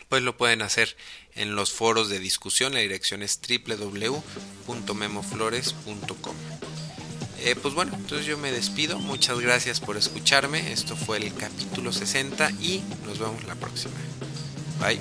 pues 0.09 0.23
lo 0.23 0.37
pueden 0.37 0.63
hacer 0.63 0.97
en 1.35 1.57
los 1.57 1.73
foros 1.73 2.09
de 2.09 2.21
discusión. 2.21 2.73
La 2.73 2.81
dirección 2.81 3.23
es 3.23 3.41
www.memoflores.com. 3.41 6.37
Eh, 7.41 7.57
pues 7.61 7.75
bueno, 7.75 7.93
entonces 7.95 8.27
yo 8.27 8.39
me 8.39 8.53
despido. 8.53 8.99
Muchas 8.99 9.41
gracias 9.41 9.81
por 9.81 9.97
escucharme. 9.97 10.73
Esto 10.73 10.97
fue 10.97 11.17
el 11.19 11.35
capítulo 11.35 11.93
60 11.93 12.51
y 12.53 12.83
nos 13.05 13.19
vemos 13.19 13.45
la 13.45 13.57
próxima. 13.57 13.95
Bye. 14.81 15.01